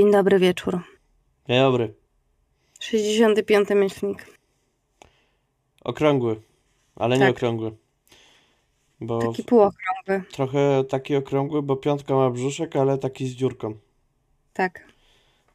[0.00, 0.80] Dzień dobry wieczór.
[1.48, 1.94] Dzień dobry.
[2.80, 3.68] 65.
[3.70, 4.26] myślnik.
[5.84, 6.40] Okrągły,
[6.96, 7.36] ale nie Tak.
[7.36, 7.76] okrągły.
[9.00, 10.22] Bo Taki półokrągły.
[10.32, 13.78] trochę taki okrągły, bo piątka ma brzuszek, ale taki z dziurką.
[14.52, 14.84] Tak.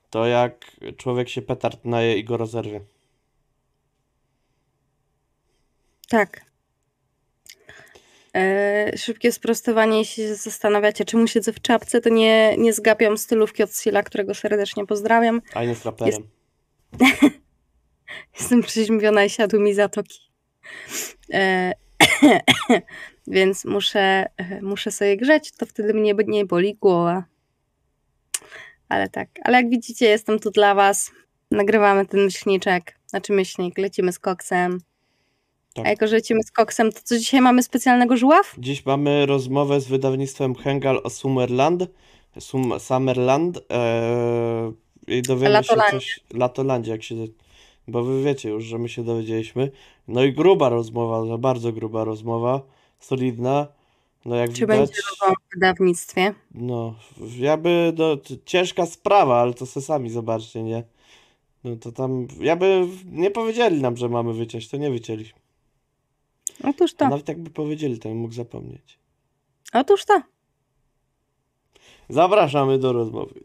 [0.10, 2.82] To jak człowiek się petard naje i go rozerwie.
[6.10, 6.46] Tak.
[8.36, 13.64] E, szybkie sprostowanie, jeśli się zastanawiacie, czemu siedzę w czapce, to nie, nie zgapiam stylówki
[13.64, 15.42] od Sila, którego serdecznie pozdrawiam.
[15.54, 16.28] A z raperem.
[18.40, 20.20] Jestem przeziębiona i siadły mi zatoki.
[21.34, 21.72] E,
[23.28, 24.26] więc muszę,
[24.62, 27.24] muszę sobie grzeć, to wtedy mnie nie boli głowa.
[28.90, 31.12] Ale tak, ale jak widzicie, jestem tu dla was.
[31.52, 34.80] Nagrywamy ten myślniczek, znaczy myślnik, lecimy z koksem.
[35.76, 35.86] Tak.
[35.86, 38.56] A jako, że lecimy z koksem, to co dzisiaj mamy specjalnego żuław?
[38.58, 41.84] Dziś mamy rozmowę z wydawnictwem Hengal o Summerland.
[42.40, 43.60] Sum, Summerland.
[43.70, 44.74] Eee,
[45.08, 46.20] I dowiemy się coś.
[46.34, 47.16] Latolandzie, jak się.
[47.88, 49.72] Bo wy wiecie już, że my się dowiedzieliśmy.
[50.08, 52.62] No i gruba rozmowa, bardzo gruba rozmowa.
[53.00, 53.68] Solidna.
[54.26, 54.78] No jak Czy widać.
[54.78, 56.34] będzie rozmowa w wydawnictwie?
[56.52, 56.96] No,
[57.38, 60.84] ja by, no, ciężka sprawa, ale to se sami zobaczcie, nie?
[61.64, 65.45] No to tam, ja by, nie powiedzieli nam, że mamy wyciąć, to nie wycięliśmy.
[66.64, 69.00] Otóż A to, nawet jakby powiedzieli, to bym mógł zapomnieć.
[69.74, 70.22] otóż to.
[72.10, 73.40] Zapraszamy do rozmowy.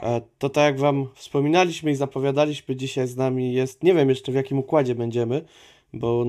[0.00, 4.32] E, To tak jak wam wspominaliśmy i zapowiadaliśmy, dzisiaj z nami jest, nie wiem jeszcze
[4.32, 5.44] w jakim układzie będziemy,
[5.92, 6.24] bo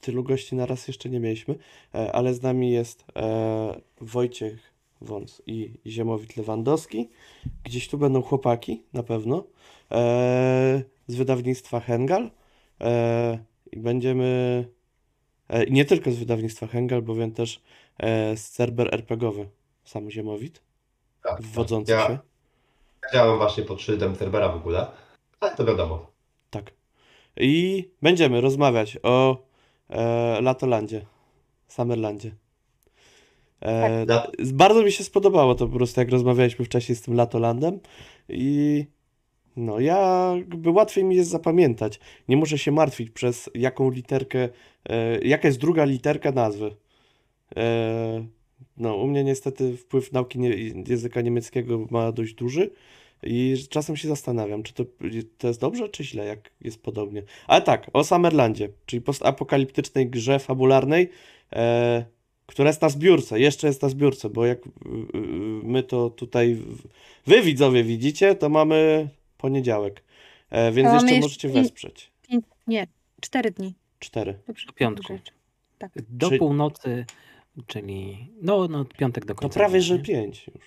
[0.00, 1.54] tylu gości na raz jeszcze nie mieliśmy,
[1.94, 7.08] e, ale z nami jest e, Wojciech Wąs i Ziemowit Lewandowski.
[7.64, 9.44] Gdzieś tu będą chłopaki, na pewno,
[11.06, 12.30] z wydawnictwa Hengal.
[13.72, 14.64] I będziemy,
[15.70, 17.62] nie tylko z wydawnictwa Hengal, bowiem też
[17.98, 19.48] e, z Cerber RPGowy,
[19.84, 20.62] sam Ziemowit
[21.22, 22.18] Tak, wwodzący ja się.
[23.12, 24.86] działam właśnie pod szyldem serwera w ogóle,
[25.40, 26.10] ale to wiadomo.
[26.50, 26.72] Tak.
[27.36, 29.42] I będziemy rozmawiać o
[29.90, 31.06] e, Latolandzie,
[31.68, 32.30] Summerlandzie.
[33.60, 34.30] E, Tak.
[34.52, 37.80] Bardzo mi się spodobało to po prostu, jak rozmawialiśmy wcześniej z tym Latolandem
[38.28, 38.86] i
[39.56, 42.00] no ja jakby łatwiej mi jest zapamiętać.
[42.28, 44.48] Nie muszę się martwić przez jaką literkę,
[44.88, 46.76] e, jaka jest druga literka nazwy.
[47.56, 48.26] E,
[48.76, 50.50] no u mnie niestety wpływ nauki nie,
[50.88, 52.70] języka niemieckiego ma dość duży.
[53.22, 54.84] I czasem się zastanawiam, czy to,
[55.38, 57.22] to jest dobrze, czy źle, jak jest podobnie.
[57.46, 61.10] Ale tak, o Summerlandzie, czyli postapokaliptycznej grze fabularnej,
[61.52, 62.04] e,
[62.46, 65.20] która jest na zbiórce, jeszcze jest na zbiórce, bo jak y, y,
[65.62, 66.62] my to tutaj,
[67.26, 69.08] wy widzowie widzicie, to mamy
[69.38, 70.02] poniedziałek,
[70.50, 72.10] e, więc jeszcze jeszcze możecie pięć- wesprzeć.
[72.28, 72.86] Pięć, nie,
[73.20, 73.74] cztery dni.
[73.98, 74.38] Cztery.
[74.66, 75.18] Do piątku.
[75.78, 75.90] Tak.
[76.08, 77.04] Do Czy- północy,
[77.66, 79.54] czyli no, no piątek do No końca.
[79.60, 80.02] prawie, dnia, że nie?
[80.02, 80.64] pięć już.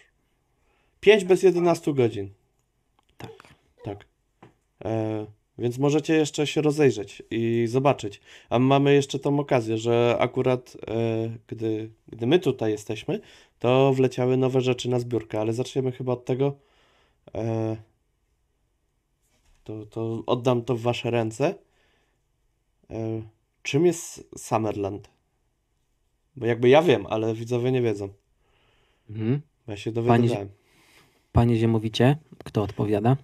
[1.02, 2.30] Pięć bez 11 godzin.
[3.18, 3.32] Tak.
[3.84, 4.06] Tak.
[4.86, 5.26] E,
[5.58, 8.22] więc możecie jeszcze się rozejrzeć i zobaczyć.
[8.50, 13.20] A mamy jeszcze tą okazję, że akurat e, gdy, gdy my tutaj jesteśmy,
[13.60, 16.56] to wleciały nowe rzeczy na zbiórkę, ale zaczniemy chyba od tego.
[17.36, 17.76] E,
[19.70, 21.56] to, to oddam to w wasze ręce.
[22.90, 23.22] E,
[23.64, 25.10] czym jest Summerland?
[26.36, 28.10] Bo jakby ja wiem, ale widzowie nie wiedzą.
[29.10, 29.42] Mhm.
[29.68, 30.50] Ja się Panie, dowiedziałem.
[31.32, 33.18] Panie Ziemowicie, kto odpowiada?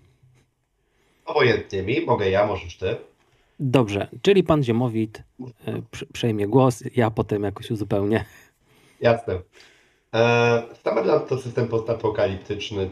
[1.25, 2.95] Obojętnie mi, mogę ja, możesz ty.
[3.59, 5.23] Dobrze, czyli pan Ziemowit
[5.67, 5.81] e,
[6.13, 8.25] przejmie głos, ja potem jakoś uzupełnię.
[9.01, 9.41] Jasne.
[10.13, 12.89] E, Summerland to system postapokaliptyczny e,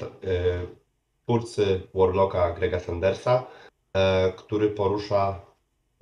[1.23, 3.45] twórcy Warlocka Grega Sandersa,
[3.93, 5.39] e, który porusza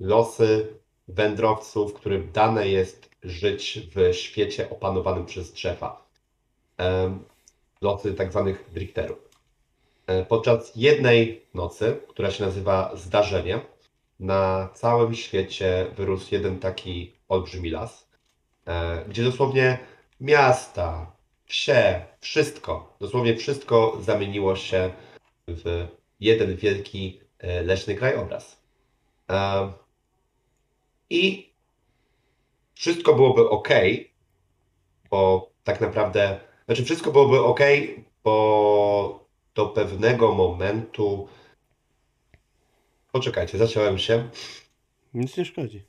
[0.00, 0.66] losy
[1.08, 6.06] wędrowców, którym dane jest żyć w świecie opanowanym przez drzewa.
[6.80, 7.18] E,
[7.80, 9.18] losy tak zwanych drifterów.
[10.06, 13.60] E, Podczas jednej nocy, która się nazywa Zdarzenie,
[14.20, 18.08] na całym świecie wyrósł jeden taki olbrzymi las,
[19.08, 19.78] gdzie dosłownie
[20.20, 21.12] miasta,
[21.46, 24.90] wsie, wszystko, dosłownie wszystko zamieniło się
[25.48, 25.88] w
[26.20, 28.62] jeden wielki e, leśny krajobraz.
[29.30, 29.72] E,
[31.10, 31.52] I
[32.74, 33.68] wszystko byłoby ok,
[35.10, 37.60] bo tak naprawdę, znaczy wszystko byłoby ok,
[38.24, 39.24] bo
[39.54, 41.28] do pewnego momentu.
[43.12, 44.28] Poczekajcie, zaciąłem się.
[45.14, 45.82] Nic nie szkodzi.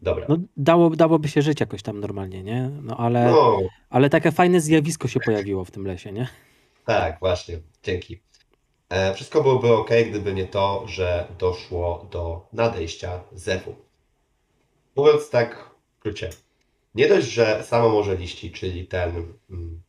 [0.00, 0.26] Dobra.
[0.28, 2.70] No, dało, dałoby się żyć jakoś tam normalnie, nie?
[2.82, 3.58] No ale, No,
[3.90, 6.28] ale takie fajne zjawisko się pojawiło w tym lesie, nie?
[6.88, 7.60] Tak, właśnie.
[7.82, 8.20] Dzięki.
[8.88, 13.74] E, wszystko byłoby ok, gdyby nie to, że doszło do nadejścia zewu.
[14.96, 16.30] Mówiąc tak w skrócie,
[16.94, 19.82] nie dość, że samo morze liści, czyli ten mm,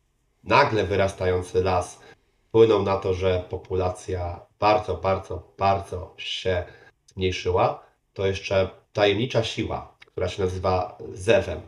[0.44, 2.00] nagle wyrastający las,
[2.48, 6.64] wpłyną na to, że populacja bardzo, bardzo, bardzo się
[7.06, 11.60] zmniejszyła, to jeszcze tajemnicza siła, która się nazywa Zewem,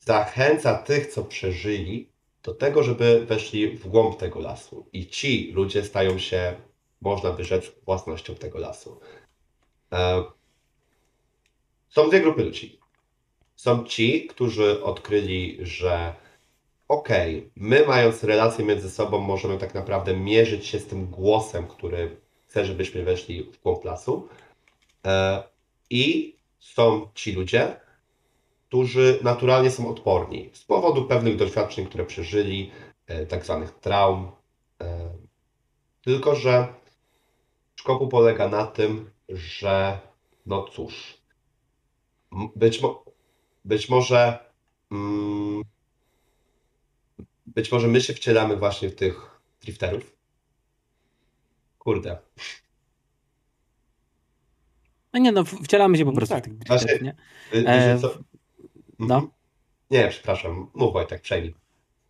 [0.00, 2.11] zachęca tych, co przeżyli,
[2.42, 4.86] do tego, żeby weszli w głąb tego lasu.
[4.92, 6.54] I ci ludzie stają się,
[7.00, 9.00] można by rzec, własnością tego lasu.
[9.92, 10.24] E,
[11.88, 12.80] Są dwie grupy ludzi.
[13.56, 16.14] Są ci, którzy odkryli, że
[16.88, 22.16] okej, my mając relacje między sobą, możemy tak naprawdę mierzyć się z tym głosem, który
[22.46, 24.28] chce, żebyśmy weszli w głąb lasu.
[25.06, 25.42] E,
[25.90, 27.76] I są ci ludzie,
[28.72, 32.70] którzy naturalnie są odporni z powodu pewnych doświadczeń, które przeżyli,
[33.06, 34.32] e, tak zwanych traum.
[34.80, 35.10] E,
[36.02, 36.74] Tylko, że
[37.76, 39.98] szkopu polega na tym, że
[40.46, 41.18] no cóż,
[42.56, 43.04] być, mo-
[43.64, 44.38] być może
[44.92, 45.62] mm,
[47.46, 50.16] być może my się wcielamy właśnie w tych drifterów.
[51.78, 52.18] Kurde.
[55.12, 56.44] No nie no, wcielamy się po No prostu tak.
[56.44, 57.02] w tych Właśnie- drifterów,
[57.52, 57.62] nie?
[57.62, 58.31] Wy- E, wiecie co?
[58.98, 59.14] No.
[59.14, 59.32] Mhm.
[59.90, 60.70] Nie, przepraszam.
[60.74, 61.54] Mów Wojtek, przejmij.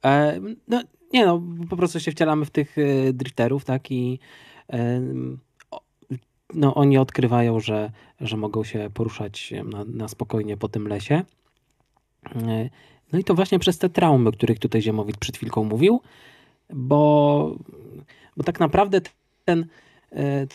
[0.04, 0.82] E, no,
[1.12, 4.18] nie no, po prostu się wcielamy w tych e, drifterów, tak i
[4.72, 5.00] e,
[6.54, 7.90] no, oni odkrywają, że,
[8.20, 11.24] że mogą się poruszać na, na spokojnie po tym lesie.
[12.36, 12.70] E,
[13.12, 16.00] No i to właśnie przez te traumy, o których tutaj Ziemowit przed chwilką mówił,
[16.70, 17.56] bo,
[18.36, 19.00] bo tak naprawdę
[19.44, 19.66] ten,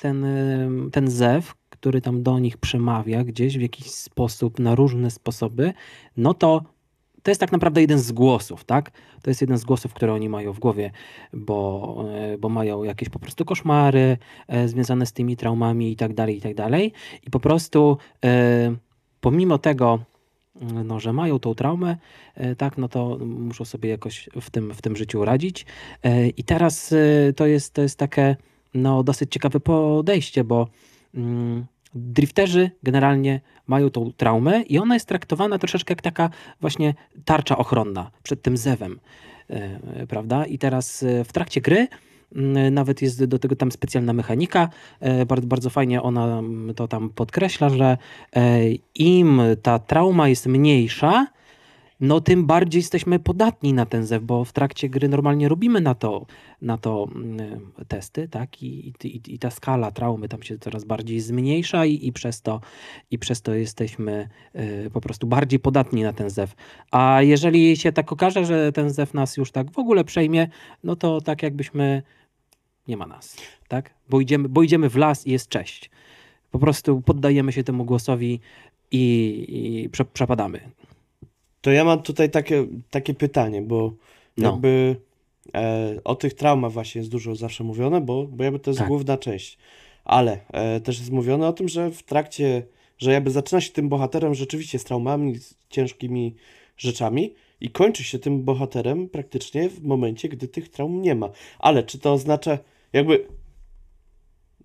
[0.01, 5.11] ten, e, ten zew, który tam do nich przemawia gdzieś w jakiś sposób, na różne
[5.11, 5.73] sposoby,
[6.17, 6.61] no to
[7.23, 8.91] to jest tak naprawdę jeden z głosów, tak?
[9.21, 10.91] To jest jeden z głosów, które oni mają w głowie,
[11.33, 14.17] bo, e, bo mają jakieś po prostu koszmary
[14.47, 16.93] e, związane z tymi traumami i tak dalej, i tak dalej.
[17.27, 18.75] I po prostu e,
[19.21, 19.99] pomimo tego,
[20.61, 21.97] no, że mają tą traumę,
[22.35, 25.65] e, tak, no to muszą sobie jakoś w tym, w tym życiu radzić.
[26.03, 28.35] E, I teraz e, to jest, to jest takie
[28.73, 30.67] no, dosyć ciekawe podejście, bo
[31.15, 31.65] mm,
[31.95, 36.29] drifterzy generalnie mają tą traumę i ona jest traktowana troszeczkę jak taka
[36.61, 36.93] właśnie
[37.25, 38.99] tarcza ochronna przed tym zewem,
[39.49, 40.45] e, prawda?
[40.45, 41.87] I teraz e, w trakcie gry
[42.35, 44.69] mm, nawet jest do tego tam specjalna mechanika,
[44.99, 47.97] e, bardzo, bardzo fajnie ona mm, to tam podkreśla, że
[48.95, 51.27] im ta trauma jest mniejsza,
[51.99, 55.95] no tym bardziej jesteśmy podatni na ten zew, bo w trakcie gry normalnie robimy na
[55.95, 56.25] to,
[56.61, 58.63] na to mm, testy, tak?
[58.63, 62.61] I, i, I ta skala traumy tam się coraz bardziej zmniejsza i, i, przez, to,
[63.11, 66.55] i przez to jesteśmy y, po prostu bardziej podatni na ten zew.
[66.91, 70.47] A jeżeli się tak okaże, że ten zew nas już tak w ogóle przejmie,
[70.83, 72.03] no to tak jakbyśmy
[72.87, 73.93] nie ma nas, tak?
[74.09, 75.89] Bo idziemy, bo idziemy w las i jest cześć.
[76.51, 78.39] Po prostu poddajemy się temu głosowi
[78.91, 80.59] i, i prze, przepadamy.
[81.67, 83.93] To ja mam tutaj takie, takie pytanie, bo
[84.37, 84.49] No.
[84.51, 84.95] jakby
[85.55, 88.87] e, o tych traumach właśnie jest dużo zawsze mówione, bo, bo jakby to jest Tak.
[88.87, 89.57] główna część.
[90.05, 92.63] Ale e, też jest mówione o tym, że w trakcie,
[92.97, 96.35] że jakby zaczyna się tym bohaterem rzeczywiście z traumami, z ciężkimi
[96.77, 101.29] rzeczami i kończy się tym bohaterem praktycznie w momencie, gdy tych traum nie ma.
[101.59, 102.57] Ale czy to oznacza,
[102.93, 103.25] jakby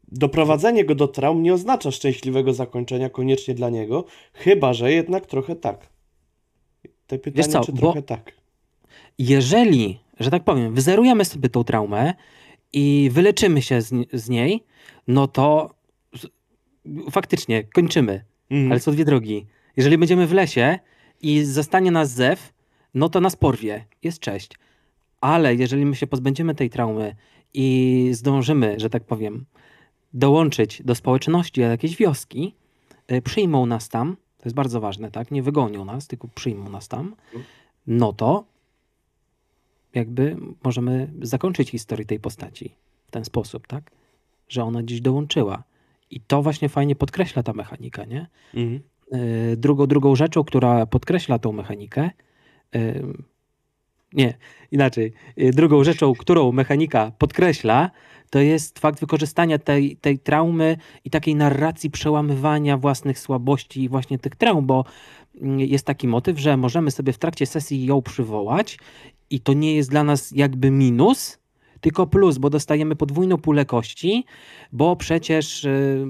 [0.08, 5.56] doprowadzenie go do traum nie oznacza szczęśliwego zakończenia koniecznie dla niego, chyba że jednak trochę
[5.56, 5.92] tak.
[7.12, 8.32] Te pytanie, co, czy bo- trochę tak.
[9.18, 12.14] jeżeli, że tak powiem, wyzerujemy sobie tą traumę
[12.72, 14.64] i wyleczymy się z, z niej,
[15.08, 15.74] no to
[17.10, 18.24] faktycznie kończymy.
[18.50, 18.72] Mhm.
[18.72, 19.46] Ale są dwie drogi.
[19.76, 20.78] Jeżeli będziemy w lesie
[21.22, 22.52] i zastanie nas zew,
[22.94, 23.84] no to nas porwie.
[24.02, 24.52] Jest cześć.
[25.20, 27.16] Ale jeżeli my się pozbędziemy tej traumy
[27.54, 29.44] i zdążymy, że tak powiem,
[30.14, 32.54] dołączyć do społeczności, do jakiejś wioski,
[33.12, 35.30] y, przyjmą nas tam, to jest bardzo ważne, tak?
[35.30, 37.14] Nie wygonią nas, tylko przyjmą nas tam,
[37.86, 38.44] no to
[39.94, 42.74] jakby możemy zakończyć historię tej postaci
[43.08, 43.90] w ten sposób, tak?
[44.48, 45.62] Że ona dziś dołączyła.
[46.10, 48.26] I to właśnie fajnie podkreśla ta mechanika, nie?
[48.54, 48.80] Mhm.
[49.14, 52.10] Y, drugą, drugą rzeczą, która podkreśla tą mechanikę,
[52.76, 53.02] y,
[54.12, 54.34] nie,
[54.72, 57.90] inaczej, Y, drugą rzeczą, którą mechanika podkreśla,
[58.30, 64.18] to jest fakt wykorzystania tej, tej traumy i takiej narracji przełamywania własnych słabości i właśnie
[64.18, 64.84] tych traum, bo
[65.40, 68.78] mm, jest taki motyw, że możemy sobie w trakcie sesji ją przywołać
[69.30, 71.38] i to nie jest dla nas jakby minus,
[71.82, 74.24] tylko plus, bo dostajemy podwójną pulę kości,
[74.72, 76.06] bo przecież y,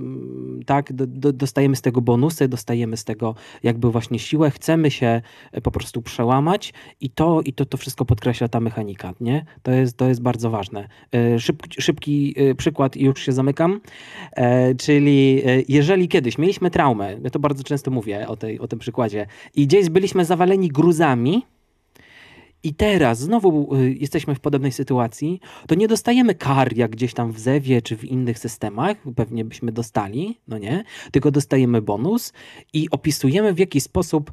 [0.67, 5.23] tak, do, do, dostajemy z tego bonusy, dostajemy z tego jakby właśnie siłę, chcemy się
[5.53, 9.45] e, po prostu przełamać i to, i to, to wszystko podkreśla ta mechanika, nie?
[9.63, 10.89] To jest, to jest bardzo ważne.
[11.13, 13.81] E, Szybki, szybki e, przykład i już się zamykam,
[14.79, 19.27] czyli jeżeli kiedyś mieliśmy traumę, ja to bardzo często mówię o, tej, o tym przykładzie,
[19.55, 21.43] i gdzieś byliśmy zawaleni gruzami
[22.63, 27.33] i teraz znowu y, jesteśmy w podobnej sytuacji, to nie dostajemy kar jak gdzieś tam
[27.33, 32.33] w Zewie czy w innych systemach, pewnie byśmy dostali, no nie, tylko dostajemy bonus
[32.73, 34.31] i opisujemy w jaki sposób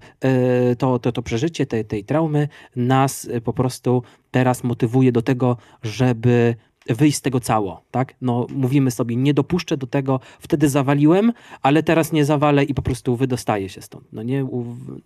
[0.72, 5.22] y, to, to, to przeżycie tej, tej traumy nas y, po prostu teraz motywuje do
[5.22, 6.56] tego, żeby
[6.88, 8.16] wyjść z tego cało, tak?
[8.22, 12.82] No mówimy sobie, nie dopuszczę do tego, wtedy zawaliłem, ale teraz nie zawalę i po
[12.82, 14.48] prostu wydostaję się stąd, no nie?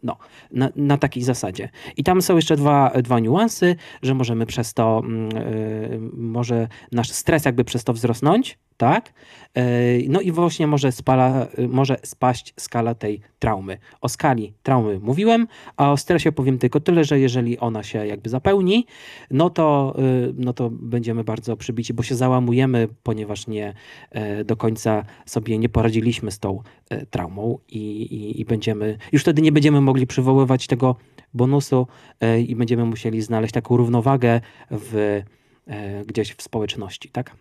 [0.03, 0.17] No,
[0.51, 1.69] na, na takiej zasadzie.
[1.97, 7.09] I tam są jeszcze dwa, dwa niuansy, że możemy przez to, mm, y, może nasz
[7.11, 9.13] stres jakby przez to wzrosnąć, tak?
[9.57, 13.77] Y, No i właśnie może, spala, może spaść skala tej traumy.
[14.01, 18.29] O skali traumy mówiłem, a o stresie powiem tylko tyle, że jeżeli ona się jakby
[18.29, 18.85] zapełni,
[19.31, 23.73] no to, y, no to będziemy bardzo przybici, bo się załamujemy, ponieważ nie
[24.11, 29.21] e, do końca sobie nie poradziliśmy z tą e, traumą i, i, i będziemy, już
[29.21, 30.95] wtedy nie będziemy mogli przywoływać tego
[31.33, 31.87] bonusu
[32.19, 35.21] e, i będziemy musieli znaleźć taką równowagę w,
[35.67, 37.35] e, gdzieś w społeczności, tak?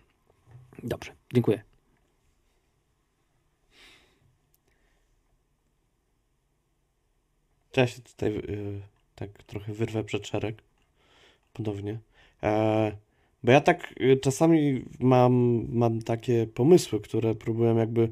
[0.83, 1.63] Dobrze, dziękuję.
[7.77, 8.81] Ja się tutaj y,
[9.15, 10.61] tak trochę wyrwę przed szereg.
[11.53, 11.99] Ponownie.
[12.43, 12.91] E,
[13.43, 18.11] bo ja tak y, czasami mam, mam takie pomysły, które próbują jakby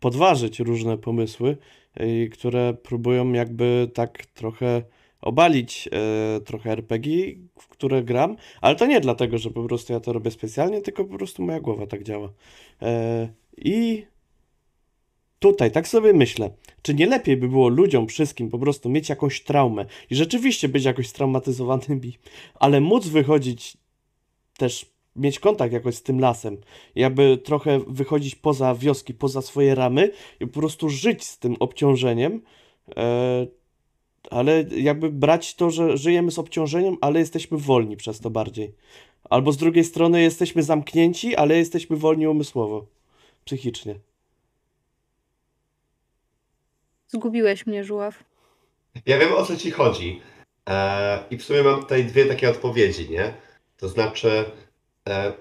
[0.00, 1.56] podważyć różne pomysły
[2.00, 4.82] i które próbują jakby tak trochę
[5.22, 10.00] obalić e, trochę RPG, w które gram, ale to nie dlatego, że po prostu ja
[10.00, 12.32] to robię specjalnie, tylko po prostu moja głowa tak działa.
[12.82, 14.06] E, I
[15.38, 16.50] tutaj tak sobie myślę,
[16.82, 20.84] czy nie lepiej by było ludziom wszystkim po prostu mieć jakąś traumę i rzeczywiście być
[20.84, 22.18] jakoś straumatyzowanymi,
[22.54, 23.76] ale móc wychodzić
[24.58, 24.86] też,
[25.16, 26.56] mieć kontakt jakoś z tym lasem,
[26.94, 30.10] jakby trochę wychodzić poza wioski, poza swoje ramy
[30.40, 32.42] i po prostu żyć z tym obciążeniem,
[32.96, 33.46] e,
[34.30, 38.74] ale jakby brać to, że żyjemy z obciążeniem, ale jesteśmy wolni przez to bardziej.
[39.30, 42.86] Albo z drugiej strony jesteśmy zamknięci, ale jesteśmy wolni umysłowo,
[43.44, 43.94] psychicznie.
[47.08, 48.24] Zgubiłeś mnie, Żuław.
[49.06, 50.20] Ja wiem o co ci chodzi.
[50.68, 53.34] E, I w sumie mam tutaj dwie takie odpowiedzi, nie?
[53.76, 54.44] To znaczy,
[55.08, 55.32] e,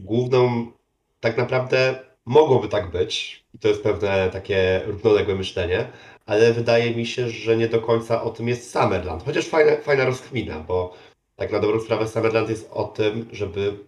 [0.00, 0.72] główną,
[1.20, 5.88] tak naprawdę mogłoby tak być, i to jest pewne takie równoległe myślenie,
[6.26, 9.24] ale wydaje mi się, że nie do końca o tym jest Summerland.
[9.24, 10.94] Chociaż fajna, fajna rozkmina, bo
[11.36, 13.78] tak na dobrą sprawę Summerland jest o tym, żeby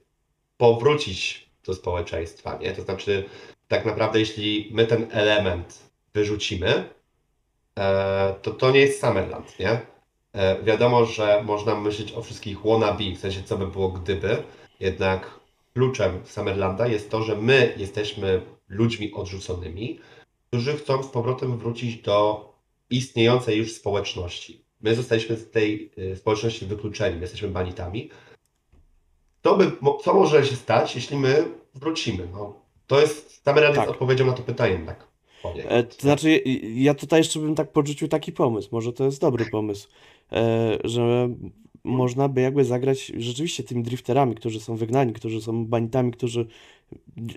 [0.57, 2.73] powrócić do społeczeństwa, nie?
[2.73, 3.25] To znaczy,
[3.69, 5.79] tak naprawdę, jeśli my ten element
[6.15, 6.85] wyrzucimy,
[7.79, 9.81] e, to to nie jest Summerland, nie?
[10.33, 14.43] E, Wiadomo, że można myśleć o wszystkich wannabe, w sensie co by było gdyby,
[14.81, 15.41] jednak
[15.75, 20.01] kluczem Summerlanda jest to, że my jesteśmy ludźmi odrzuconymi,
[20.55, 22.49] którzy chcą z powrotem wrócić do
[22.91, 24.65] istniejącej już społeczności.
[24.81, 28.11] My zostaliśmy z tej y, społeczności wykluczeni, my jesteśmy banitami.
[29.43, 29.73] To by,
[30.05, 31.45] co może się stać, jeśli my
[31.75, 32.29] wrócimy?
[32.33, 33.85] No, to jest, Summerland Tak.
[33.85, 35.07] jest odpowiedzią na to pytanie, tak
[35.43, 35.67] powiem.
[35.69, 36.43] E, to znaczy,
[36.75, 39.89] ja tutaj jeszcze bym tak podrzucił taki pomysł, może to jest dobry pomysł,
[40.33, 41.29] e, że
[41.85, 46.47] można by jakby zagrać rzeczywiście tymi drifterami, którzy są wygnani, którzy są banitami, którzy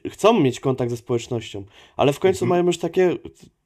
[0.09, 1.63] chcą mieć kontakt ze społecznością,
[1.97, 2.49] ale w końcu Mhm.
[2.49, 3.17] mają już takie,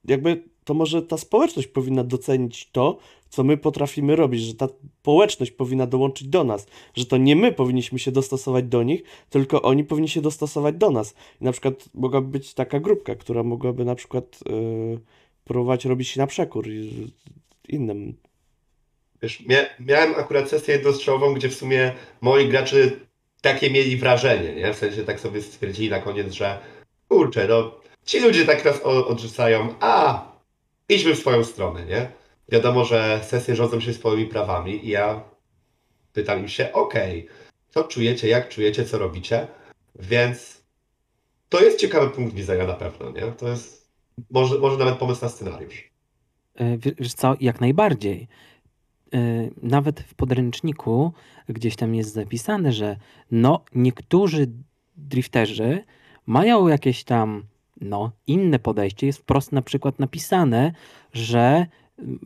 [0.06, 2.98] jakby to może ta społeczność powinna docenić to,
[3.30, 4.68] co my potrafimy robić, że ta
[5.02, 9.62] społeczność powinna dołączyć do nas, że to nie my powinniśmy się dostosować do nich, tylko
[9.62, 11.16] oni powinni się dostosować do nas.
[11.42, 15.00] I na przykład mogłaby być taka grupka, która mogłaby na przykład yy,
[15.46, 16.68] próbować robić na przekór
[17.70, 18.14] innym.
[19.22, 22.92] Wiesz, mia miałem akurat sesję jednostrzałową, gdzie w sumie moi gracze
[23.42, 24.74] takie mieli wrażenie, nie?
[24.74, 26.60] W sensie tak sobie stwierdzili na koniec, że
[27.08, 30.26] kurczę, no ci ludzie tak nas odrzucają, a
[30.90, 32.12] idźmy w swoją stronę, nie?
[32.50, 35.24] Wiadomo, że sesje rządzą się swoimi prawami i ja
[36.14, 37.28] pytam im się, okej,
[37.70, 39.48] co czujecie, jak czujecie, co robicie,
[39.96, 40.62] więc
[41.50, 43.22] to jest ciekawy punkt widzenia na pewno, nie?
[43.22, 43.90] To jest
[44.32, 45.92] może, może nawet pomysł na scenariusz.
[46.56, 48.28] E, wie- Wiesz co, jak najbardziej.
[49.13, 51.12] E, Nawet w podręczniku
[51.50, 52.98] gdzieś tam jest zapisane, że
[53.32, 54.48] no, niektórzy
[54.98, 55.84] drifterzy
[56.25, 57.44] mają jakieś tam
[57.82, 59.08] no, inne podejście.
[59.08, 60.72] Jest wprost na przykład napisane,
[61.13, 61.65] że
[62.00, 62.20] mm,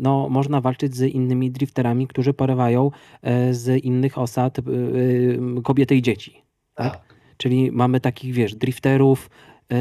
[0.00, 2.90] no, można walczyć z innymi drifterami, którzy porywają
[3.22, 6.42] e, z innych osad e, e, kobiety i dzieci.
[6.74, 7.00] Tak?
[7.36, 9.30] Czyli mamy takich, wiesz, drifterów,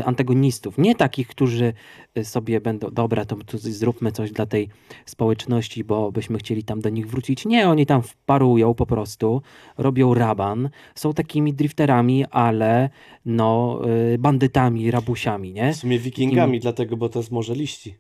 [0.06, 0.78] antagonistów.
[0.78, 1.74] Nie takich, którzy
[2.16, 4.70] e, sobie będą, dobra, to zróbmy coś dla tej
[5.06, 7.46] społeczności, bo byśmy chcieli tam do nich wrócić.
[7.46, 9.42] Nie, oni tam wparują po prostu,
[9.78, 12.90] robią raban, są takimi drifterami, ale
[13.26, 13.82] no,
[14.14, 15.74] e, bandytami, rabusiami, nie?
[15.74, 17.96] W sumie wikingami, dlatego, bo to jest morze liści.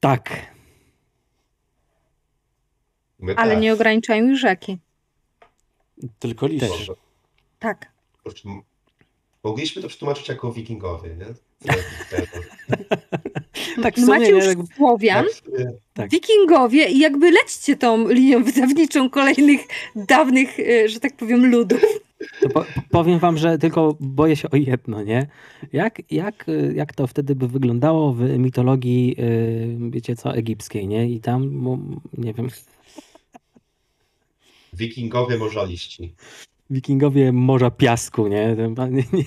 [0.00, 0.54] Tak.
[3.18, 3.62] My Ale tak.
[3.62, 4.78] nie ograniczają już rzeki.
[6.18, 6.60] Tylko liść.
[6.60, 6.90] Też.
[7.58, 7.93] Tak.
[8.24, 8.48] Kurczę,
[9.44, 11.26] Mogliśmy to przetłumaczyć jako wikingowie, nie?
[13.82, 15.24] Tak, w sumie, macie już jakby- Słowian,
[15.94, 16.10] Tak.
[16.10, 19.60] wikingowie i jakby lećcie tą linią wydawniczą kolejnych
[19.96, 21.80] dawnych, y, że tak powiem, ludów.
[22.54, 25.26] Po, powiem wam, że tylko boję się o jedno, nie?
[25.72, 31.10] Jak, jak, y, jak to wtedy by wyglądało w mitologii, y, wiecie co, egipskiej, nie?
[31.10, 31.64] I tam,
[32.18, 32.48] nie wiem,
[34.72, 36.14] Wikingowie morzaliści.
[36.70, 38.56] Wikingowie morza piasku, nie?
[38.56, 39.24] Nie, nie,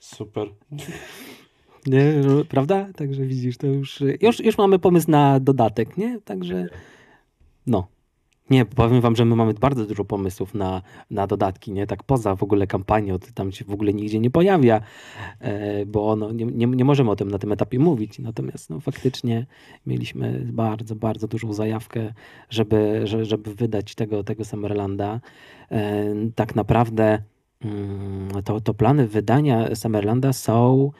[0.00, 0.48] Super.
[1.86, 2.88] nie, że- prawda?
[2.96, 6.20] Także widzisz, to już, już, już mamy pomysł na dodatek, nie?
[6.20, 6.66] Także,
[7.66, 7.88] no.
[8.50, 11.86] Nie, powiem wam, że my mamy bardzo dużo pomysłów na, na dodatki, nie?
[11.86, 14.80] Tak poza w ogóle kampanią, to tam się w ogóle nigdzie nie pojawia,
[15.40, 18.18] e, bo no, nie, nie, nie możemy o tym na tym etapie mówić.
[18.18, 19.46] Natomiast no, faktycznie
[19.86, 22.12] mieliśmy bardzo, bardzo dużą zajawkę,
[22.50, 25.20] żeby, że- żeby wydać tego, tego Summerlanda.
[25.70, 27.22] E, Tak naprawdę
[27.64, 30.90] mm, to, to plany wydania Summerlanda są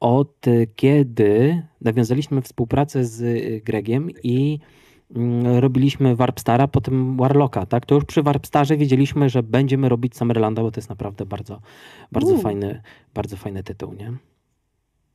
[0.00, 0.40] od
[0.76, 3.24] kiedy nawiązaliśmy współpracę z
[3.64, 4.58] Gregiem i
[5.60, 7.86] robiliśmy Warpstara, potem Warlocka, tak?
[7.86, 11.60] To już przy Warpstarze wiedzieliśmy, że będziemy robić Summerlanda, bo to jest naprawdę bardzo,
[12.12, 12.82] bardzo fajny,
[13.14, 14.12] bardzo fajny tytuł, nie?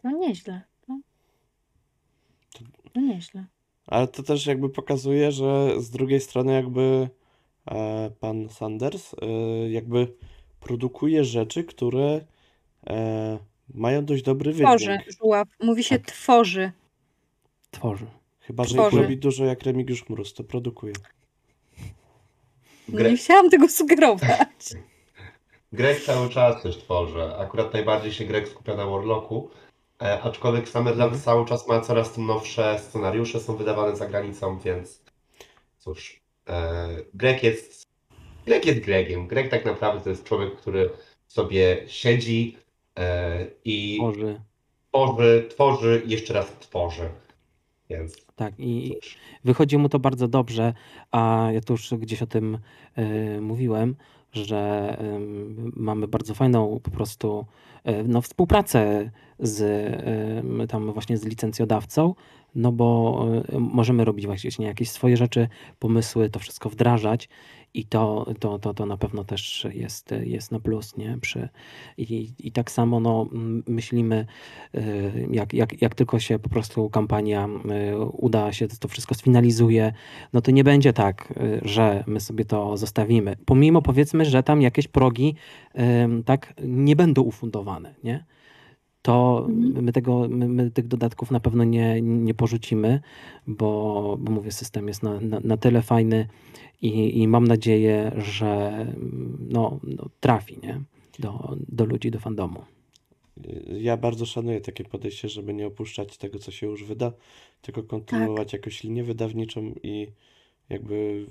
[0.04, 0.62] No nieźle.
[0.88, 1.00] No,
[2.96, 3.46] no nieźle.
[3.88, 7.10] Ale to też jakby pokazuje, że z drugiej strony jakby
[7.72, 9.28] e, pan Sanders e,
[9.70, 10.14] jakby
[10.60, 12.22] produkuje rzeczy, które
[12.90, 13.40] e,
[13.74, 15.02] mają dość dobry Tworzy, wydźwięk.
[15.22, 15.48] żuław.
[15.64, 16.08] Mówi się Tak.
[16.08, 16.72] tworzy.
[17.72, 18.06] Tworzy.
[18.50, 18.96] Chyba, że Tworzy.
[18.96, 20.94] ich robi dużo jak Remigiusz Mróz, to produkuje.
[22.90, 24.74] Gre- Nie chciałam tego sugerować.
[25.74, 27.24] Greg cały czas coś tworzy.
[27.38, 29.50] Akurat najbardziej się Greg skupia na Warlocku.
[30.02, 31.22] E, aczkolwiek Summerland Mhm.
[31.22, 35.02] cały czas ma coraz to nowsze scenariusze, są wydawane za granicą, więc
[35.80, 36.20] cóż.
[36.48, 37.88] E, Greg jest.
[38.46, 39.28] Greg jest Gregiem.
[39.28, 40.90] Greg tak naprawdę to jest człowiek, który
[41.28, 42.58] sobie siedzi
[43.00, 44.42] e, i Tworzy.
[44.92, 47.10] tworzy, tworzy i jeszcze raz tworzy.
[47.90, 48.96] Więc Tak, i
[49.44, 50.74] wychodzi mu to bardzo dobrze,
[51.12, 52.58] a ja tu już gdzieś o tym
[52.96, 53.96] e, mówiłem,
[54.34, 57.46] że em, mamy bardzo fajną po prostu
[57.84, 59.62] e, no, współpracę z
[60.70, 62.16] tam właśnie z licencjodawcą,
[62.56, 63.20] no bo
[63.54, 65.48] e, możemy robić właśnie jakieś swoje rzeczy,
[65.80, 67.30] pomysły, to wszystko wdrażać
[67.74, 71.18] i to, to, to, to na pewno też jest, jest na plus, nie?
[71.22, 71.50] Przy,
[71.98, 73.28] i, I tak samo no,
[73.68, 74.26] myślimy,
[74.76, 77.50] y, jak, jak, jak tylko się po prostu kampania
[77.92, 79.94] y, uda się, to wszystko sfinalizuje,
[80.34, 83.36] no to nie będzie tak, y, że my sobie to zostawimy.
[83.46, 85.36] Pomimo powiedzmy, że tam jakieś progi
[86.26, 88.26] tak nie będą ufundowane, nie?
[89.02, 89.86] To Mhm.
[89.86, 93.02] my, tego, my, my tych dodatków na pewno nie, nie porzucimy,
[93.48, 96.28] bo, bo mówię, system jest na, na, na tyle fajny
[96.82, 98.86] i, i mam nadzieję, że
[99.40, 100.82] no, no, trafi nie?
[101.20, 102.62] Do, do ludzi, do fandomu.
[103.82, 107.12] Ja bardzo szanuję takie podejście, żeby nie opuszczać tego, co się już wyda,
[107.62, 110.08] tylko kontynuować jakąś linię wydawniczą i
[110.70, 111.26] jakby.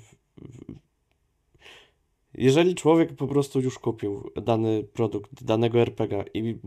[2.34, 6.58] Jeżeli człowiek po prostu już kupił dany produkt, danego RPG i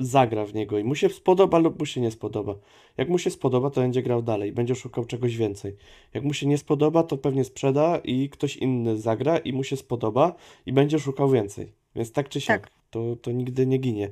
[0.00, 2.54] zagra w niego i mu się spodoba lub mu się nie spodoba.
[2.96, 5.76] Jak mu się spodoba, to będzie grał dalej, będzie szukał czegoś więcej.
[6.14, 9.76] Jak mu się nie spodoba, to pewnie sprzeda i ktoś inny zagra i mu się
[9.76, 10.34] spodoba
[10.66, 11.72] i będzie szukał więcej.
[11.96, 12.70] Więc tak czy siak, Tak.
[12.90, 14.10] to, to nigdy nie ginie.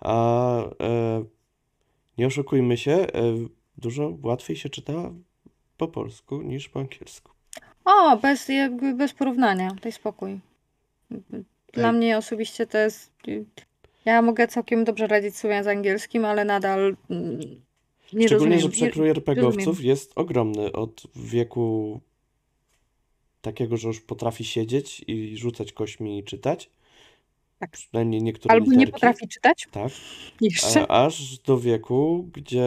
[0.00, 1.24] A e,
[2.18, 3.06] nie oszukujmy się, e,
[3.78, 5.12] dużo łatwiej się czyta
[5.76, 7.32] po polsku niż po angielsku.
[7.84, 10.40] O, bez, jakby bez porównania, daj spokój.
[11.72, 11.96] Dla Ej.
[11.96, 13.12] mnie osobiście to jest.
[14.04, 17.38] Ja mogę całkiem dobrze radzić sobie z angielskim, ale nadal mm,
[18.12, 18.60] nie Szczególnie, rozumiem.
[18.60, 22.00] że nie- przekrój RPGowców jest ogromny od wieku
[23.40, 26.70] takiego, że już potrafi siedzieć i rzucać kośmi i czytać.
[27.58, 27.70] Tak.
[27.70, 28.92] Przynajmniej niektóre Albo nie literki.
[28.92, 29.92] potrafi czytać Tak.
[30.40, 30.90] jeszcze.
[30.90, 32.64] Aż do wieku, gdzie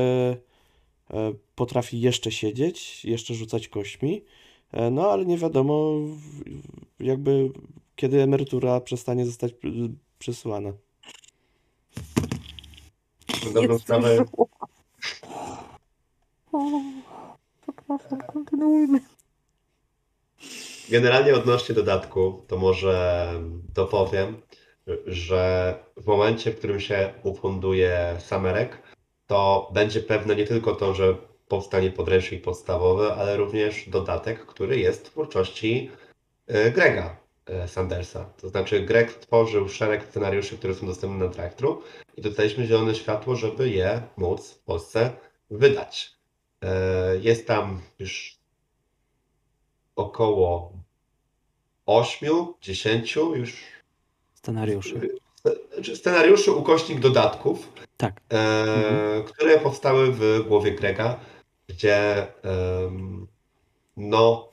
[1.12, 4.24] e, potrafi jeszcze siedzieć, jeszcze rzucać kośmi.
[4.72, 5.94] E, no ale nie wiadomo,
[7.00, 7.50] jakby
[7.96, 9.56] kiedy emerytura przestanie zostać y,
[10.20, 10.74] przesyłana.
[13.46, 14.26] Na dobrą sprawę
[17.62, 19.00] Przepraszam, kontynuujmy.
[20.90, 23.30] Generalnie odnośnie dodatku, to może
[23.74, 24.42] dopowiem,
[25.06, 28.82] że w momencie, w którym się ufunduje Samerek,
[29.28, 31.16] to będzie pewne nie tylko to, że
[31.48, 35.92] powstanie podręcznik podstawowy, ale również dodatek, który jest w twórczości
[36.48, 37.23] e, Grega
[37.68, 38.26] Sandersa.
[38.42, 41.82] To znaczy Greg tworzył szereg scenariuszy, które są dostępne na Drive-Thru
[42.18, 45.12] i dostaliśmy zielone światło, żeby je móc w Polsce
[45.52, 46.14] wydać.
[46.62, 48.38] E, Jest tam już
[49.96, 50.74] około
[51.88, 53.64] 8-10 już
[54.34, 55.10] Scenariuszy.
[55.74, 58.22] Znaczy scenariuszy ukośnik dodatków, Tak.
[58.34, 59.24] e, Mhm.
[59.24, 61.20] które powstały w głowie Grega,
[61.68, 62.28] gdzie
[63.98, 64.50] no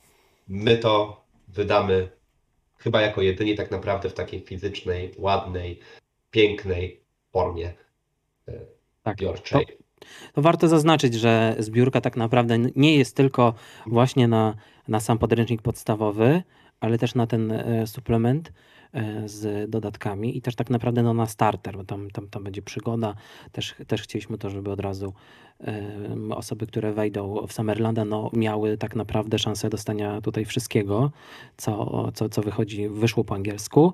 [0.49, 2.20] my to wydamy
[2.81, 5.81] chyba jako jedyni tak naprawdę w takiej fizycznej, ładnej,
[6.31, 7.01] pięknej
[7.33, 7.73] formie
[9.03, 9.17] Tak.
[9.17, 9.67] biorczej.
[10.33, 13.55] To warto zaznaczyć, że zbiórka tak naprawdę nie jest tylko
[13.87, 14.55] właśnie na,
[14.89, 16.43] na sam podręcznik podstawowy,
[16.81, 18.53] ale też na ten e, suplement
[18.93, 22.63] e, z dodatkami i też tak naprawdę no, na starter, bo tam, tam, tam będzie
[22.63, 23.15] przygoda.
[23.53, 25.13] Też, też chcieliśmy to, żeby od razu
[26.31, 31.11] osoby, które wejdą w Summerlanda, no, miały tak naprawdę szansę dostania tutaj wszystkiego,
[31.57, 33.93] co, co, co wychodzi, wyszło po angielsku.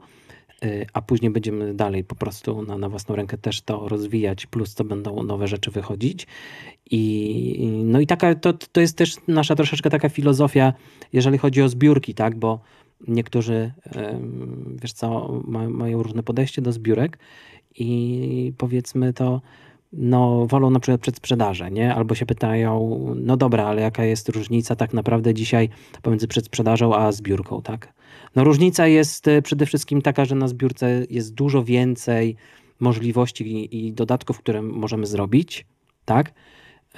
[0.64, 4.74] Y, a później będziemy dalej po prostu na, na własną rękę też to rozwijać, plus
[4.74, 6.26] to będą nowe rzeczy wychodzić.
[6.90, 10.72] I no i taka, to, to jest też nasza troszeczkę taka filozofia,
[11.12, 12.60] jeżeli chodzi o zbiórki, tak, bo
[13.08, 13.72] niektórzy,
[14.82, 17.18] wiesz co, ma, mają różne podejście do zbiórek
[17.78, 19.40] i powiedzmy to,
[19.92, 21.94] no wolą na przykład przedsprzedaże, nie?
[21.94, 25.68] Albo się pytają, no dobra, ale jaka jest różnica tak naprawdę dzisiaj
[26.02, 27.95] pomiędzy przedsprzedażą a zbiórką, tak?
[28.36, 32.36] No różnica jest e, przede wszystkim taka, że na zbiórce jest dużo więcej
[32.80, 35.66] możliwości i, dodatków, które możemy zrobić,
[36.04, 36.32] tak?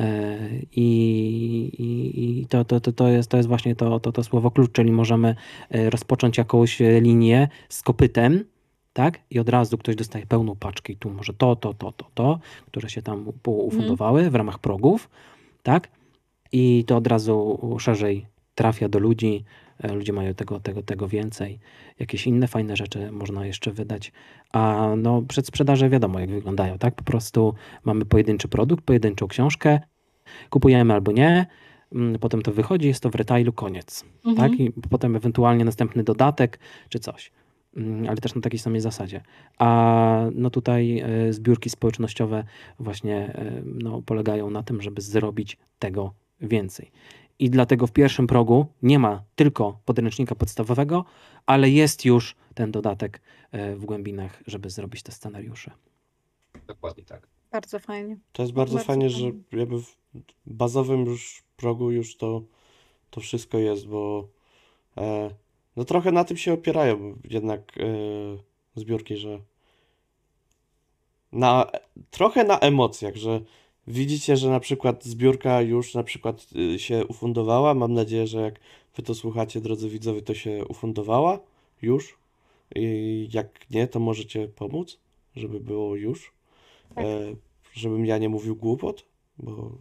[0.01, 0.39] E,
[0.73, 0.87] I,
[1.79, 4.93] i, i to, to, to, jest, to jest właśnie to, to, to słowo klucz, czyli
[4.93, 5.35] możemy
[5.71, 8.45] e, rozpocząć jakąś linię z kopytem,
[8.93, 9.21] tak?
[9.31, 12.39] I od razu ktoś dostaje pełną paczkę i tu może to, to, to, to, to,
[12.67, 15.11] które się tam ufundowały w ramach progów,
[15.63, 15.89] tak?
[16.53, 19.45] I to od razu szerzej trafia do ludzi,
[19.93, 21.59] ludzie mają tego, tego, tego więcej.
[21.99, 24.13] Jakieś inne fajne rzeczy można jeszcze wydać.
[24.53, 26.95] A no przedsprzedaże wiadomo jak wyglądają, tak?
[26.95, 29.81] Po prostu mamy pojedynczy produkt, pojedynczą książkę,
[30.51, 31.47] kupujemy albo nie,
[31.93, 34.51] mm, potem to wychodzi, jest to w retailu, koniec, Mhm.
[34.51, 34.61] tak?
[34.61, 37.33] I potem ewentualnie następny dodatek czy coś.
[37.77, 39.21] Mm, Ale też na takiej samej zasadzie.
[39.59, 42.45] A no tutaj e, zbiórki społecznościowe
[42.79, 46.91] właśnie e, no, polegają na tym, żeby zrobić tego więcej.
[47.39, 51.05] I dlatego w pierwszym progu nie ma tylko podręcznika podstawowego,
[51.47, 53.21] ale jest już ten dodatek
[53.53, 55.71] e, w głębinach, żeby zrobić te scenariusze.
[56.67, 57.27] Dokładnie tak.
[57.53, 58.17] Bardzo fajnie.
[58.33, 59.41] To jest bardzo, Bardzo fajnie, że fajnie.
[59.53, 59.97] jakby w
[60.47, 62.43] bazowym już progu już to,
[63.11, 64.29] to wszystko jest, bo
[64.97, 65.31] e,
[65.77, 67.85] no trochę na tym się opierają jednak e,
[68.81, 69.41] zbiórki, że
[71.33, 71.71] na,
[72.11, 73.41] trochę na emocjach, że
[73.89, 77.75] widzicie, że na przykład zbiórka już na przykład y, się ufundowała.
[77.75, 78.61] Mam nadzieję, że jak
[78.97, 81.39] wy to słuchacie, drodzy widzowie, to się ufundowała
[81.83, 82.19] już.
[82.75, 84.99] I jak nie, to możecie pomóc,
[85.37, 86.33] żeby było już.
[86.95, 87.05] Tak.
[87.05, 87.35] E,
[87.73, 89.05] żebym ja nie mówił głupot,
[89.39, 89.73] bo.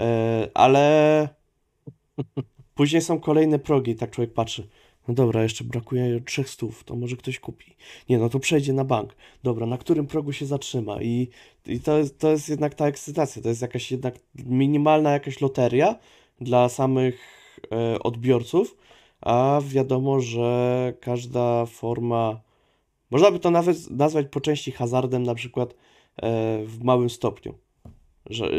[0.00, 1.28] E, ale
[2.74, 4.68] później są kolejne progi, tak człowiek patrzy.
[5.10, 7.76] No dobra, jeszcze brakuje trzech stów, to może ktoś kupi.
[8.08, 9.16] Nie, no to przejdzie na bank.
[9.42, 11.02] Dobra, na którym progu się zatrzyma?
[11.02, 11.28] I,
[11.66, 15.98] i to, jest, to jest jednak ta ekscytacja, to jest jakaś jednak minimalna jakaś loteria
[16.40, 17.20] dla samych
[17.72, 18.76] e, odbiorców,
[19.20, 22.40] a wiadomo, że każda forma,
[23.10, 25.76] można by to nawet nazwać po części hazardem, na przykład e,
[26.64, 27.54] w małym stopniu.
[28.26, 28.50] Że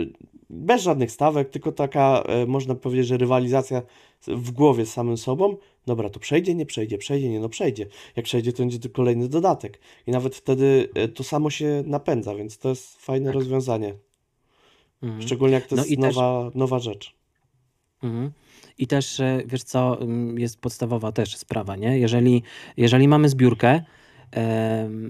[0.54, 3.82] bez żadnych stawek, tylko taka, e, można powiedzieć, że rywalizacja
[4.28, 5.58] w głowie z samym sobą.
[5.86, 7.88] Dobra, to przejdzie, nie przejdzie, przejdzie, nie, no przejdzie.
[8.16, 9.80] Jak przejdzie, to będzie to kolejny dodatek.
[10.08, 13.94] I nawet wtedy e, to samo się napędza, więc to jest fajne rozwiązanie.
[15.04, 15.22] Mhm.
[15.22, 17.16] Szczególnie jak to No jest i też- nowa, nowa rzecz.
[18.04, 18.32] Mhm.
[18.78, 19.98] I też, e, wiesz co,
[20.38, 22.00] jest podstawowa też sprawa, nie?
[22.00, 22.44] Jeżeli,
[22.78, 23.82] jeżeli mamy zbiórkę,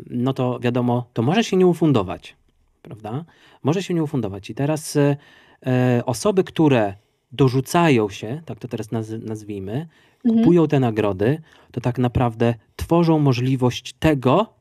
[0.09, 2.35] no to wiadomo, to może się nie ufundować,
[2.81, 3.25] prawda?
[3.63, 4.49] Może się nie ufundować.
[4.49, 5.17] I teraz e,
[5.65, 6.93] e, osoby, które
[7.31, 9.87] dorzucają się, tak to teraz naz- nazwijmy,
[10.25, 10.43] Mhm.
[10.43, 11.41] kupują te nagrody,
[11.71, 14.53] to tak naprawdę tworzą możliwość tego,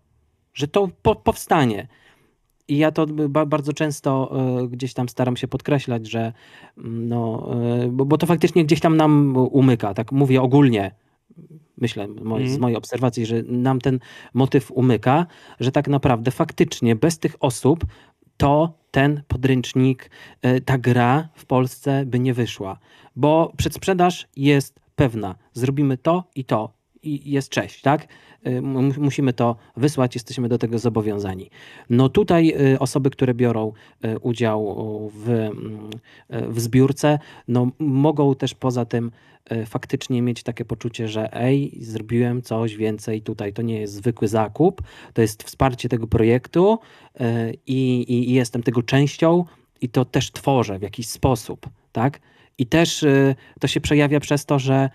[0.54, 1.86] że to po, powstanie.
[2.68, 6.32] I ja to ba, bardzo często e, gdzieś tam staram się podkreślać, że
[6.78, 7.50] mm, no,
[7.84, 10.94] e, bo, to faktycznie gdzieś tam nam umyka, tak mówię ogólnie,
[11.76, 12.60] myślę z Mhm.
[12.60, 13.98] mojej obserwacji, że nam ten
[14.34, 15.26] motyw umyka,
[15.60, 17.84] że tak naprawdę faktycznie bez tych osób
[18.40, 20.10] to ten podręcznik,
[20.42, 22.78] e, ta gra w Polsce by nie wyszła,
[23.16, 25.34] bo przedsprzedaż jest pewna.
[25.52, 26.72] Zrobimy to i to
[27.02, 28.06] i jest cześć, tak?
[28.46, 31.50] Y, mu- Musimy to wysłać, jesteśmy do tego zobowiązani.
[31.90, 33.72] No tutaj y, osoby, które biorą
[34.04, 35.50] y, udział w,
[36.30, 39.10] w zbiórce, no mogą też poza tym
[39.66, 44.82] faktycznie mieć takie poczucie, że ej, zrobiłem coś więcej tutaj, to nie jest zwykły zakup,
[45.14, 46.78] to jest wsparcie tego projektu
[47.66, 49.44] i, i, i jestem tego częścią
[49.80, 52.20] i to też tworzę w jakiś sposób, tak?
[52.58, 53.04] I też
[53.60, 54.90] to się przejawia przez to, że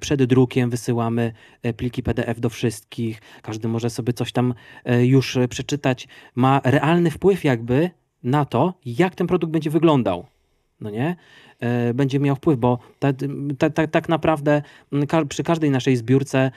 [0.00, 5.36] przed drukiem wysyłamy e, pliki PDF do wszystkich, każdy może sobie coś tam e, już
[5.36, 6.08] e, przeczytać.
[6.34, 7.90] Ma realny wpływ jakby
[8.22, 10.26] na to, jak ten produkt będzie wyglądał.
[10.80, 11.16] No nie?
[11.94, 13.08] Będzie miał wpływ, bo ta,
[13.58, 14.62] ta, ta, tak naprawdę
[14.92, 16.50] mm, przy każdej naszej zbiórce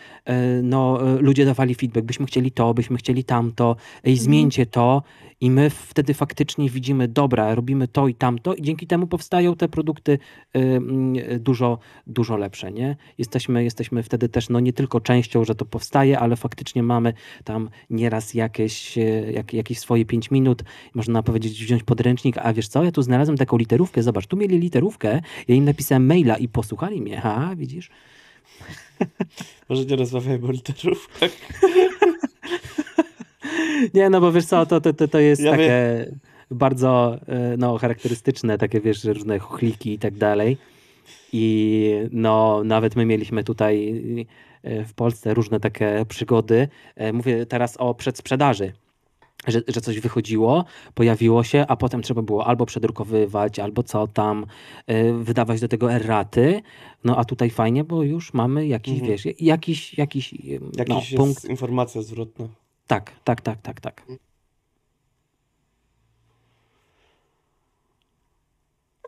[0.64, 5.04] no, ludzie dawali feedback, byśmy chcieli to, byśmy chcieli tamto, ej, zmieńcie to
[5.42, 9.68] i my wtedy faktycznie widzimy, dobra, robimy to i tamto i dzięki temu powstają te
[9.68, 10.20] produkty y,
[10.60, 12.96] mm, dużo, dużo lepsze, nie?
[13.18, 17.70] Jesteśmy, jesteśmy wtedy też, no nie tylko częścią, że to powstaje, ale faktycznie mamy tam
[17.90, 22.84] nieraz jakieś, e, jak, jakieś swoje pięć minut, można powiedzieć, wziąć podręcznik, a wiesz co,
[22.84, 27.02] ja tu znalazłem taką literówkę, zobacz, tu mieli literówkę, ja im napisałem maila i posłuchali
[27.02, 27.90] mnie, ha, widzisz?
[29.70, 31.32] Może nie rozmawiajmy o literówkach.
[33.94, 36.12] Nie, no bo wiesz co, to, to, to, to jest Ja takie
[36.52, 40.58] bardzo e, no, charakterystyczne, takie wiesz, różne chochliki i tak dalej.
[41.34, 43.96] I no, nawet my mieliśmy tutaj
[44.64, 46.68] e, w Polsce różne takie przygody.
[46.96, 48.74] E, Mówię teraz o przedsprzedaży.
[49.48, 54.46] Że, że coś wychodziło, pojawiło się, a potem trzeba było albo przedrukowywać, albo co tam,
[55.20, 56.62] wydawać do tego erraty.
[57.04, 59.12] No a tutaj fajnie, bo już mamy jakiś, Mhm.
[59.12, 60.34] wiesz, jakiś, jakiś,
[60.78, 61.46] Jakiś no, punkt.
[61.46, 62.48] informacja zwrotna.
[62.88, 64.02] Tak, tak, tak, tak, tak.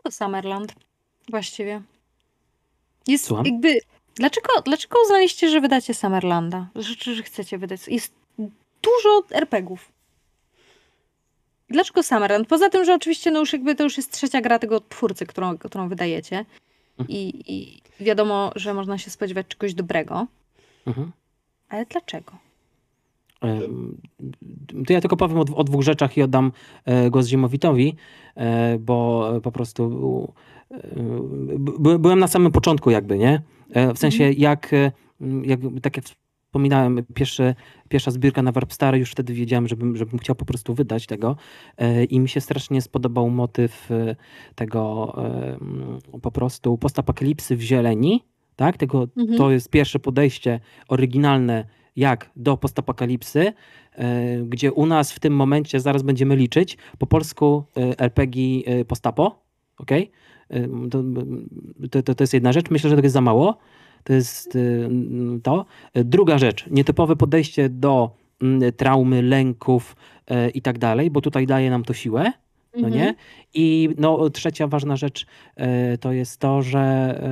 [0.04, 0.74] To Summerland
[1.30, 1.82] właściwie.
[3.06, 3.46] Jest Słucham?
[3.46, 3.80] jakby...
[4.14, 6.68] Dlaczego, dlaczego uznaliście, że wydacie Summerlanda?
[6.74, 7.88] Że, że, że chcecie wydać?
[7.88, 8.14] Jest
[8.82, 9.92] dużo RPGów.
[11.68, 12.48] Dlaczego Summerland?
[12.48, 15.58] Poza tym, że oczywiście no już jakby to już jest trzecia gra tego twórcy, którą,
[15.58, 16.44] którą wydajecie.
[17.08, 20.26] I, I wiadomo, że można się spodziewać czegoś dobrego.
[20.86, 21.12] Mhm.
[21.68, 22.49] Ale dlaczego?
[24.86, 26.52] To ja tylko powiem o, o dwóch rzeczach i oddam
[26.84, 27.96] e, głos Ziemowitowi,
[28.36, 30.32] e, bo e, po prostu
[31.78, 33.42] by- byłem na samym początku jakby, nie?
[33.94, 36.06] W sensie jak, e, m, jak tak jak
[36.46, 37.54] wspominałem, pierwszy,
[37.88, 41.36] pierwsza zbiórka na Warpstary, już wtedy wiedziałem, żebym, żebym chciał po prostu wydać tego
[42.10, 43.88] i mi się strasznie spodobał motyw
[44.54, 45.14] tego
[46.22, 48.24] po prostu postapokalipsy w zieleni,
[48.56, 48.76] tak?
[48.76, 49.38] Tego, Mhm.
[49.38, 51.64] To jest pierwsze podejście oryginalne
[51.96, 53.52] jak do postapokalipsy,
[53.92, 58.84] e, gdzie u nas w tym momencie, zaraz będziemy liczyć, po polsku e, RPG e,
[58.84, 59.42] postapo,
[59.78, 59.90] ok?
[60.90, 61.02] To,
[62.02, 63.58] to, to, jest jedna rzecz, myślę, że to jest za mało,
[64.04, 64.58] to jest e,
[65.42, 65.66] to.
[65.94, 68.10] E, Druga rzecz, nietypowe podejście do
[68.42, 72.32] mm, traumy, lęków e, i tak dalej, bo tutaj daje nam to siłę,
[72.74, 72.94] no Mhm.
[72.94, 73.14] nie?
[73.54, 75.26] I no, trzecia ważna rzecz
[75.56, 76.80] e, to jest to, że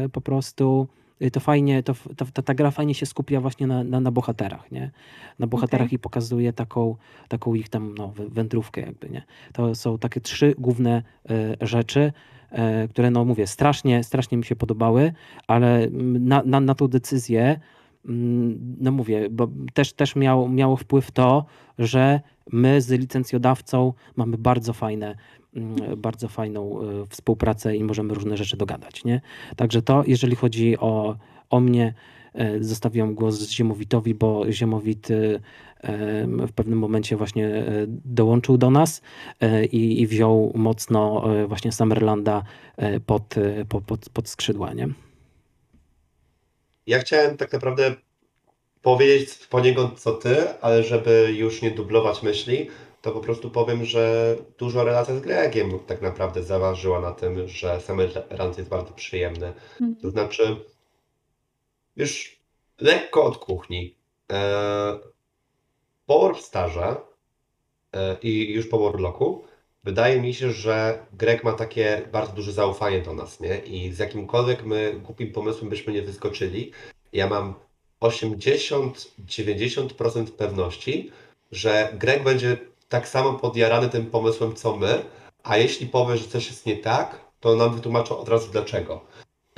[0.05, 0.98] e, po prostu e,
[1.33, 4.73] to fajnie, to, f- ta, ta, gra fajnie się skupia właśnie na, na, na bohaterach,
[4.73, 4.91] nie?
[5.39, 5.97] Na bohaterach Okej.
[5.97, 6.97] i pokazuje taką,
[7.29, 9.23] taką ich tam no, wę- wędrówkę jakby, nie?
[9.53, 12.13] To są takie trzy główne e, rzeczy,
[12.51, 15.13] e, które no mówię, strasznie, strasznie mi się podobały,
[15.47, 17.61] ale na, na, na tą decyzję
[18.81, 21.45] no mówię, bo też, też miało, miało wpływ to,
[21.79, 22.21] że
[22.53, 25.17] my z licencjodawcą mamy bardzo fajne,
[25.97, 29.21] bardzo fajną e, współpracę i możemy różne rzeczy dogadać, nie?
[29.57, 31.17] Także to, jeżeli chodzi o,
[31.51, 31.95] o mnie,
[32.35, 35.41] e, zostawiłem głos Ziemowitowi, bo Ziemowit e,
[36.27, 37.65] w pewnym momencie właśnie
[38.05, 39.03] dołączył do nas
[39.73, 42.43] i, i wziął mocno właśnie Summerlanda
[43.07, 43.35] pod,
[43.69, 44.89] po- pod, pod skrzydła, nie?
[46.87, 47.95] Ja chciałem tak naprawdę
[48.83, 52.69] powiedzieć poniekąd co ty, ale żeby już nie dublować myśli,
[53.03, 57.81] to po prostu powiem, że dużo relacja z Gregiem tak naprawdę zaważyła na tym, że
[57.81, 59.53] Summerland jest bardzo przyjemny.
[60.03, 60.57] To znaczy,
[61.97, 62.39] już
[62.81, 63.95] lekko od kuchni.
[64.33, 64.99] E,
[66.07, 66.97] po Warpstarze
[67.93, 69.45] e, i już po Warlocku
[69.85, 73.59] wydaje mi się, że Greg ma takie bardzo duże zaufanie do nas, nie?
[73.59, 76.73] I z jakimkolwiek my głupim pomysłem byśmy nie wyskoczyli,
[77.13, 77.55] ja mam
[78.01, 81.11] 80-90% pewności,
[81.53, 82.57] że Greg będzie
[82.89, 85.03] tak samo podjarany tym pomysłem co my,
[85.43, 89.01] a jeśli powie, że coś jest nie tak, to nam wytłumaczą od razu dlaczego.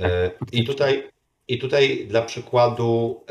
[0.00, 1.10] E, I tutaj,
[1.48, 3.24] I tutaj dla przykładu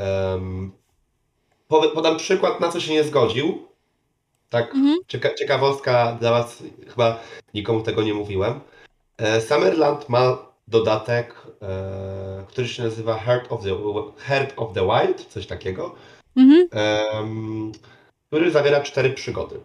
[1.68, 3.68] powie- podam przykład, na co się nie zgodził.
[4.50, 4.98] Tak, Mhm.
[5.08, 7.20] cieka ciekawostka dla Was, chyba
[7.54, 8.60] nikomu tego nie mówiłem.
[9.18, 13.70] E, Summerland ma dodatek, e, który się nazywa Heart of the,
[14.18, 15.96] Heart of the Wild, coś takiego,
[16.38, 16.68] Mhm.
[18.28, 19.60] który zawiera cztery przygody.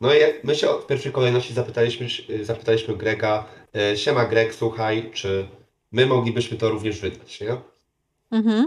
[0.00, 2.06] No i my się w pierwszej kolejności zapytaliśmy,
[2.42, 5.48] zapytaliśmy Grega, e, siema Greg, słuchaj, czy
[5.92, 7.56] my moglibyśmy to również wydać, nie?
[8.30, 8.66] Mhm.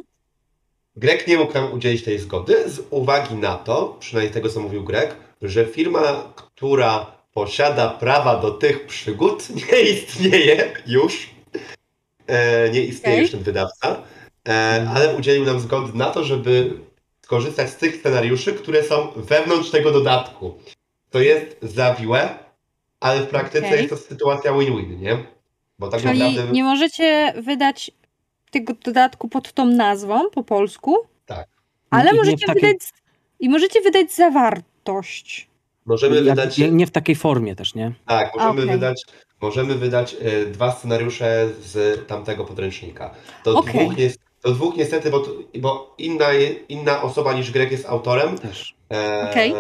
[0.96, 4.84] Greg nie mógł nam udzielić tej zgody z uwagi na to, przynajmniej tego co mówił
[4.84, 11.30] Greg, że firma, która posiada prawa do tych przygód, nie istnieje już
[12.28, 13.22] e, nie istnieje Okej.
[13.22, 14.04] już ten wydawca,
[14.48, 16.80] e, ale udzielił nam zgody na to, żeby
[17.22, 20.60] skorzystać z tych scenariuszy, które są wewnątrz tego dodatku.
[21.10, 22.30] To jest zawiłe,
[23.00, 23.78] ale w praktyce Okej.
[23.78, 25.18] jest to sytuacja win-win, nie?
[25.80, 26.52] Bo tak Czyli naprawdę...
[26.54, 27.92] nie możecie wydać
[28.52, 30.96] tego dodatku pod tą nazwą po polsku,
[31.26, 31.48] Tak.
[31.90, 32.78] ale I możecie takiej- wydać
[33.40, 35.48] i możecie wydać zawartość.
[35.86, 36.58] Możemy Jak- wydać...
[36.58, 37.92] nie, nie w takiej formie też, nie?
[38.08, 38.66] Tak, możemy Okej.
[38.76, 39.04] wydać,
[39.42, 43.16] możemy wydać e, dwa scenariusze z tamtego podręcznika.
[43.46, 43.74] Do, Okej.
[43.86, 44.10] dwóch, nie,
[44.44, 45.24] do dwóch niestety, bo,
[45.60, 46.26] bo inna,
[46.70, 48.38] inna osoba niż Greg jest autorem.
[48.38, 48.76] Też.
[48.94, 49.54] E, Okej.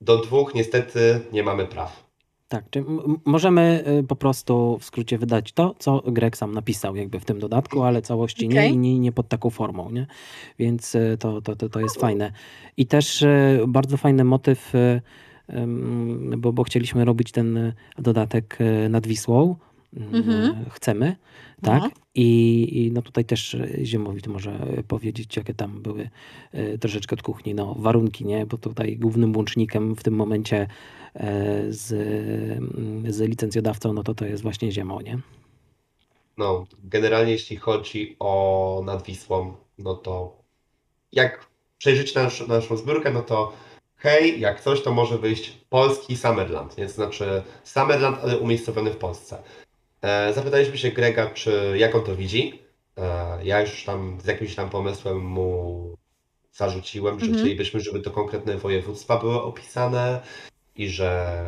[0.00, 2.06] Do dwóch niestety nie mamy praw.
[2.48, 2.84] Tak, czy
[3.24, 7.38] możemy y, po prostu w skrócie wydać to, co Greg sam napisał jakby w tym
[7.38, 8.72] dodatku, ale całości nie Okej.
[8.72, 10.06] i nie, nie pod taką formą, nie?
[10.58, 12.32] Więc y, to, to, to, to jest fajne.
[12.76, 14.72] I też y, bardzo fajny motyw,
[16.36, 19.56] bo, bo chcieliśmy robić ten dodatek nad Wisłą.
[19.96, 20.64] Mhm.
[20.70, 21.16] Chcemy,
[21.62, 21.82] tak?
[21.82, 21.90] No.
[22.14, 26.10] I, I no tutaj też y, Ziemowit może powiedzieć, jakie tam były
[26.54, 28.46] y, troszeczkę od kuchni, no warunki, nie?
[28.46, 30.66] Bo tutaj głównym łącznikiem w tym momencie
[31.14, 31.92] e, z,
[32.58, 35.18] mm, z licencjodawcą, no to to jest właśnie Ziemo, nie?
[36.38, 40.42] No, generalnie jeśli chodzi o nad Wisłą, no to
[41.12, 41.46] jak
[41.78, 43.52] przejrzycie nasz, naszą zbiórkę, no to
[43.96, 46.86] hej, jak coś, to może wyjść polski Summerland, nie?
[46.86, 49.42] To znaczy Summerland, ale umiejscowiony w Polsce.
[50.06, 52.62] E, zapytaliśmy się Grega, czy jak on to widzi.
[52.98, 55.96] E, ja już tam z jakimś tam pomysłem mu
[56.52, 57.38] zarzuciłem, że Mhm.
[57.44, 60.20] chcielibyśmy, żeby to konkretne województwa były opisane
[60.76, 61.44] i, że,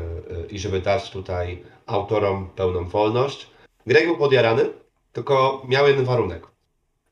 [0.50, 3.46] i żeby dać tutaj autorom pełną wolność.
[3.86, 4.70] Greg był podjarany,
[5.12, 6.46] tylko miał jeden warunek,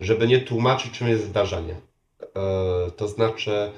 [0.01, 1.75] żeby nie tłumaczyć, czym jest zdarzenie.
[1.75, 3.73] E, to znaczy,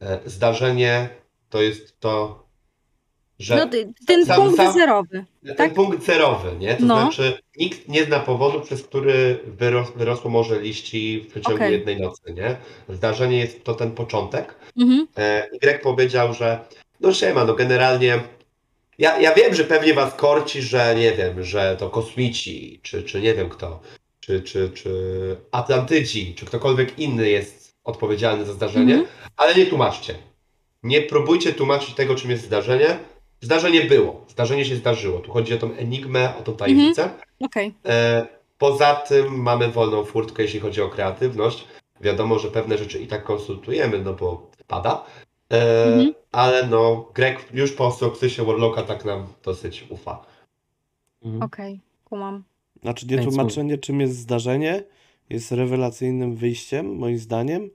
[0.00, 1.08] e, zdarzenie
[1.50, 2.44] to jest to,
[3.40, 3.66] że No,
[4.06, 5.24] ten sam- punkt sam- zerowy.
[5.46, 5.74] ten tak?
[5.74, 6.74] punkt zerowy, nie?
[6.74, 7.00] To No.
[7.00, 11.72] znaczy, nikt nie zna powodu, przez który wyros, wyrosło morze liści w przeciągu Okej.
[11.72, 12.56] jednej nocy, nie?
[12.88, 14.54] Zdarzenie jest to ten początek.
[14.80, 15.06] Mhm.
[15.52, 16.58] I Greg powiedział, że
[17.00, 18.20] no siema, no generalnie
[18.98, 23.20] ja, ja wiem, że pewnie was korci, że nie wiem, że to kosmici, czy, czy
[23.20, 23.80] nie wiem kto,
[24.20, 24.90] czy, czy, czy
[25.50, 29.12] Atlantydzi, czy ktokolwiek inny jest odpowiedzialny za zdarzenie, Mhm.
[29.36, 30.14] ale nie tłumaczcie.
[30.82, 32.98] Nie próbujcie tłumaczyć tego, czym jest zdarzenie.
[33.40, 35.18] Zdarzenie było, zdarzenie się zdarzyło.
[35.20, 37.10] Tu chodzi o tą enigmę, o tą tajemnicę.
[37.40, 37.74] Okej.
[37.86, 38.26] E,
[38.58, 41.64] Poza tym mamy wolną furtkę, jeśli chodzi o kreatywność.
[42.00, 45.04] Wiadomo, że pewne rzeczy i tak konsultujemy, no bo pada.
[45.52, 46.14] E, Mhm.
[46.32, 50.26] Ale no, Greg już po sukcesie Warlocka tak nam dosyć ufa.
[51.22, 51.42] Mhm.
[51.42, 52.44] Okej, kumam.
[52.82, 54.82] Znaczy nie tłumaczenie, czym jest zdarzenie,
[55.30, 57.70] jest rewelacyjnym wyjściem, moim zdaniem,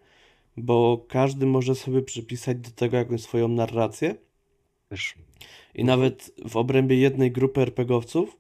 [0.58, 4.16] bo każdy może sobie przypisać do tego jakąś swoją narrację
[4.90, 5.16] Też.
[5.76, 8.38] i nawet w obrębie jednej grupy RPGowców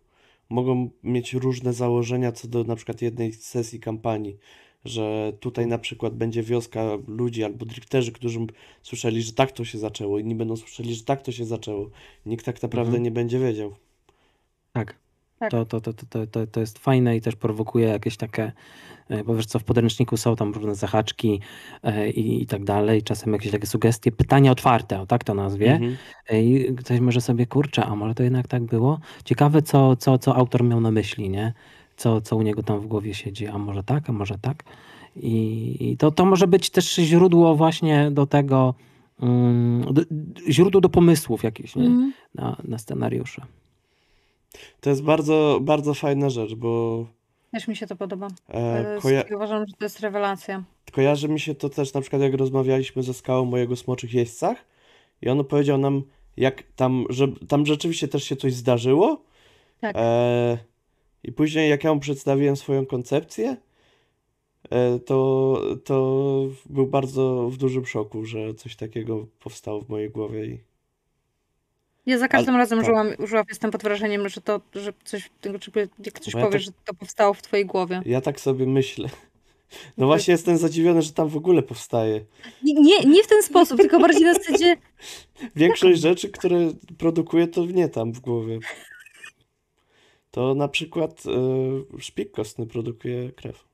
[0.49, 4.37] mogą mieć różne założenia co do na przykład jednej sesji kampanii,
[4.85, 8.39] że tutaj na przykład będzie wioska ludzi albo drifterzy, którzy
[8.81, 11.89] słyszeli, że tak to się zaczęło, inni będą słyszeli, że tak to się zaczęło.
[12.25, 13.03] Nikt tak naprawdę Mhm.
[13.03, 13.75] nie będzie wiedział.
[14.73, 15.04] Tak.
[15.39, 15.51] Tak.
[15.51, 18.51] To, to, to, to, to, to, jest fajne i też prowokuje jakieś takie,
[19.09, 21.39] e, bo wiesz co, w podręczniku są tam różne zahaczki
[21.83, 25.71] e, i, i tak dalej, czasem jakieś takie sugestie, pytania otwarte, o tak to nazwie.
[25.71, 25.97] Mhm.
[26.29, 28.99] E, I ktoś może sobie, kurczę, a może to jednak tak było?
[29.25, 31.53] Ciekawe, co, co, co autor miał na myśli, nie?
[31.97, 34.63] Co, co u niego tam w głowie siedzi, a może tak, a może tak?
[35.15, 38.73] I, i to, to może być też źródło właśnie do tego,
[39.21, 40.01] mm, do,
[40.49, 41.85] źródło do pomysłów jakieś, nie?
[41.85, 42.13] Mhm.
[42.35, 43.41] Na, na scenariusze.
[44.81, 47.05] To jest bardzo, bardzo fajna rzecz, bo
[47.51, 48.27] Też mi się to podoba.
[48.49, 50.63] e, koja- Uważam, że to jest rewelacja.
[50.91, 54.65] kojarzy mi się to też na przykład jak rozmawialiśmy ze skałą mojego smoczych jeźdźcach
[55.21, 56.03] i on powiedział nam,
[56.37, 59.21] jak tam, że tam rzeczywiście też się coś zdarzyło.
[59.81, 59.95] Tak.
[59.97, 60.57] E,
[61.23, 63.57] I później jak ja mu przedstawiłem swoją koncepcję,
[64.69, 65.95] e, to, to
[66.65, 70.59] był bardzo w dużym szoku, że coś takiego powstało w mojej głowie i
[72.05, 72.85] Ja za każdym razem tak.
[72.87, 75.29] żyłam, żyłam, jestem pod wrażeniem, że to, że coś,
[76.05, 78.01] jak coś Bo ja powiesz, tak- że to powstało w twojej głowie.
[78.05, 79.09] ja tak sobie myślę.
[79.97, 82.25] No właśnie jestem zadziwiony, że tam w ogóle powstaje.
[82.63, 84.77] Nie, nie, nie w ten sposób, tylko bardziej na zasadzie,
[85.55, 88.59] Większość rzeczy, które produkuję, to nie tam w głowie.
[90.31, 91.23] To na przykład
[91.97, 93.65] y, szpik kostny produkuje krew.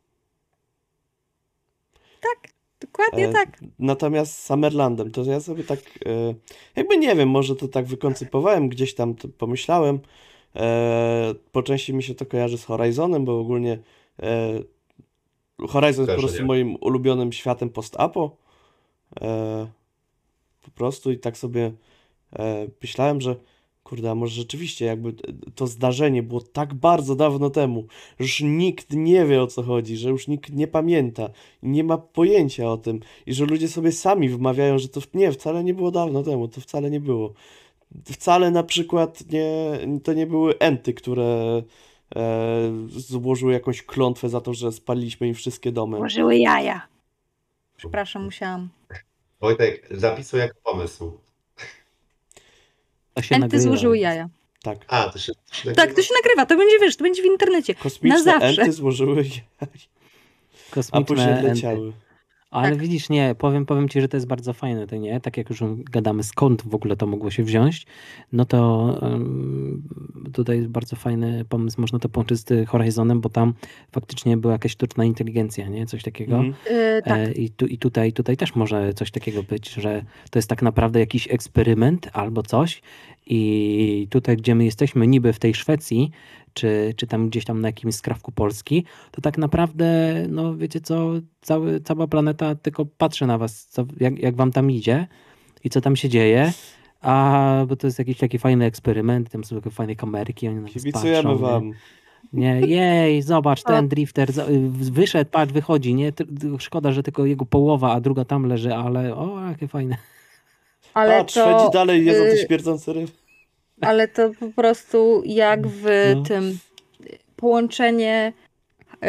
[2.82, 3.60] Dokładnie E, tak.
[3.80, 6.34] Natomiast z Summerlandem, to ja sobie tak, e,
[6.76, 10.00] jakby nie wiem, może to tak wykoncypowałem, gdzieś tam to pomyślałem.
[10.56, 13.80] E, po części mi się to kojarzy z Horizonem, bo ogólnie
[14.24, 14.60] e,
[15.68, 16.46] Horizon jest po prostu nie.
[16.46, 18.38] moim ulubionym światem post-apo.
[19.22, 19.68] E,
[20.62, 21.72] po prostu i tak sobie
[22.40, 23.36] e, myślałem, że
[23.92, 25.14] kurde, a może rzeczywiście jakby
[25.56, 27.86] to zdarzenie było tak bardzo dawno temu,
[28.20, 31.30] że już nikt nie wie o co chodzi, że już nikt nie pamięta
[31.64, 35.14] i nie ma pojęcia o tym i że ludzie sobie sami wmawiają, że to w-
[35.14, 37.34] nie, wcale nie było dawno temu, to wcale nie było.
[38.06, 41.64] Wcale na przykład nie, to nie były enty, które
[42.16, 45.98] e, złożyły jakąś klątwę za to, że spaliliśmy im wszystkie domy.
[45.98, 46.88] Włożyły jaja.
[47.78, 48.70] Przepraszam, musiałam.
[49.42, 51.12] Wojtek, zapisuj jako pomysł.
[53.14, 53.64] To się Enty nagrywa.
[53.64, 54.30] złożyły jaja.
[54.64, 54.78] Tak.
[54.88, 55.34] A, to się...
[55.50, 57.76] To się Tak, to się nagrywa, to będzie, wiesz, to będzie w internecie.
[57.76, 58.48] Kosmiczne zawsze.
[58.48, 59.66] enty złożyły jaj, a
[60.72, 61.44] Kosmiczne później enty.
[61.48, 61.92] leciały.
[62.52, 62.80] Ale Tak.
[62.80, 65.20] widzisz, nie, powiem, powiem ci, że to jest bardzo fajne, to nie?
[65.22, 67.86] Tak jak już gadamy, skąd w ogóle to mogło się wziąć,
[68.32, 69.82] no to em,
[70.34, 73.54] tutaj jest bardzo fajny pomysł, można to połączyć z Horizonem, bo tam
[73.92, 75.86] faktycznie była jakaś sztuczna inteligencja, nie?
[75.86, 76.36] Coś takiego.
[76.36, 76.54] Mhm.
[76.72, 77.18] Yy, tak.
[77.20, 80.62] E, I, tu, I tutaj, tutaj też może coś takiego być, że to jest tak
[80.62, 82.82] naprawdę jakiś eksperyment albo coś.
[83.26, 86.12] I tutaj, gdzie my jesteśmy, niby w tej Szwecji,
[86.54, 91.12] czy, czy tam gdzieś tam na jakimś skrawku Polski, to tak naprawdę, no wiecie co,
[91.42, 95.08] cały, cała planeta tylko patrzy na was, co, jak, jak wam tam idzie
[95.64, 96.54] i co tam się dzieje.
[97.02, 100.62] A bo to jest jakiś taki fajny eksperyment, tam są takie fajne kamerki, oni na
[100.62, 101.38] nas patrzą, nie?
[101.38, 101.74] wam.
[102.34, 104.32] Nie, jej, zobacz, ten drifter
[104.72, 106.14] wyszedł, patrz, wychodzi, nie?
[106.60, 109.98] Szkoda, że tylko jego połowa, a druga tam leży, ale o, jakie fajne.
[110.94, 113.12] Ale Patrz, to, dalej jedzą te y, śmierdzące ryby.
[113.82, 116.24] Ale to po prostu jak w No.
[116.24, 116.58] tym
[117.36, 118.34] połączenie
[119.02, 119.08] yy,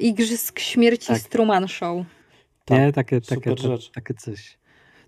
[0.00, 1.18] Igrzysk Śmierci Tak.
[1.18, 2.06] z Truman Show.
[2.64, 3.54] Tak, nie, takie, takie,
[3.94, 4.58] takie coś.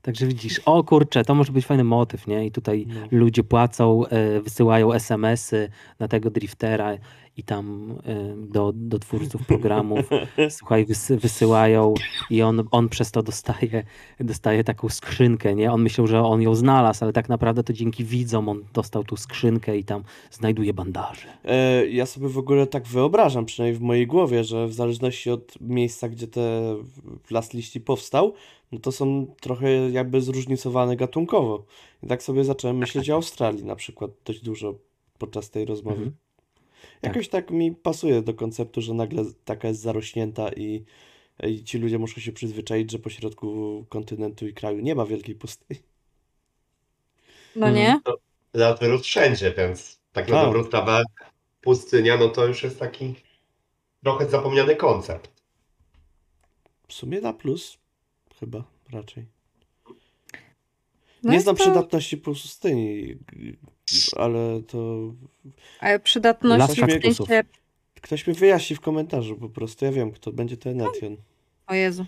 [0.03, 2.46] Także widzisz, o kurczę, to może być fajny motyw, nie?
[2.46, 2.94] I tutaj No.
[3.11, 6.92] ludzie płacą, e, wysyłają SMS-y na tego driftera
[7.37, 10.01] i tam e, do, do twórców programów,
[10.59, 11.95] słuchaj, wysy, wysyłają
[12.31, 13.85] i on, on przez to dostaje,
[14.20, 15.72] dostaje taką skrzynkę, nie?
[15.72, 19.16] On myślał, że on ją znalazł, ale tak naprawdę to dzięki widzom on dostał tą
[19.16, 21.28] skrzynkę i tam znajduje bandaże.
[21.45, 25.61] E, ja sobie w ogóle tak wyobrażam, przynajmniej w mojej głowie, że w zależności od
[25.61, 26.76] miejsca, gdzie te
[27.31, 28.35] las liści powstał,
[28.72, 31.64] no to są trochę jakby zróżnicowane gatunkowo.
[32.03, 34.74] I tak sobie zacząłem myśleć o Australii na przykład dość dużo
[35.18, 35.97] podczas tej rozmowy.
[35.97, 36.16] Mhm.
[37.03, 40.84] Jakoś tak mi pasuje do konceptu, że nagle taka jest zarośnięta i,
[41.46, 45.80] i ci ludzie muszą się przyzwyczaić, że pośrodku kontynentu i kraju nie ma wielkiej pustyni.
[47.57, 47.74] No Mhm.
[47.86, 48.01] nie?
[48.55, 50.44] Lat wyrósł wszędzie, więc tak na Tak.
[50.46, 51.03] dobrą sprawę
[51.61, 53.14] pustynia, no to już jest taki
[54.03, 55.42] trochę zapomniany koncept.
[56.88, 57.78] W sumie na plus,
[58.40, 59.26] chyba raczej.
[61.22, 63.16] No Nie znam to- przydatności pustyni,
[64.16, 65.12] ale to
[65.80, 67.43] Ale przydatność w sensie...
[68.01, 69.84] ktoś mi wyjaśni w komentarzu po prostu.
[69.84, 71.16] Ja wiem, kto będzie ten Etienne.
[71.66, 72.07] O Jezu.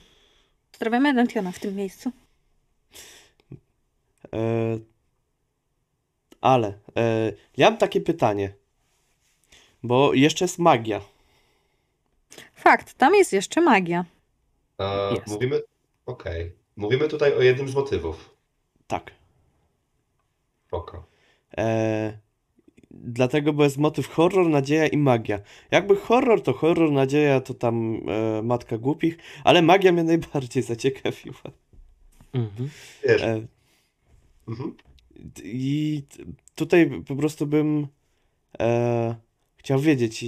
[0.70, 2.12] Pozdrawiamy Dentiona w tym miejscu.
[4.34, 4.78] E,
[6.40, 8.54] ale e, ja mam takie pytanie,
[9.82, 11.00] bo jeszcze jest magia.
[12.54, 14.04] Fakt, tam jest jeszcze magia.
[14.78, 15.26] E, Jest.
[15.26, 15.62] Mówimy,
[16.06, 18.34] okej, mówimy tutaj o jednym z motywów.
[18.86, 19.10] Tak.
[20.66, 21.11] Spoko.
[21.58, 22.18] E,
[22.90, 25.40] dlatego, bo jest motyw horror, nadzieja i magia.
[25.70, 31.42] Jakby horror to horror, nadzieja to tam e, matka głupich, ale magia mnie najbardziej zaciekawiła.
[32.32, 32.70] Mhm.
[33.04, 33.46] Wiesz, E,
[34.48, 34.74] mhm.
[35.44, 36.02] I
[36.54, 37.86] tutaj po prostu bym
[38.60, 39.14] e,
[39.56, 40.26] chciał wiedzieć, e,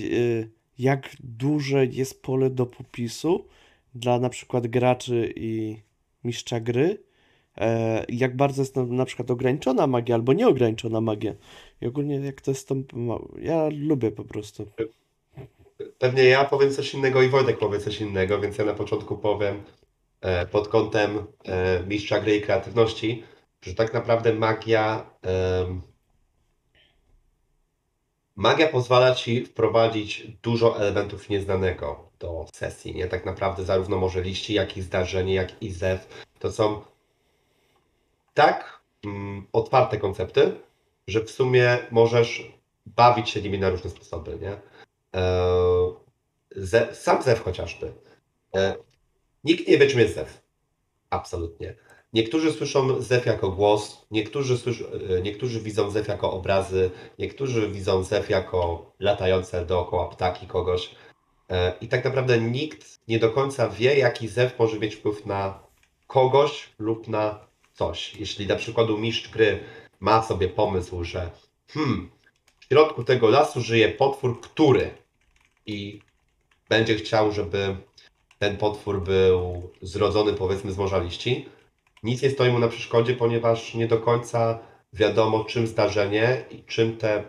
[0.79, 3.49] jak duże jest pole do popisu
[3.95, 5.77] dla na przykład graczy i
[6.25, 7.03] mistrza gry.
[7.59, 11.35] E, jak bardzo jest na, na przykład ograniczona magia albo nieograniczona magia.
[11.81, 12.75] I ogólnie jak to jest to.
[12.93, 14.67] ma- Ja lubię po prostu.
[15.99, 19.63] Pewnie ja powiem coś innego i Wojtek powie coś innego, więc ja na początku powiem
[20.21, 23.23] e, pod kątem e, mistrza gry i kreatywności,
[23.63, 25.11] że tak naprawdę magia
[28.37, 33.07] magia pozwala ci wprowadzić dużo elementów nieznanego do sesji, nie?
[33.07, 36.25] Tak naprawdę zarówno może liści, jak i zdarzenie, jak i zew.
[36.39, 36.81] To są
[38.35, 40.53] tak mm, otwarte koncepty,
[41.09, 42.53] że w sumie możesz
[42.87, 44.57] bawić się nimi na różne sposoby, nie?
[45.15, 47.93] E, sam zew chociażby.
[48.57, 48.75] E,
[49.45, 50.43] nikt nie wie, czym jest zew.
[51.11, 51.75] Absolutnie.
[52.13, 58.03] Niektórzy słyszą zew jako głos, niektórzy, słysz, e, niektórzy widzą zew jako obrazy, niektórzy widzą
[58.03, 60.95] zew jako latające dookoła ptaki kogoś.
[61.81, 65.63] I tak naprawdę nikt nie do końca wie, jaki zew może mieć wpływ na
[66.07, 68.17] kogoś lub na coś.
[68.17, 69.61] Jeśli na przykład mistrz gry
[70.01, 71.31] ma sobie pomysł, że
[71.69, 72.11] hmm,
[72.61, 74.91] w środku tego lasu żyje potwór, który
[75.67, 76.01] i
[76.69, 77.77] będzie chciał, żeby
[78.39, 81.49] ten potwór był zrodzony powiedzmy z morza liści,
[82.03, 84.59] nic nie stoi mu na przeszkodzie, ponieważ nie do końca
[84.93, 87.25] wiadomo, czym zdarzenie i czym te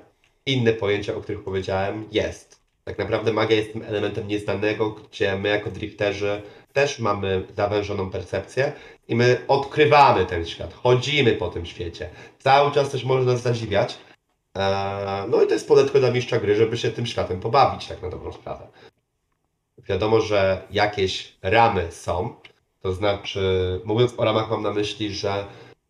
[0.46, 2.66] inne pojęcia, o których powiedziałem, jest.
[2.84, 6.42] Tak naprawdę magia jest tym elementem nieznanego, gdzie my jako drifterzy
[6.74, 8.74] też mamy zawężoną percepcję
[9.08, 12.10] i my odkrywamy ten świat, chodzimy po tym świecie.
[12.40, 13.98] Cały czas coś może nas zadziwiać.
[14.56, 18.02] Eee, No i to jest poletko dla mistrza gry, żeby się tym światem pobawić, tak
[18.02, 18.68] na dobrą sprawę.
[19.78, 22.36] Wiadomo, że jakieś ramy są,
[22.82, 25.46] to znaczy, mówiąc o ramach, mam na myśli, że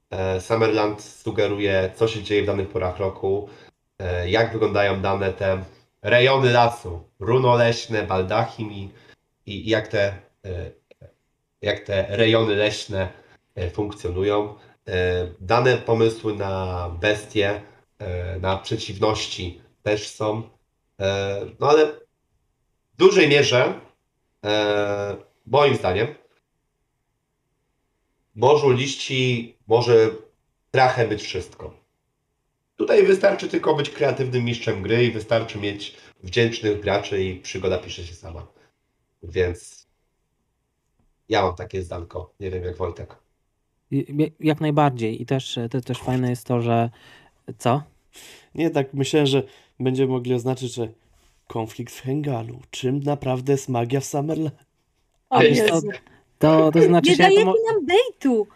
[0.10, 3.50] e, Summerland sugeruje, co się dzieje w danych porach roku,
[4.00, 5.64] e, jak wyglądają dane te
[6.02, 8.90] rejony lasu, runoleśne, baldachim i,
[9.46, 10.08] i jak te,
[10.46, 10.72] e,
[11.66, 13.10] jak te rejony leśne
[13.56, 14.56] e, funkcjonują.
[14.88, 17.62] E, Dane pomysły na bestie,
[18.00, 20.50] e, na przeciwności też są.
[21.60, 21.86] No ale
[22.94, 23.74] w dużej mierze,
[25.46, 26.08] moim zdaniem,
[28.36, 30.10] morzu liści może
[30.72, 31.74] trochę być wszystko.
[32.76, 38.04] Tutaj wystarczy tylko być kreatywnym mistrzem gry i wystarczy mieć wdzięcznych graczy i przygoda pisze
[38.04, 38.48] się sama.
[39.24, 39.85] Więc
[41.30, 42.34] ja mam takie zdanko.
[42.40, 43.16] Nie wiem jak Wojtek.
[44.40, 45.22] Jak najbardziej.
[45.22, 46.90] I też, to, też fajne jest to, że
[47.58, 47.84] co?
[48.56, 49.44] Nie, tak myślałem, że
[49.80, 50.88] będziemy mogli oznaczyć, że
[51.48, 52.60] konflikt w Hengalu.
[52.72, 54.56] Czym naprawdę jest magia w Summerland?
[55.30, 55.64] O Jezu.
[55.64, 55.88] Jezu.
[56.40, 57.24] To, to znaczy Nie się.
[57.24, 58.48] To dajecie mo- nam bejtu.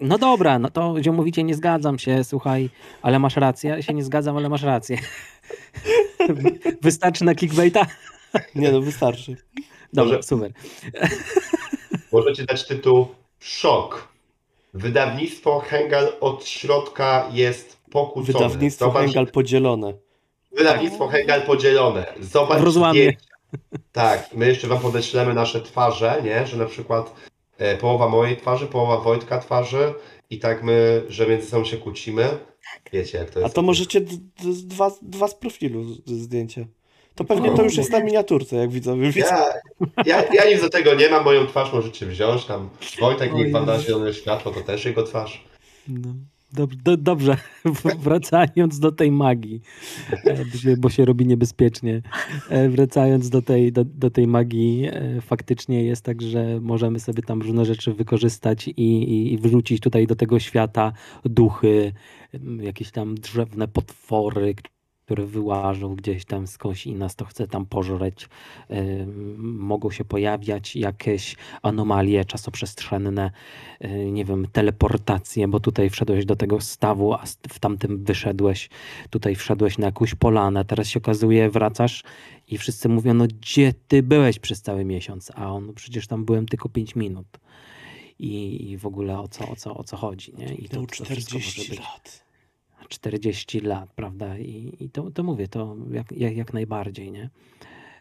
[0.00, 2.70] no dobra, no to ziomowicie nie zgadzam się, słuchaj,
[3.02, 3.70] ale masz rację.
[3.70, 4.98] Ja się nie zgadzam, ale masz rację.
[6.82, 7.86] Wystarczy na clickbaita?
[8.54, 9.36] Nie, no wystarczy.
[9.92, 10.52] Dobra, Może- super.
[12.12, 13.06] Możecie dać tytuł
[13.40, 14.08] Szok.
[14.74, 18.38] Wydawnictwo Hengal od środka jest pokłócone.
[18.38, 19.94] Wydawnictwo Zobacz- Hengal podzielone.
[20.56, 22.06] Wydawnictwo Hengal podzielone.
[22.20, 23.00] Zobacz rozłamie.
[23.00, 23.20] zdjęcia.
[23.92, 26.46] Tak, my jeszcze wam podeślemy nasze twarze, nie?
[26.46, 27.14] Że na przykład
[27.58, 29.94] e, połowa mojej twarzy, połowa Wojtka twarzy
[30.30, 32.28] i tak my, że między sobą się kłócimy.
[32.92, 33.54] Wiecie jak to A jest.
[33.54, 36.60] to możecie d- d- dwa, dwa z profilu z- zdjęcia.
[37.14, 39.26] To pewnie to już jest na miniaturce, jak widzowie widzą.
[39.26, 39.52] Ja,
[40.06, 42.44] ja, ja nic do tego nie mam, moją twarz możecie wziąć.
[42.44, 42.68] Tam
[43.00, 45.44] Wojtek niech wam da zielone światło, to też jego twarz.
[45.88, 46.14] No,
[46.52, 47.36] dob, do, dobrze,
[47.98, 49.60] wracając do tej magii,
[50.24, 52.02] e, bo się, robi niebezpiecznie.
[52.48, 57.22] E, Wracając do tej, do, do tej magii, e, faktycznie jest tak, że możemy sobie
[57.22, 60.92] tam różne rzeczy wykorzystać i, i, i wrzucić tutaj do tego świata
[61.24, 61.92] duchy,
[62.60, 64.54] jakieś tam drzewne potwory,
[65.10, 68.28] które wyłażą gdzieś tam skądś i nas to chce tam pożreć.
[68.68, 73.30] Em, Mogą się pojawiać jakieś anomalie czasoprzestrzenne,
[73.84, 78.68] y, nie wiem, teleportację, bo tutaj wszedłeś do tego stawu, a w tamtym wyszedłeś,
[79.10, 82.02] tutaj wszedłeś na jakąś polanę, teraz się okazuje, wracasz
[82.48, 86.24] i wszyscy mówią, no gdzie ty byłeś przez cały miesiąc, a on, no przecież tam
[86.24, 87.26] byłem tylko 5 minut.
[88.18, 90.54] I, I w ogóle o co, o co, o co chodzi, nie?
[90.54, 92.29] I To może 40 być- lat.
[92.90, 94.38] 40 lat, prawda?
[94.38, 97.30] I, i to, to mówię, to jak, jak, jak najbardziej, nie?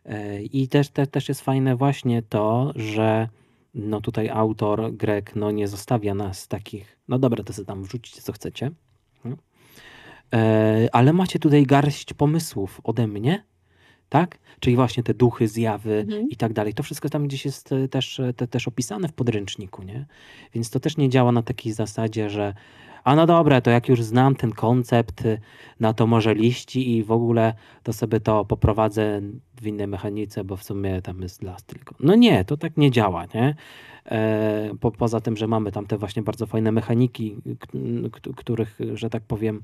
[0.06, 3.30] E, I też, te, też jest fajne właśnie to, że
[3.74, 8.22] no tutaj autor Grek no nie zostawia nas takich, no dobra, to sobie tam wrzućcie
[8.22, 8.72] co chcecie,
[9.26, 9.36] no.
[10.34, 13.44] E, ale macie tutaj garść pomysłów ode mnie,
[14.10, 14.38] tak?
[14.60, 16.30] Czyli właśnie te duchy, zjawy Mhm.
[16.30, 16.74] i tak dalej.
[16.74, 20.06] To wszystko tam gdzieś jest e, też, te, też opisane w podręczniku, nie?
[20.54, 22.54] Więc to też nie działa na takiej zasadzie, że
[23.04, 25.40] a no dobra, to jak już znam ten koncept y,
[25.80, 29.22] na to może liści i w ogóle to sobie to poprowadzę
[29.62, 31.96] w innej mechanice, bo w sumie tam jest las tylko.
[32.00, 33.56] No nie, to tak nie działa, nie?
[34.06, 37.36] E, po, poza tym, że mamy tam te właśnie bardzo fajne mechaniki,
[38.36, 39.64] których, że tak powiem,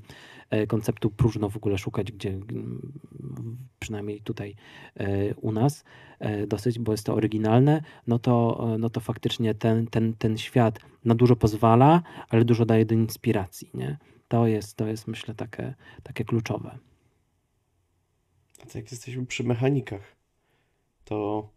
[0.50, 2.38] e, konceptu próżno w ogóle szukać, gdzie
[3.78, 4.54] przynajmniej tutaj
[4.96, 5.84] e, u nas
[6.46, 10.78] dosyć, bo jest to oryginalne, no to, e, no to faktycznie ten, ten, ten świat
[11.04, 13.98] na dużo pozwala, ale dużo daje do inspiracji, nie?
[14.28, 16.78] To jest, to jest myślę takie, takie kluczowe.
[18.62, 20.16] A to jak jesteśmy przy mechanikach,
[21.04, 21.48] to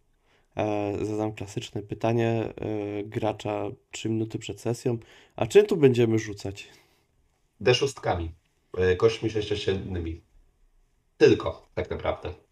[0.55, 2.53] e, zadam klasyczne pytanie e,
[3.03, 4.97] gracza 3 minuty przed sesją.
[5.35, 6.69] A czym tu będziemy rzucać?
[7.61, 8.29] D6,
[8.77, 10.21] e, kośćmi sześciościennymi.
[11.17, 12.48] Tylko, tak naprawdę.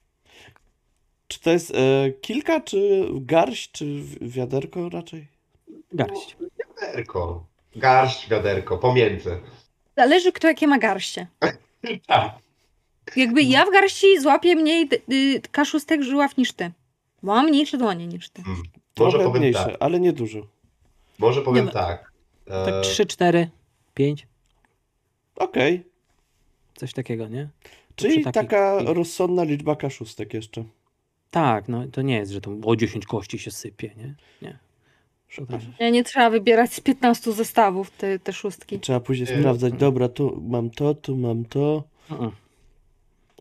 [1.28, 5.28] Czy to jest e, kilka, czy garść, czy wi- wiaderko raczej?
[5.94, 6.38] Garść.
[6.82, 7.46] Wiaderko.
[7.76, 9.40] Garść, wiaderko, pomiędzy.
[9.98, 11.28] Zależy kto jakie ma garście.
[12.08, 12.32] Tak.
[13.16, 16.72] Jakby ja w garści złapię mniej y, kaszustek żyław niż ty.
[17.24, 18.42] Bo mam mniejsze dłonie niż ty.
[18.48, 18.62] Może
[19.12, 19.78] Trochę powiem mniejsze, tak.
[19.80, 20.40] ale nie dużo.
[21.20, 22.12] Może powiem no- tak.
[22.48, 23.50] E, Tak 3, 4,
[23.94, 24.28] 5,
[25.36, 25.84] Okej,
[26.76, 27.50] coś takiego, nie?
[27.96, 30.64] czyli takiej- taka rozsądna liczba kaszustek jeszcze.
[31.32, 34.16] Tak, no to nie jest, że to o 10 kości się sypie, nie?
[34.42, 34.58] Nie.
[35.80, 38.80] Nie, nie trzeba wybierać z 15 zestawów te, te szóstki.
[38.80, 39.40] Trzeba później Nie.
[39.40, 41.84] sprawdzać, dobra, tu mam to, tu mam to.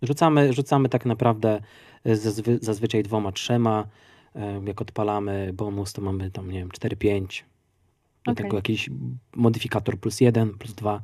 [0.03, 1.61] Rzucamy, rzucamy tak naprawdę
[2.05, 3.87] e, zazwy, zazwyczaj dwoma, trzema.
[4.35, 7.43] E, Jak odpalamy bonus, to mamy tam, nie wiem, 4-5.
[8.25, 8.45] Do Okej.
[8.45, 8.91] tego jakiś
[9.37, 11.01] modyfikator plus jeden, plus dwa.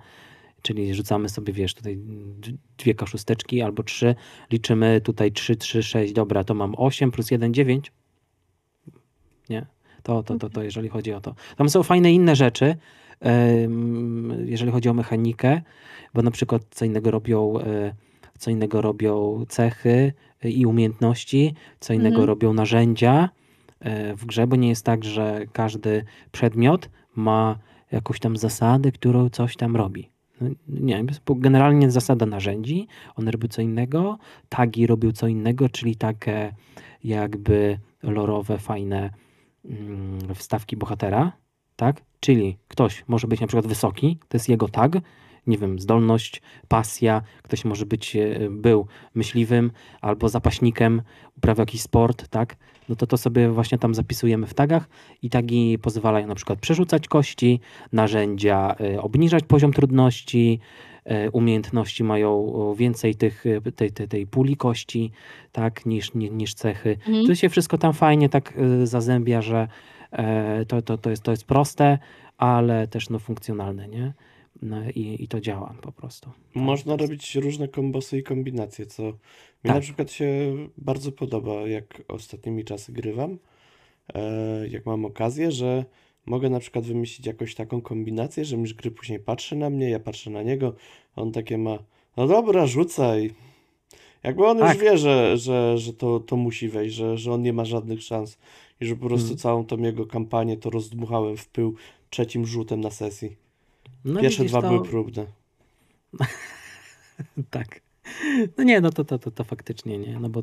[0.62, 1.98] Czyli rzucamy sobie, wiesz, tutaj
[2.78, 4.14] dwie kaszusteczki albo trzy.
[4.50, 6.12] Liczymy tutaj 3, 3, 6.
[6.12, 7.92] Dobra, to mam 8 plus 1, 9.
[9.48, 9.66] Nie?
[10.02, 11.34] To, to, to, to jeżeli chodzi o to.
[11.56, 12.76] Tam są fajne inne rzeczy,
[14.44, 15.60] jeżeli chodzi o mechanikę,
[16.14, 17.94] bo na przykład co innego robią, e,
[18.38, 20.12] co innego robią cechy
[20.44, 22.28] i umiejętności, co innego Mhm.
[22.28, 23.28] robią narzędzia
[23.80, 27.58] e, w grze, bo nie jest tak, że każdy przedmiot ma
[27.92, 30.11] jakąś tam zasadę, którą coś tam robi.
[30.68, 32.86] Nie, po- generalnie zasada narzędzi,
[33.16, 34.18] one robią co innego,
[34.48, 36.54] tagi robią co innego, czyli takie
[37.04, 39.10] jakby lorowe, fajne
[39.64, 41.32] mm, wstawki bohatera,
[41.76, 42.02] tak?
[42.20, 44.92] Czyli ktoś może być na przykład wysoki, to jest jego tag,
[45.46, 49.70] nie wiem, zdolność, pasja, ktoś może być, e, był myśliwym
[50.00, 51.02] albo zapaśnikiem,
[51.36, 52.56] uprawiał jakiś sport, tak?
[52.88, 54.88] No to to sobie właśnie tam zapisujemy w tagach
[55.22, 57.60] i tagi pozwalają na przykład przerzucać kości,
[57.92, 60.60] narzędzia e, obniżać poziom trudności,
[61.04, 65.10] e, umiejętności mają więcej tych, e, tej, tej, tej puli kości,
[65.52, 66.96] tak, niż, ni- niż cechy.
[67.06, 67.26] Mhm.
[67.26, 68.54] To się wszystko tam fajnie tak
[68.84, 69.68] zazębia, że
[70.68, 71.98] to, to, to, jest, to jest proste,
[72.38, 74.12] ale też no, funkcjonalne, nie?
[74.62, 76.30] No, i, I to działa po prostu.
[76.30, 79.12] Tak, Można jest- robić różne kombosy i kombinacje, co mi
[79.62, 79.74] Tak.
[79.74, 83.38] na przykład się bardzo podoba, jak ostatnimi czasy grywam,
[84.14, 85.84] e, jak mam okazję, że
[86.26, 90.00] mogę na przykład wymyślić jakąś taką kombinację, że mistrz gry później patrzy na mnie, ja
[90.00, 90.74] patrzę na niego,
[91.16, 91.78] on takie ma,
[92.16, 93.30] no dobra, rzucaj.
[94.22, 94.78] Jakby on już Tak.
[94.78, 98.38] wie, że, że, że to, to musi wejść, że, że on nie ma żadnych szans
[98.80, 99.38] i że po prostu Mm.
[99.38, 101.74] całą tą jego kampanię to rozdmuchałem w pył
[102.10, 103.36] trzecim rzutem na sesji.
[104.04, 105.26] No, Pierwsze widzisz, dwa to- były próbne.
[107.50, 107.80] Tak.
[108.58, 110.42] No nie, no to, to, to, to faktycznie nie, no bo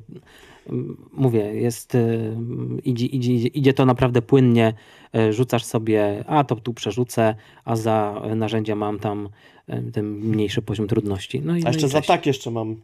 [0.70, 2.36] mm, mówię, jest, y,
[2.84, 4.74] idzie, idzie, idzie, to naprawdę płynnie,
[5.16, 7.36] y, rzucasz sobie, a to tu przerzucę,
[7.66, 9.30] a za narzędzia mam tam
[9.70, 11.42] y, ten mniejszy poziom trudności.
[11.42, 12.76] No i, A no jeszcze i za tak jeszcze mam.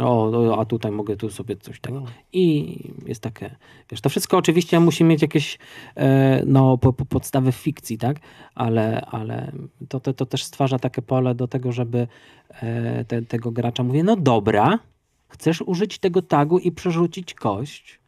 [0.00, 1.94] O, a tutaj mogę tu sobie coś tak.
[1.94, 2.04] No.
[2.32, 2.76] I
[3.06, 3.56] jest takie,
[3.90, 5.58] wiesz, to wszystko oczywiście musi mieć jakieś
[5.96, 8.16] e, no, po, po podstawy fikcji, tak?
[8.54, 9.52] Ale, ale
[9.88, 12.06] to, to, to też stwarza takie pole do tego, żeby
[12.50, 14.78] e, te, tego gracza mówię, no dobra,
[15.28, 18.00] chcesz użyć tego tagu i przerzucić kość,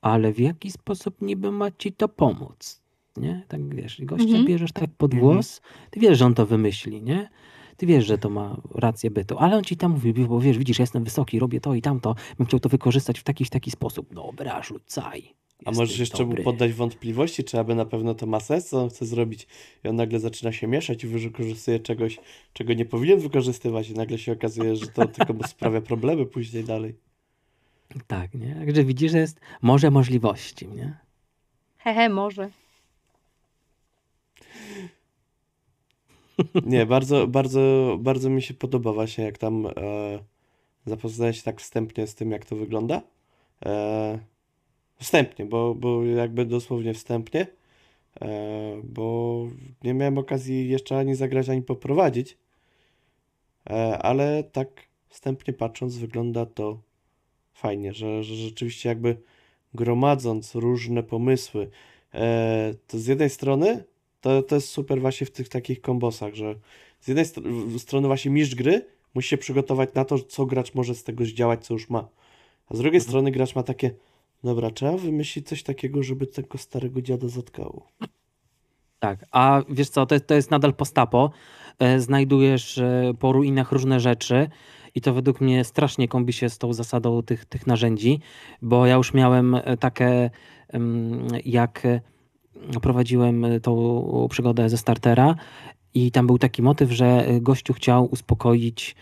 [0.00, 2.80] ale w jaki sposób niby ma ci to pomóc?
[3.16, 3.44] Nie?
[3.48, 4.44] Tak wiesz, gościa Mhm.
[4.44, 5.32] bierzesz tak pod Mhm.
[5.32, 5.60] głos,
[5.90, 7.28] ty wiesz, że on to wymyśli, nie?
[7.80, 10.78] Ty wiesz, że to ma rację bytu, ale on ci tam mówi, bo wiesz, widzisz,
[10.78, 13.70] ja jestem wysoki, robię to i tamto, bym chciał to wykorzystać w taki, w taki
[13.70, 14.14] sposób.
[14.14, 15.34] Dobra, rzucaj.
[15.64, 16.44] A możesz jeszcze mu dobry.
[16.44, 19.46] poddać wątpliwości, czy aby na pewno to ma sens, co on chce zrobić
[19.84, 22.18] i on nagle zaczyna się mieszać i wykorzystuje czegoś,
[22.52, 26.94] czego nie powinien wykorzystywać i nagle się okazuje, że to tylko sprawia problemy później dalej.
[28.06, 28.54] Tak, nie?
[28.54, 30.98] Także widzisz, że jest morze możliwości, nie?
[31.76, 32.50] Hehe, może.
[36.66, 42.14] Nie, bardzo, bardzo, bardzo mi się podoba właśnie, jak tam e, się tak wstępnie z
[42.14, 43.02] tym, jak to wygląda.
[43.66, 44.18] E,
[45.00, 47.46] wstępnie, bo, bo jakby dosłownie wstępnie,
[48.20, 48.28] e,
[48.84, 49.46] bo
[49.84, 52.38] nie miałem okazji jeszcze ani zagrać, ani poprowadzić.
[53.70, 54.68] E, ale tak
[55.08, 56.80] wstępnie patrząc, wygląda to
[57.52, 59.16] fajnie, że, że rzeczywiście jakby
[59.74, 61.70] gromadząc różne pomysły,
[62.14, 63.84] e, to z jednej strony
[64.20, 66.54] to, to jest super właśnie w tych takich kombosach, że
[67.00, 70.94] z jednej str- strony właśnie mistrz gry musi się przygotować na to, co gracz może
[70.94, 72.08] z tego zdziałać, co już ma.
[72.68, 73.10] A z drugiej Mhm.
[73.10, 73.90] strony gracz ma takie,
[74.44, 77.88] dobra, trzeba wymyślić coś takiego, żeby tego starego dziada zatkało.
[78.98, 81.30] Tak, a wiesz co, to, to jest nadal postapo.
[81.78, 84.48] E, Znajdujesz e, po ruinach różne rzeczy
[84.94, 88.20] i to według mnie strasznie kombi się z tą zasadą tych, tych narzędzi,
[88.62, 90.30] bo ja już miałem e, takie,
[91.44, 91.86] jak
[92.82, 95.34] prowadziłem e, tą przygodę ze startera
[95.94, 98.96] i tam był taki motyw, że e, gościu chciał uspokoić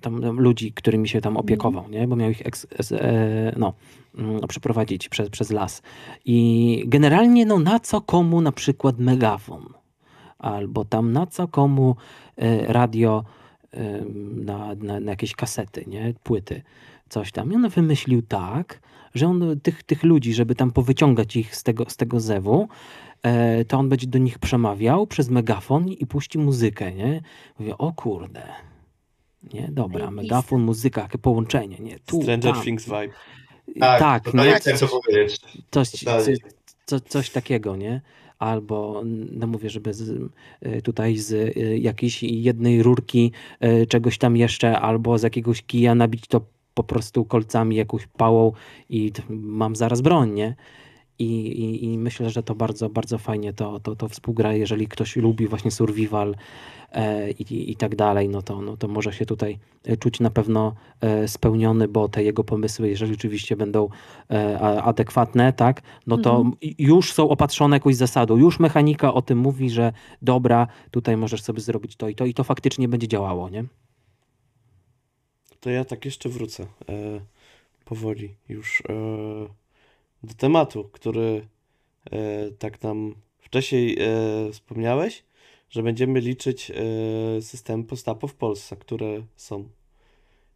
[0.00, 2.08] tam ludzi, którymi się tam opiekował, nie?
[2.08, 3.72] bo miał ich eks, e, no,
[4.18, 5.82] mm, przeprowadzić przez, przez las.
[6.24, 9.64] I generalnie no na co komu na przykład megafon,
[10.38, 11.96] albo tam na co komu
[12.36, 13.24] e, radio
[13.72, 16.14] e, na, na, na jakieś kasety, nie?
[16.22, 16.62] płyty,
[17.08, 17.52] coś tam.
[17.52, 18.80] I on wymyślił tak,
[19.14, 22.68] że on tych, tych ludzi, żeby tam powyciągać ich z tego, z tego zewu,
[23.22, 27.22] e, to on będzie do nich przemawiał przez megafon i puści muzykę, nie?
[27.58, 28.42] Mówię, o kurde.
[29.54, 31.98] Nie, dobra, megafon, muzyka, jakie połączenie, nie?
[31.98, 32.62] Tu, Stranger tam.
[32.62, 33.08] Things vibe.
[33.80, 34.56] Tak, tak totalnie nie?
[34.56, 35.40] chciałem to powiedzieć.
[35.70, 36.38] Coś, coś,
[36.86, 38.00] co, coś takiego, nie?
[38.42, 39.02] albo
[39.32, 40.10] no mówię, żeby z,
[40.66, 43.32] y, tutaj z y, jakiejś jednej rurki
[43.88, 46.40] czegoś tam jeszcze, albo z jakiegoś kija nabić to
[46.74, 48.52] po prostu kolcami, jakąś pałą
[48.88, 50.56] i mam zaraz broń, nie?
[51.18, 54.52] I, i, I myślę, że to bardzo, bardzo fajnie to, to, to współgra.
[54.54, 56.34] Jeżeli ktoś lubi właśnie survival
[56.92, 60.30] e, i, i tak dalej, no to, no to może się tutaj e, czuć na
[60.30, 63.88] pewno e, spełniony, bo te jego pomysły, jeżeli oczywiście będą
[64.30, 66.54] e, adekwatne, tak, no to Mhm.
[66.78, 68.36] już są opatrzone jakąś zasadą.
[68.36, 69.92] Już mechanika o tym mówi, że
[70.22, 73.64] dobra, tutaj możesz sobie zrobić to i to i to faktycznie będzie działało, nie?
[75.62, 77.20] To ja tak jeszcze wrócę e,
[77.84, 78.92] powoli już e,
[80.22, 81.46] do tematu, który
[82.12, 85.24] e, tak nam wcześniej e, wspomniałeś,
[85.70, 86.74] że będziemy liczyć e,
[87.42, 89.68] system postapo w Polsce, które są.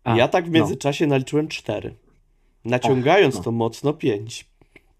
[0.04, 0.59] A, ja tak w no.
[0.59, 1.94] międzyczasie naliczyłem cztery.
[2.64, 3.42] Naciągając no.
[3.42, 4.46] to mocno pięć.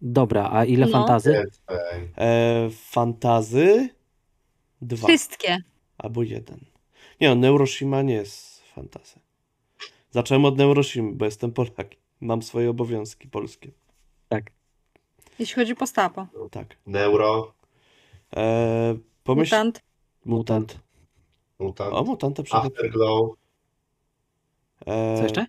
[0.03, 0.93] Dobra, a ile No.
[0.93, 1.45] fantazy?
[2.19, 3.89] E, fantazy
[4.83, 5.59] dwa Wszystkie.
[5.99, 6.61] albo jeden.
[7.21, 9.26] Nie no, Neuroshima nie jest fantazy.
[10.17, 11.89] Zacząłem od Neuroshimy, bo jestem Polak.
[12.21, 13.71] Mam swoje obowiązki polskie.
[14.29, 14.45] Tak.
[15.39, 16.27] Jeśli chodzi o postapo.
[16.51, 16.77] Tak.
[16.87, 17.53] Neuro,
[18.37, 19.55] E, pomyśl...
[19.57, 19.83] Mutant.
[20.25, 20.79] Mutant.
[21.59, 23.31] mutant, O, mutanta przede afterglow,
[24.87, 25.47] e, Co jeszcze?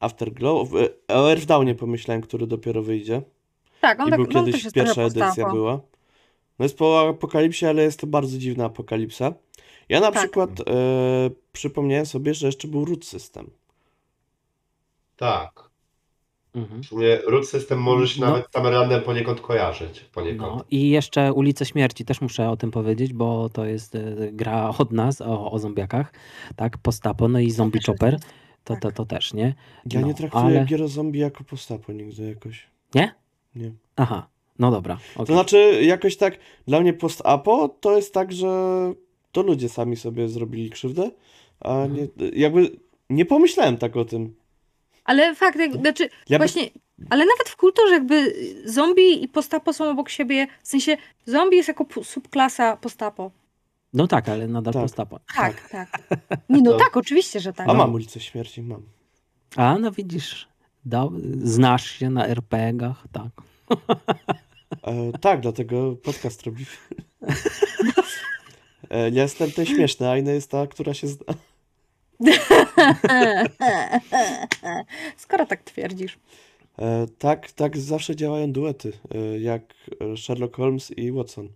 [0.00, 0.68] Afterglow.
[1.08, 3.22] O Earthdownie pomyślałem, który dopiero wyjdzie.
[3.80, 5.52] Tak, on, I tak, był no, on kiedyś też pierwsza edycja postapo.
[5.52, 5.80] była.
[6.58, 9.32] No jest po apokalipsie, ale jest to bardzo dziwna apokalipsa.
[9.88, 10.22] Ja na Tak.
[10.22, 10.64] przykład e,
[11.52, 13.50] przypomniałem sobie, że jeszcze był root system.
[15.18, 15.68] Tak.
[16.54, 16.82] Mhm.
[16.82, 18.26] W sumie root system może się No.
[18.26, 20.00] nawet z Summerlandem poniekąd kojarzyć.
[20.00, 20.56] Poniekąd.
[20.56, 24.00] No i jeszcze Ulice Śmierci, też muszę o tym powiedzieć, bo to jest e,
[24.32, 26.12] gra od nas o, o zombiakach,
[26.56, 28.18] tak, postapo, no i Zombie Chopper,
[28.64, 28.82] to, tak.
[28.82, 29.54] to, to też, nie?
[29.92, 32.66] Ja No, nie traktuję ale- gier o zombie jako postapo nigdy jakoś.
[32.94, 33.14] Nie?
[33.54, 33.72] Nie.
[33.96, 35.34] Aha, no dobra, To okej.
[35.36, 38.48] znaczy, jakoś tak, dla mnie post-apo to jest tak, że
[39.32, 41.10] to ludzie sami sobie zrobili krzywdę,
[41.60, 41.94] a Mhm.
[42.16, 42.70] nie, jakby
[43.10, 44.34] nie pomyślałem tak o tym.
[45.08, 46.70] Ale fakt, jak, znaczy Ja by- właśnie,
[47.10, 48.34] ale nawet w kulturze jakby
[48.64, 50.96] zombie i postapo są obok siebie, w sensie
[51.26, 53.30] zombie jest jako subklasa postapo.
[53.92, 54.82] No tak, ale nadal Tak.
[54.82, 55.20] postapo.
[55.36, 55.88] Tak, tak.
[56.48, 57.68] Nie, no To- tak, oczywiście, że tak.
[57.68, 58.82] A mam ulicę śmierci, mam.
[59.56, 60.48] A, no widzisz,
[60.84, 63.30] do, znasz się na RPG-ach, tak.
[64.82, 66.64] E, tak, dlatego podcast robi.
[68.90, 71.24] e, ja jestem ten śmieszny, a inna jest ta, która się zna.
[75.16, 76.18] Skoro tak twierdzisz.
[76.78, 79.74] E, tak, tak zawsze działają duety, e, jak
[80.16, 81.48] Sherlock Holmes i Watson.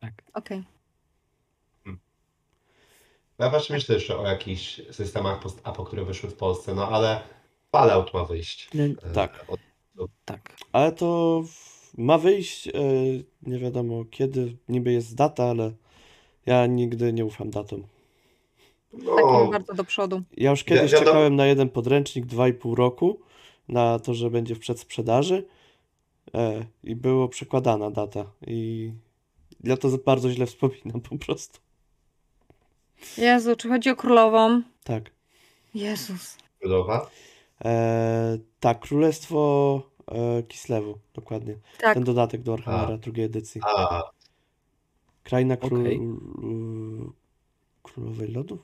[0.00, 0.12] tak.
[0.34, 0.64] Okej.
[3.38, 7.20] Ja właśnie myślę jeszcze o jakichś systemach post-apo, które wyszły w Polsce, no ale
[7.72, 8.68] Fallout ma wyjść.
[8.74, 9.44] No, E, Tak.
[9.48, 9.60] Od,
[10.24, 10.56] tak.
[10.72, 11.42] Ale to
[11.98, 12.72] ma wyjść, e,
[13.42, 15.72] nie wiadomo kiedy, niby jest data, ale
[16.46, 17.84] ja nigdy nie ufam datom.
[18.92, 20.22] No, Tak bardzo do przodu.
[20.36, 23.20] Ja już kiedyś wiadomo- czekałem na jeden podręcznik 2,5 roku,
[23.68, 25.46] na to, że będzie w przedsprzedaży
[26.34, 28.92] e, i było przekładana data i
[29.64, 31.60] ja to bardzo źle wspominam po prostu.
[33.18, 34.62] Jezu, czy chodzi o królową?
[34.84, 35.10] Tak.
[35.74, 36.36] Jezus.
[36.62, 37.10] budowa.
[37.64, 41.56] E, tak, Królestwo e, Kislewu, dokładnie.
[41.80, 43.60] Tak, Ten dodatek do Warhammera drugiej edycji.
[43.64, 44.02] A,
[45.22, 45.80] Kraina król...
[45.80, 45.96] Okej.
[45.96, 47.12] y,
[47.82, 48.58] Królowej Lodu?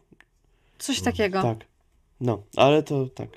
[0.85, 1.43] Coś takiego.
[1.43, 1.64] Tak.
[2.20, 3.28] No, ale to tak.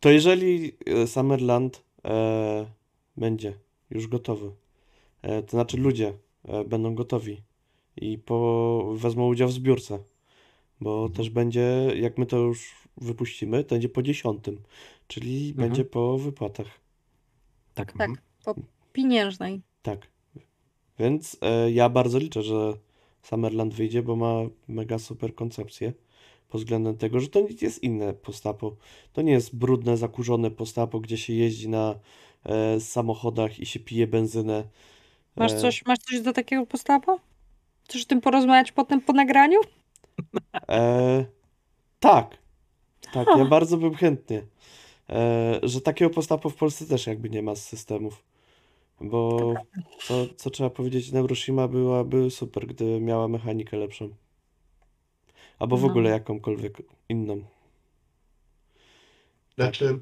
[0.00, 2.66] To jeżeli e, Summerland e,
[3.16, 3.54] będzie
[3.90, 4.50] już gotowy,
[5.22, 6.12] e, to znaczy ludzie
[6.44, 7.42] e, będą gotowi
[7.96, 9.98] i po, wezmą udział w zbiórce,
[10.80, 14.62] bo też będzie, jak my to już wypuścimy, to będzie po dziesiątym,
[15.08, 15.68] czyli Mhm.
[15.68, 16.66] będzie po wypłatach.
[17.74, 17.92] Tak.
[17.92, 18.10] Tak,
[18.44, 18.54] po
[18.92, 19.60] pieniężnej.
[19.82, 20.06] Tak.
[20.98, 22.74] Więc e, ja bardzo liczę, że
[23.22, 24.34] Summerland wyjdzie, bo ma
[24.68, 25.92] mega super koncepcję.
[26.48, 28.76] Pod względem tego, że to nie jest inne postapo.
[29.12, 31.94] To nie jest brudne, zakurzone postapo, gdzie się jeździ na
[32.44, 34.64] e, samochodach i się pije benzynę.
[35.36, 37.20] Masz E, coś, masz coś do takiego postapo?
[37.84, 39.60] Chcesz o tym porozmawiać potem po nagraniu?
[40.68, 41.24] E,
[42.00, 42.38] tak.
[43.12, 44.42] Tak, ja bardzo bym chętnie.
[45.10, 48.22] E, że takiego postapo w Polsce też jakby nie ma z systemów.
[49.00, 49.54] Bo
[49.98, 54.14] co, co trzeba powiedzieć, Neuroshima byłaby super, gdyby miała mechanikę lepszą.
[55.58, 55.88] Albo w No.
[55.88, 57.44] ogóle jakąkolwiek inną.
[59.54, 59.98] Znaczy,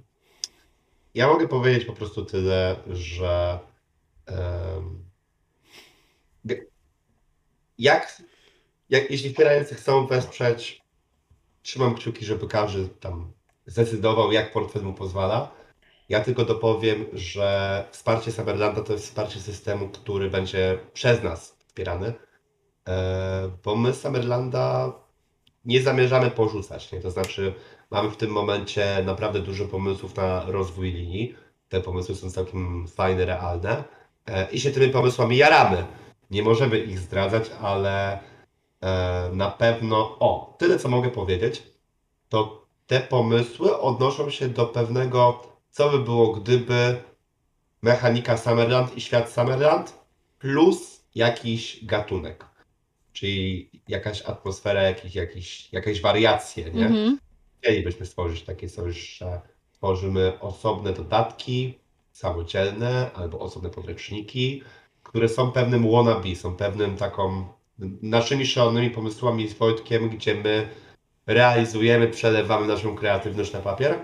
[1.14, 3.58] ja mogę powiedzieć po prostu tyle, że
[6.44, 6.66] g-
[7.78, 8.22] jak,
[8.90, 10.82] jak jeśli wspierający chcą wesprzeć,
[11.62, 13.32] trzymam kciuki, żeby każdy tam
[13.66, 15.57] zdecydował, jak portfel mu pozwala.
[16.08, 22.12] Ja tylko dopowiem, że wsparcie Summerlanda to jest wsparcie systemu, który będzie przez nas wspierany,
[22.88, 24.92] e, bo my Summerlanda
[25.64, 26.92] nie zamierzamy porzucać.
[26.92, 27.00] Nie?
[27.00, 27.54] To znaczy,
[27.90, 31.34] mamy w tym momencie naprawdę dużo pomysłów na rozwój linii.
[31.68, 33.84] Te pomysły są całkiem fajne, realne
[34.26, 35.86] e, i się tymi pomysłami jaramy.
[36.30, 38.18] Nie możemy ich zdradzać, ale
[38.80, 40.16] e, na pewno.
[40.18, 41.62] O, tyle co mogę powiedzieć,
[42.28, 45.42] to te pomysły odnoszą się do pewnego,
[45.78, 46.96] co by było, gdyby
[47.82, 49.98] mechanika Summerland i świat Summerland
[50.38, 52.44] plus jakiś gatunek.
[53.12, 56.86] Czyli jakaś atmosfera, jakiś, jakiś, jakieś wariacje, nie?
[56.86, 57.18] Mhm.
[57.60, 59.40] Chcielibyśmy stworzyć takie coś, że
[59.72, 61.78] tworzymy osobne dodatki,
[62.12, 64.62] samodzielne albo osobne podręczniki,
[65.02, 67.48] które są pewnym wannabe, są pewnym taką
[68.02, 70.68] naszymi szalonymi pomysłami z Wojtkiem, gdzie my
[71.26, 73.98] realizujemy, przelewamy naszą kreatywność na papier.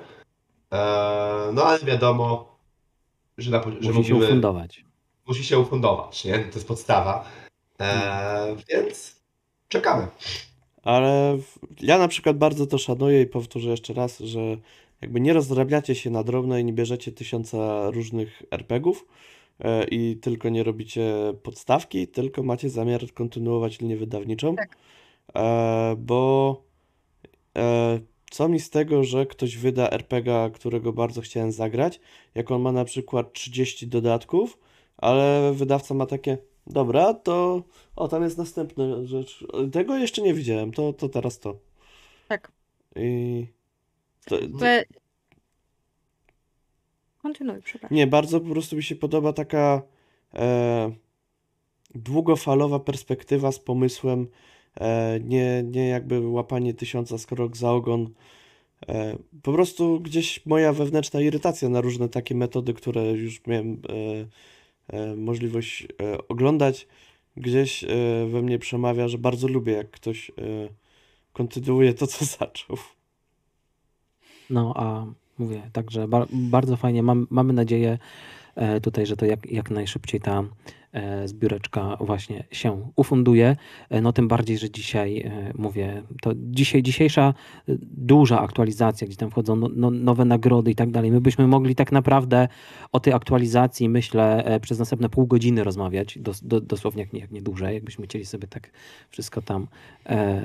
[0.74, 2.56] Eee, no ale wiadomo,
[3.38, 4.84] że, na, że Musi się ufundować.
[5.26, 6.38] musi się ufundować, nie?
[6.38, 7.24] To jest podstawa.
[7.78, 9.16] Eee, więc
[9.68, 10.06] czekamy.
[10.82, 11.38] Ale
[11.80, 14.40] ja na przykład bardzo to szanuję i powtórzę jeszcze raz, że
[15.00, 19.06] jakby nie rozdrabiacie się na drobno i nie bierzecie tysiąca różnych RPGów
[19.60, 24.56] e, i tylko nie robicie podstawki, tylko macie zamiar kontynuować linię wydawniczą.
[24.56, 24.76] Tak.
[25.34, 26.62] E, bo
[27.58, 27.98] e,
[28.35, 32.01] co mi z tego, że ktoś wyda RPG, którego bardzo chciałem zagrać,
[32.35, 34.59] jak on ma na przykład 30 dodatków,
[34.97, 37.62] ale wydawca ma takie, dobra, to
[37.97, 39.47] o, tam jest następna rzecz.
[39.72, 41.57] Tego jeszcze nie widziałem, to, to teraz to.
[42.28, 42.53] Tak.
[42.97, 43.47] I
[44.26, 44.85] to, Be...
[47.22, 47.97] Kontynuuj, przepraszam.
[47.97, 49.82] nie, bardzo po prostu mi się podoba taka
[50.35, 50.93] e,
[51.95, 54.26] długofalowa perspektywa z pomysłem,
[55.20, 58.10] nie, nie jakby łapanie tysiąca skrok za ogon.
[58.88, 64.96] E, po prostu gdzieś moja wewnętrzna irytacja na różne takie metody, które już miałem e,
[64.96, 66.88] e, możliwość e, oglądać,
[67.36, 67.88] gdzieś e,
[68.28, 70.32] we mnie przemawia, że bardzo lubię, jak ktoś e,
[71.32, 72.76] kontynuuje to, co zaczął.
[74.50, 75.06] No a
[75.38, 77.02] mówię, także ba bardzo fajnie.
[77.02, 77.98] Mam, mamy nadzieję e,
[78.82, 80.44] tutaj, że to jak, jak najszybciej ta
[80.94, 83.57] e, zbióreczka właśnie się ufunduje.
[83.90, 87.34] E, no tym bardziej, że dzisiaj e, mówię, to dzisiaj, dzisiejsza
[87.68, 91.11] e, duża aktualizacja, gdzie tam wchodzą no, no, nowe nagrody i tak dalej.
[91.11, 92.48] My byśmy mogli tak naprawdę
[92.92, 97.20] o tej aktualizacji, myślę, e, przez następne pół godziny rozmawiać, dos, do, dosłownie jak nie,
[97.20, 98.70] jak nie dłużej, jakbyśmy chcieli sobie tak
[99.11, 99.66] wszystko tam
[100.07, 100.42] e,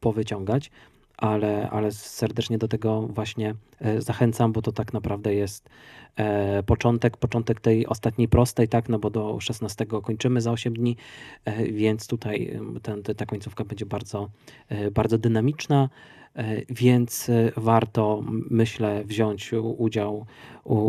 [0.00, 0.70] powyciągać
[1.18, 5.68] ale, ale serdecznie do tego właśnie e, zachęcam, bo to tak naprawdę jest
[6.16, 10.96] e, początek, początek tej ostatniej prostej, tak, no bo do 16 kończymy za 8 dni,
[11.44, 14.30] e, więc tutaj ten, ta końcówka będzie bardzo,
[14.92, 15.88] bardzo dynamiczna,
[16.68, 20.26] więc warto, myślę, wziąć udział,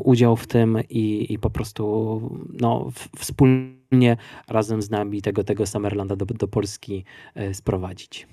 [0.04, 2.22] udział w tym i, i po prostu
[2.60, 4.18] no, wspólnie
[4.48, 7.04] razem z nami tego, tego Summerlanda do, do Polski
[7.54, 8.28] sprowadzić.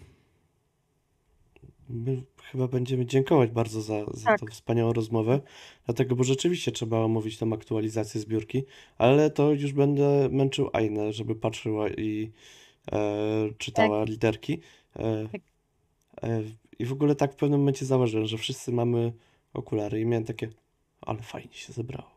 [1.89, 4.41] My chyba będziemy dziękować bardzo za, za Tak.
[4.41, 5.41] tą wspaniałą rozmowę,
[5.85, 8.65] dlatego, bo rzeczywiście trzeba omówić tą aktualizację zbiórki,
[8.99, 12.33] ale to już będę męczył Ainę, żeby patrzyła i
[12.93, 14.61] e, czytała literki.
[14.97, 15.41] E, Tak.
[16.23, 16.43] e,
[16.79, 19.13] I w ogóle tak w pewnym momencie zauważyłem, że wszyscy mamy
[19.55, 20.49] okulary i miałem takie,
[21.01, 22.16] ale fajnie się zebrało.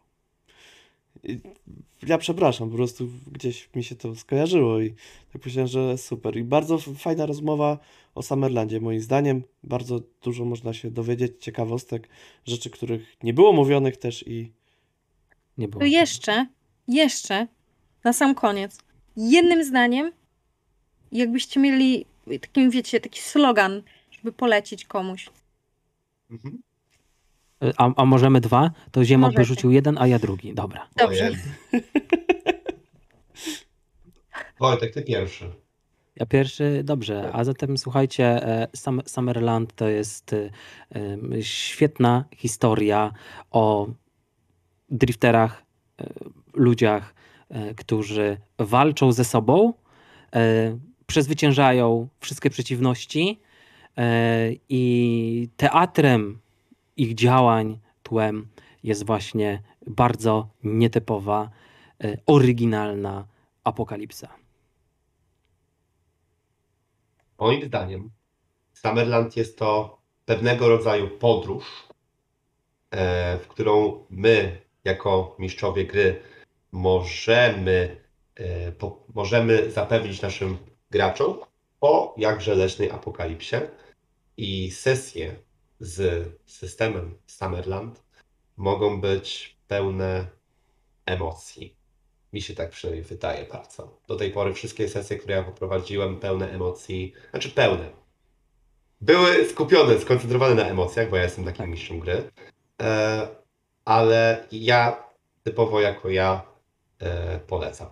[2.08, 4.94] Ja przepraszam, po prostu gdzieś mi się to skojarzyło i
[5.34, 6.38] tak myślałem, że super.
[6.38, 7.80] I bardzo fajna rozmowa
[8.16, 9.44] o Summerlandzie, moim zdaniem.
[9.64, 12.10] Bardzo dużo można się dowiedzieć, ciekawostek,
[12.46, 14.52] rzeczy, których nie było mówionych też i
[15.58, 15.80] Nie było.
[15.80, 16.48] To jeszcze,
[16.88, 17.48] jeszcze,
[18.04, 18.78] na sam koniec,
[19.18, 20.12] jednym zdaniem,
[21.12, 22.06] jakbyście mieli
[22.42, 25.30] takim, wiecie, taki slogan, żeby polecić komuś.
[26.32, 26.62] Mhm.
[27.78, 28.72] A, a możemy dwa?
[28.92, 29.38] To Ziemon Możecie.
[29.38, 30.54] wyrzucił jeden, a ja drugi.
[30.54, 30.88] Dobra.
[30.98, 31.32] Dobrze.
[34.60, 35.52] Wojtek, ty pierwszy.
[36.16, 37.30] Ja pierwszy, dobrze.
[37.34, 40.50] A zatem słuchajcie, e, Sum- Summerland to jest e,
[41.42, 43.14] świetna historia
[43.52, 43.88] o
[44.90, 45.64] drifterach,
[46.02, 46.06] e,
[46.54, 47.14] ludziach,
[47.78, 49.74] którzy walczą ze sobą,
[51.08, 53.40] przezwyciężają wszystkie przeciwności
[54.70, 56.40] i teatrem
[57.00, 58.48] ich działań, tłem
[58.84, 61.50] jest właśnie bardzo nietypowa,
[62.04, 63.28] e, oryginalna
[63.64, 64.30] apokalipsa.
[67.40, 68.10] Moim zdaniem
[68.74, 71.88] Summerland jest to pewnego rodzaju podróż,
[72.92, 76.22] e, w którą my, jako mistrzowie gry,
[76.72, 78.04] możemy,
[78.40, 78.72] e,
[79.16, 80.58] możemy zapewnić naszym
[80.92, 81.38] graczom
[81.80, 83.56] po jakże leśnej apokalipsie
[84.38, 85.36] i sesje
[85.80, 88.04] z systemem Summerland
[88.58, 90.28] mogą być pełne
[91.06, 91.76] emocji.
[92.34, 94.00] Mi się tak przynajmniej wydaje bardzo.
[94.08, 97.90] Do tej pory wszystkie sesje, które ja poprowadziłem, pełne emocji, znaczy pełne.
[99.02, 102.32] Były skupione, skoncentrowane na emocjach, bo ja jestem takim mistrzem gry.
[102.82, 103.28] E,
[103.86, 105.04] ale ja
[105.44, 106.42] typowo jako ja
[107.00, 107.88] e, polecam.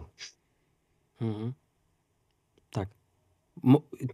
[1.22, 1.54] Mhm.
[2.72, 2.90] Tak.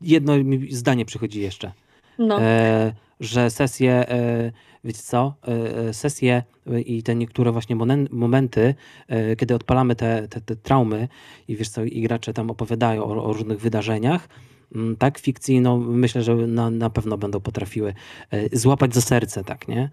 [0.02, 0.34] Jedno
[0.70, 1.72] zdanie przychodzi jeszcze.
[2.18, 2.42] No.
[2.42, 4.52] e, że sesje, e,
[4.84, 7.76] wiecie co, e, e, sesje e, i te niektóre właśnie
[8.12, 8.76] momenty,
[9.08, 11.08] e, kiedy odpalamy te, te, te traumy
[11.48, 14.28] i wiesz co, i gracze tam opowiadają o, o różnych wydarzeniach,
[14.76, 17.94] mm, tak, fikcji, no myślę, że na, na pewno będą potrafiły
[18.32, 19.90] e, złapać za serce, tak, nie?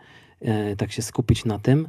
[0.79, 1.89] Tak się skupić na tym.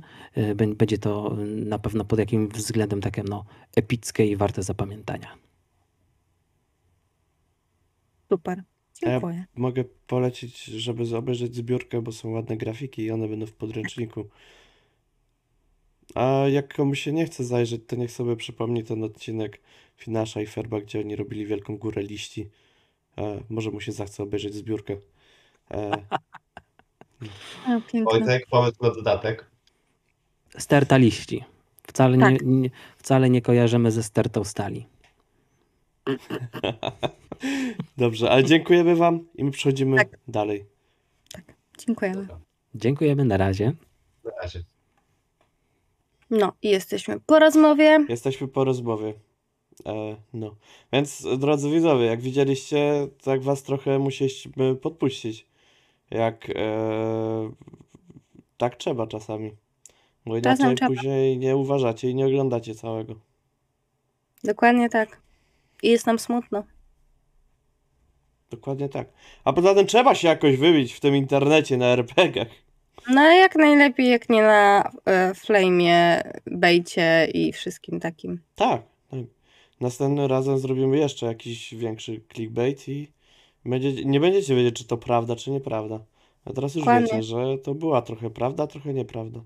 [0.56, 5.28] Bę- Będzie to na pewno pod jakimś względem takie no, epickie i warte zapamiętania.
[8.30, 8.64] Super.
[9.02, 9.22] Ja
[9.56, 14.26] mogę polecić, żeby obejrzeć zbiórkę, bo są ładne grafiki i one będą w podręczniku.
[16.16, 19.62] A jak komuś się nie chce zajrzeć, to niech sobie przypomni ten odcinek
[19.98, 22.50] Finasza i Ferba, gdzie oni robili wielką górę liści.
[23.18, 24.98] E, może mu się zachce obejrzeć zbiórkę.
[25.72, 25.92] E,
[27.68, 28.04] A, piękne.
[28.04, 29.46] Wojtek, pomysł na dodatek.
[30.58, 31.44] Sterta liści.
[31.88, 32.42] Wcale, nie, Tak.
[32.46, 34.86] nie, wcale nie kojarzymy ze stertą stali.
[37.98, 40.20] dobrze, ale dziękujemy Wam i my przechodzimy Tak.
[40.28, 40.66] dalej.
[41.78, 42.22] Dziękujemy.
[42.22, 42.40] Dobra,
[42.76, 43.74] Dziękujemy na razie.
[44.24, 44.64] na razie.
[46.30, 48.06] No i jesteśmy po rozmowie.
[48.10, 49.14] Jesteśmy po rozmowie.
[49.86, 50.56] E, no.
[50.94, 55.48] Więc drodzy widzowie, jak widzieliście, tak was trochę musieliśmy podpuścić.
[56.12, 57.52] Jak e,
[58.58, 59.52] tak trzeba czasami.
[60.26, 63.16] Bo inaczej później nie uważacie i nie oglądacie całego.
[64.44, 65.21] Dokładnie tak.
[65.82, 66.64] I jest nam smutno.
[68.50, 69.08] Dokładnie tak.
[69.44, 72.48] A poza tym trzeba się jakoś wybić w tym internecie na RPG-ach.
[73.10, 78.42] No jak najlepiej, jak nie na e, flame'ie, bejcie i wszystkim takim.
[78.56, 79.20] Tak, tak.
[79.80, 83.12] Następnym razem zrobimy jeszcze jakiś większy clickbait i
[83.66, 86.00] będzie, nie będziecie wiedzieć, czy to prawda, czy nieprawda.
[86.46, 87.08] A teraz już Dokładnie.
[87.08, 89.40] wiecie, że to była trochę prawda, trochę nieprawda.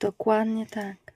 [0.00, 1.14] Dokładnie tak.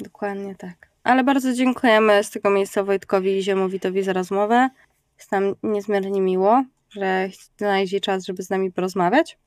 [0.00, 0.91] Dokładnie tak.
[1.04, 4.70] Ale bardzo dziękujemy z tego miejsca Wojtkowi i Ziemowitowi za rozmowę.
[5.18, 7.28] Jest nam niezmiernie miło, że
[7.58, 9.38] znaleźli czas, żeby z nami porozmawiać.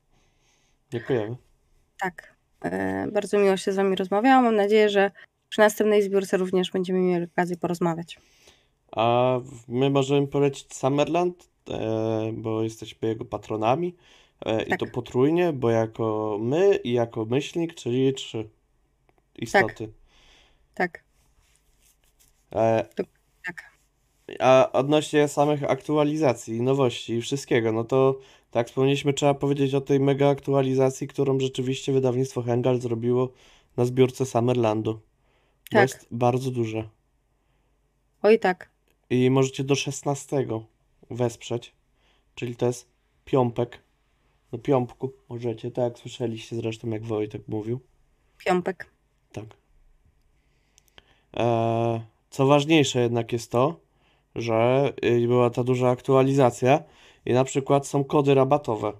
[0.90, 1.36] Dziękujemy.
[2.00, 2.36] Tak.
[2.64, 4.44] E, bardzo miło się z wami rozmawiałam.
[4.44, 5.10] Mam nadzieję, że
[5.48, 8.18] przy następnej zbiórce również będziemy mieli okazję porozmawiać.
[8.92, 9.36] A
[9.68, 13.96] my możemy polecić Summerland, e, bo jesteśmy jego patronami.
[14.46, 14.80] E, I Tak.
[14.80, 18.48] to potrójnie, bo jako my i jako myślnik, czyli trzy
[19.38, 19.88] istoty.
[20.74, 21.05] Tak.
[22.52, 23.06] E, tak.
[24.40, 28.18] A odnośnie samych aktualizacji, nowości i wszystkiego, no to
[28.50, 33.32] tak wspomnieliśmy, trzeba powiedzieć o tej mega aktualizacji, którą rzeczywiście wydawnictwo Hengal zrobiło
[33.76, 35.00] na zbiórce Summerlandu.
[35.70, 35.82] Tak.
[35.82, 36.88] jest bardzo duże.
[38.22, 38.70] Oj tak.
[39.10, 40.46] I możecie do 16
[41.10, 41.74] wesprzeć,
[42.34, 42.88] czyli to jest
[43.24, 43.82] piąpek.
[44.52, 47.80] Do piąpku możecie, tak jak słyszeliście zresztą, jak Wojtek mówił.
[48.38, 48.90] Piąpek.
[49.32, 49.44] Tak.
[51.32, 52.00] Eee,
[52.36, 53.80] co ważniejsze jednak jest to,
[54.34, 56.82] że y, była ta duża aktualizacja
[57.26, 58.92] i na przykład są kody rabatowe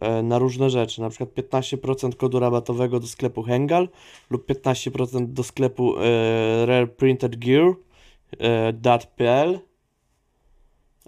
[0.00, 3.88] e, na różne rzeczy, na przykład 15% kodu rabatowego do sklepu Hengal
[4.30, 7.74] lub 15% do sklepu e, Rare Printed Gear
[8.40, 9.60] e, .pl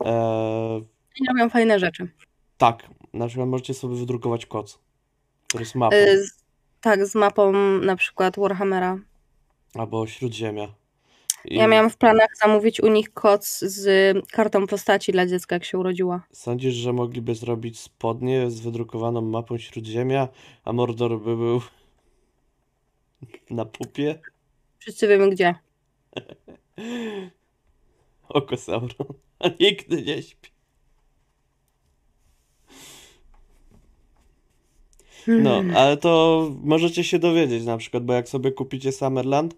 [0.04, 0.80] e,
[1.20, 2.08] I robią fajne rzeczy.
[2.58, 4.78] Tak, na przykład możecie sobie wydrukować koc,
[5.48, 6.44] który jest mapą, E, z,
[6.80, 8.98] tak, z mapą na przykład Warhammera.
[9.74, 10.68] albo Śródziemia.
[11.44, 15.64] I Ja miałam w planach zamówić u nich koc z kartą postaci dla dziecka, jak
[15.64, 16.22] się urodziła.
[16.32, 20.28] Sądzisz, że mogliby zrobić spodnie z wydrukowaną mapą Śródziemia,
[20.64, 21.60] a Mordor by był
[23.50, 24.18] na pupie?
[24.78, 25.54] Wszyscy wiemy gdzie.
[28.28, 30.50] Oko Sauron, a nigdy nie śpi.
[35.26, 39.54] No, ale to możecie się dowiedzieć na przykład, bo jak sobie kupicie Summerland,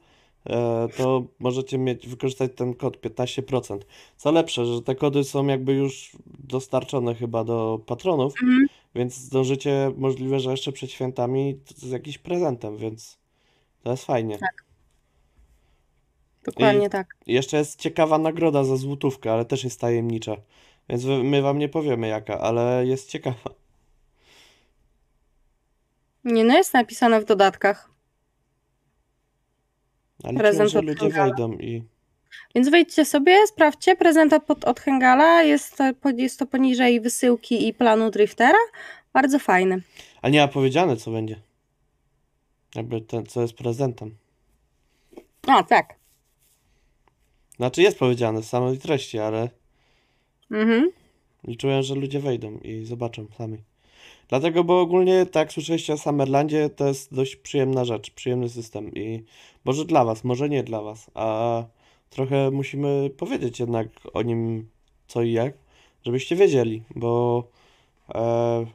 [0.96, 3.78] to możecie mieć, wykorzystać ten kod 15%.
[4.16, 8.66] Co lepsze, że te kody są jakby już dostarczone chyba do patronów, Mhm.
[8.94, 13.18] więc zdążycie możliwe, że jeszcze przed świętami z jakimś prezentem, więc
[13.82, 14.38] to jest fajnie.
[16.44, 17.16] Dokładnie tak.
[17.26, 20.36] I jeszcze jest ciekawa nagroda za złotówkę, ale też jest tajemnicza,
[20.88, 23.50] więc my wam nie powiemy jaka, ale jest ciekawa.
[26.24, 27.89] Nie no, jest napisane w dodatkach.
[30.24, 31.82] Ale Prezent że ludzie wejdą i
[32.54, 33.96] Więc wejdźcie sobie, sprawdźcie.
[33.96, 35.42] Prezent od, od Hengala.
[35.42, 35.84] Jest to,
[36.16, 38.58] jest to poniżej wysyłki i planu Driftera.
[39.12, 39.82] Bardzo fajny.
[40.22, 41.36] A nie ma powiedziane, co będzie.
[42.74, 44.16] Jakby ten, co jest prezentem.
[45.46, 45.94] A, tak.
[47.56, 49.48] Znaczy jest powiedziane z samej treści, ale
[50.50, 50.90] Mhm.
[51.44, 53.58] liczyłem, że ludzie wejdą i zobaczą sami.
[54.28, 58.94] Dlatego, bo ogólnie, tak jak słyszeliście o Summerlandzie, to jest dość przyjemna rzecz, przyjemny system
[58.94, 59.24] i
[59.64, 61.64] może dla was, może nie dla was, a
[62.10, 64.68] trochę musimy powiedzieć jednak o nim
[65.06, 65.54] co i jak,
[66.06, 67.44] żebyście wiedzieli, bo
[68.14, 68.66] e,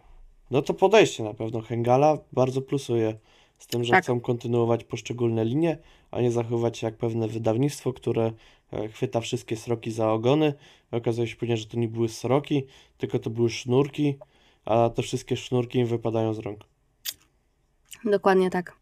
[0.52, 3.16] no to podejście na pewno Hengala bardzo plusuje
[3.58, 4.04] z tym, że Tak.
[4.04, 5.78] chcą kontynuować poszczególne linie,
[6.12, 8.32] a nie zachowywać się jak pewne wydawnictwo, które
[8.72, 10.54] e, chwyta wszystkie sroki za ogony.
[10.92, 12.64] Okazuje się później, że to nie były sroki,
[12.98, 14.16] tylko to były sznurki,
[14.66, 16.59] a te wszystkie sznurki im wypadają z rąk.
[18.05, 18.76] Dokładnie tak.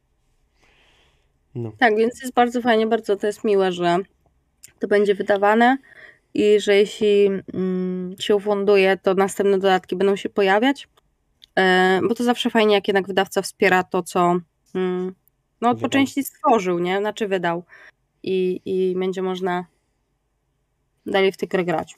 [1.55, 1.71] No.
[1.77, 3.97] Tak, więc jest bardzo fajnie, bardzo to jest miłe, że
[4.79, 5.77] to będzie wydawane
[6.33, 10.87] i że jeśli mm, się ufunduje, to następne dodatki będą się pojawiać.
[11.55, 14.39] E, bo to zawsze fajnie, jak jednak wydawca wspiera to, co
[14.75, 15.15] mm,
[15.61, 16.97] no, po części stworzył, nie?
[16.97, 17.63] Znaczy wydał.
[18.23, 19.65] I, I będzie można
[21.05, 21.95] dalej w tę grę grać.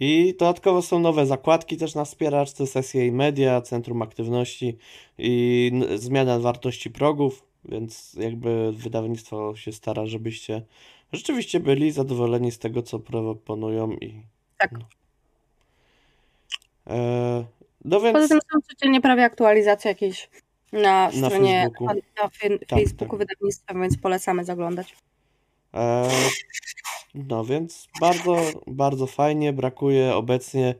[0.00, 4.78] I dodatkowo są nowe zakładki też na wspieraczce, sesje i media, centrum aktywności
[5.18, 10.62] i zmiana wartości progów, więc jakby wydawnictwo się stara, żebyście
[11.12, 14.22] rzeczywiście byli zadowoleni z tego, co proponują i...
[14.58, 14.70] Tak.
[14.72, 14.78] No,
[16.94, 17.44] e,
[17.84, 18.14] no więc...
[18.14, 20.28] Poza tym są codziennie prawie aktualizacje jakieś
[20.72, 21.86] na Na stronie, Facebooku.
[21.86, 23.28] na, na fe- Tak, Facebooku tak.
[23.28, 24.96] wydawnictwa, więc polecamy zaglądać.
[25.74, 26.08] E,
[27.14, 28.36] no więc bardzo,
[28.66, 29.52] bardzo fajnie.
[29.52, 30.74] Brakuje obecnie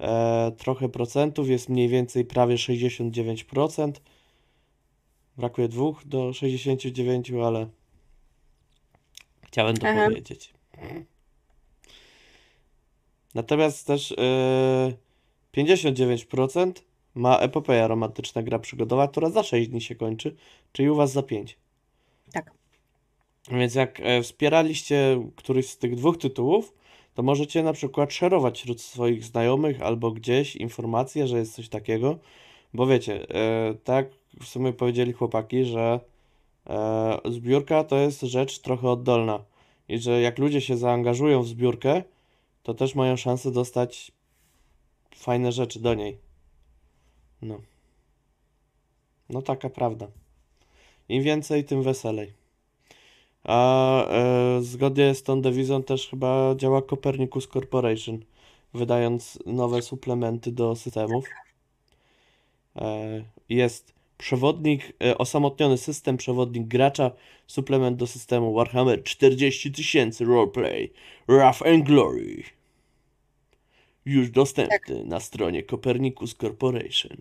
[0.00, 3.92] e, trochę procentów, jest mniej więcej prawie 69%.
[5.36, 7.68] Brakuje dwóch do 69, ale
[9.46, 10.08] chciałem to Aha.
[10.08, 10.54] powiedzieć.
[13.34, 14.92] Natomiast też e,
[15.56, 16.72] 59%
[17.14, 20.36] ma epopeja romantyczna gra przygodowa, która za 6 dni się kończy,
[20.72, 21.58] czyli u was za 5.
[22.32, 22.55] Tak.
[23.50, 26.72] Więc jak e, wspieraliście któryś z tych dwóch tytułów,
[27.14, 32.18] to możecie na przykład szerować wśród swoich znajomych albo gdzieś informacje, że jest coś takiego,
[32.74, 36.00] bo wiecie, e, tak w sumie powiedzieli chłopaki, że
[36.66, 39.44] e, zbiórka to jest rzecz trochę oddolna
[39.88, 42.02] i że jak ludzie się zaangażują w zbiórkę,
[42.62, 44.12] to też mają szansę dostać
[45.14, 46.18] fajne rzeczy do niej.
[47.42, 47.60] No.
[49.28, 50.06] No taka prawda.
[51.08, 52.45] Im więcej, tym weselej.
[53.46, 58.18] A e, zgodnie z tą dewizą też chyba działa Copernicus Corporation,
[58.74, 61.24] wydając nowe suplementy do systemów.
[62.76, 67.10] E, jest przewodnik, e, osamotniony system, przewodnik gracza,
[67.46, 70.92] suplement do systemu Warhammer 40 000 Roleplay,
[71.28, 72.42] Wrath and Glory.
[74.04, 77.16] Już dostępny na stronie Copernicus Corporation.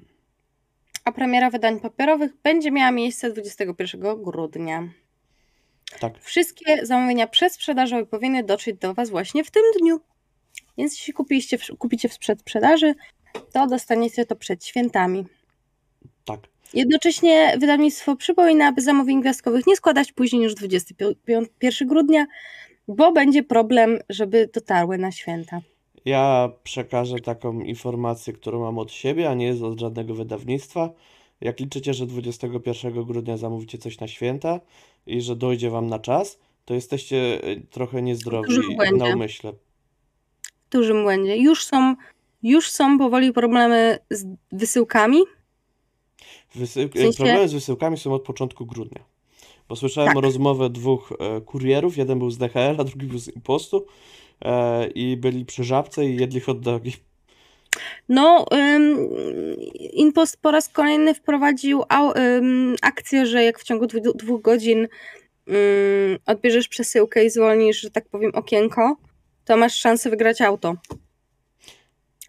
[1.03, 4.89] A premiera wydań papierowych będzie miała miejsce 21 grudnia.
[5.99, 6.19] Tak.
[6.19, 9.99] Wszystkie zamówienia przedsprzedażowe powinny dotrzeć do Was właśnie w tym dniu.
[10.77, 12.95] Więc jeśli kupiliście, kupicie w przedsprzedaży,
[13.53, 15.25] to dostaniecie to przed świętami.
[16.25, 16.39] Tak.
[16.73, 22.25] Jednocześnie wydawnictwo przypomina, aby zamówień gwiazdkowych nie składać później niż 21 grudnia,
[22.88, 25.61] bo będzie problem, żeby dotarły na święta.
[26.05, 30.89] Ja przekażę taką informację, którą mam od siebie, a nie jest od żadnego wydawnictwa.
[31.41, 34.59] Jak liczycie, że 21 grudnia zamówicie coś na święta
[35.07, 38.53] i że dojdzie wam na czas, to jesteście y, trochę niezdrowi
[38.97, 39.53] na umyśle.
[40.67, 41.37] W dużym błędzie.
[41.37, 41.95] Już są,
[42.43, 45.17] już są powoli problemy z wysyłkami.
[46.55, 46.89] Wysył...
[46.89, 49.03] W sensie- Problemy z wysyłkami są od początku grudnia.
[49.69, 50.23] Bo słyszałem Tak.
[50.23, 53.86] rozmowę dwóch e, kurierów, jeden był z DHL, a drugi był z Impostu
[54.41, 56.93] e, i byli przy żabce i jedli hot dogi.
[58.09, 58.45] No,
[59.93, 61.83] Inpost po raz kolejny wprowadził
[62.82, 64.87] akcję, że jak w ciągu dwóch godzin
[66.25, 68.95] odbierzesz przesyłkę i zwolnisz, że tak powiem, okienko,
[69.45, 70.75] to masz szansę wygrać auto.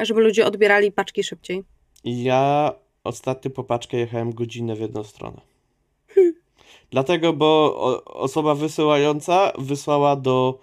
[0.00, 1.64] Żeby ludzie odbierali paczki szybciej.
[2.04, 2.72] Ja
[3.04, 5.40] ostatnio po paczkę jechałem godzinę w jedną stronę.
[6.90, 10.58] Dlatego, bo osoba wysyłająca wysłała do.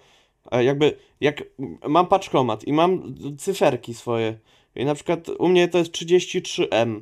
[0.52, 1.42] Jakby, jak
[1.88, 4.38] mam paczkomat i mam cyferki swoje.
[4.76, 7.00] I na przykład u mnie to jest 33M.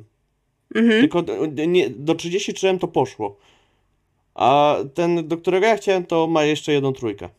[0.75, 1.01] Mhm.
[1.01, 3.37] Tylko do- nie, do 33M to poszło.
[4.35, 7.29] A ten, do którego ja chciałem, to ma jeszcze jedną trójkę.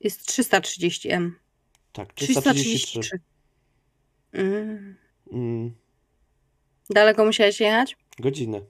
[0.00, 1.30] Jest 330M.
[1.92, 3.00] Tak, 333.
[3.00, 3.20] 333.
[4.32, 4.96] Mm.
[5.32, 5.74] Mm,
[6.90, 7.96] Daleko musiałeś jechać?
[8.18, 8.60] godzinę.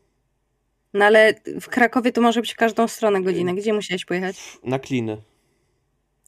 [0.94, 3.54] No ale w Krakowie to może być w każdą stronę godzinę.
[3.54, 4.36] Gdzie musiałeś pojechać?
[4.64, 5.16] Na kliny.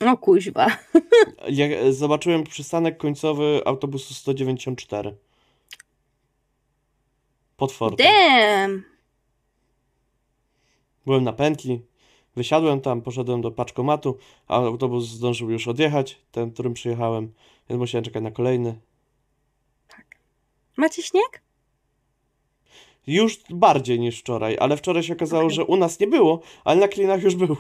[0.06, 0.66] O kuźwa.
[1.50, 5.16] Jak zobaczyłem przystanek końcowy autobusu 194.
[7.56, 8.06] pod fortem.
[8.06, 8.82] Damn!
[11.06, 11.80] Byłem na pętli,
[12.36, 14.18] wysiadłem tam, poszedłem do paczkomatu,
[14.48, 17.32] a autobus zdążył już odjechać, ten, którym przyjechałem,
[17.68, 18.80] więc musiałem czekać na kolejny.
[20.76, 21.42] Macie śnieg?
[23.06, 25.56] Już bardziej niż wczoraj, ale wczoraj się okazało, Okej.
[25.56, 27.56] że u nas nie było, ale na klinach już był.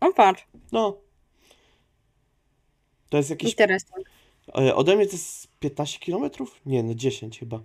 [0.00, 0.46] O, patrz.
[0.72, 0.96] No.
[3.10, 3.50] To jest jakieś.
[3.50, 4.06] Interesting.
[4.58, 6.30] e, Ode mnie to jest 15 km?
[6.66, 7.60] Nie, no 10 chyba.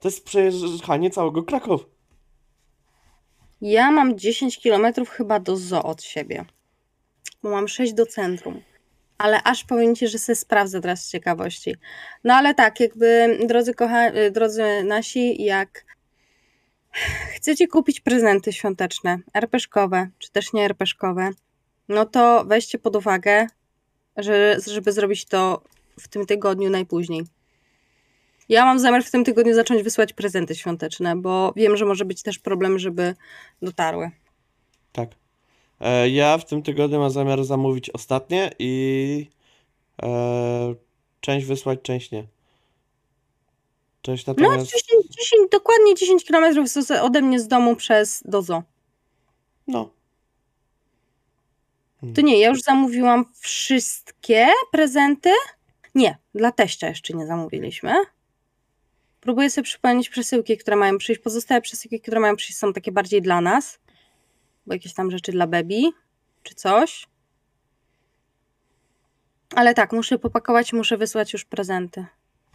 [0.00, 1.86] To jest przejechanie całego Krakow.
[3.60, 6.44] Ja mam 10 km chyba do zoo od siebie.
[7.42, 8.62] Bo mam 6 do centrum.
[9.18, 11.74] Ale aż powiem ci, że sobie sprawdzę teraz z ciekawości.
[12.24, 14.10] No ale tak, jakby drodzy, kocha...
[14.10, 15.84] y, drodzy nasi, jak
[17.36, 21.30] chcecie kupić prezenty świąteczne, rpeszkowe, czy też nie rpeszkowe,
[21.88, 23.46] no to weźcie pod uwagę,
[24.16, 25.62] że, żeby zrobić to
[26.00, 27.24] w tym tygodniu najpóźniej.
[28.48, 32.22] Ja mam zamiar w tym tygodniu zacząć wysyłać prezenty świąteczne, bo wiem, że może być
[32.22, 33.14] też problem, żeby
[33.62, 34.10] dotarły.
[34.92, 35.08] Tak.
[35.80, 39.26] E, ja w tym tygodniu mam zamiar zamówić ostatnie i
[40.02, 40.74] e,
[41.20, 42.24] część wysłać, część nie.
[44.02, 44.70] Część No, natomiast.
[44.70, 46.56] 10, 10, dokładnie 10 km
[47.02, 48.62] ode mnie z domu przez do zoo.
[49.66, 49.90] No.
[52.14, 55.30] To nie, ja już zamówiłam wszystkie prezenty.
[55.94, 57.94] Nie, dla teścia jeszcze nie zamówiliśmy.
[59.20, 61.22] Próbuję sobie przypomnieć przesyłki, które mają przyjść.
[61.22, 63.78] Pozostałe przesyłki, które mają przyjść, są takie bardziej dla nas.
[64.66, 65.80] Bo jakieś tam rzeczy dla baby,
[66.42, 67.06] czy coś.
[69.54, 72.06] Ale tak, muszę popakować, muszę wysłać już prezenty.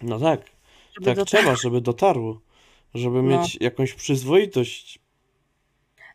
[0.02, 0.42] No tak.
[0.94, 1.26] Żeby Tak dotarły.
[1.26, 2.42] trzeba, żeby dotarło.
[2.94, 3.42] Żeby No.
[3.42, 5.00] mieć jakąś przyzwoitość.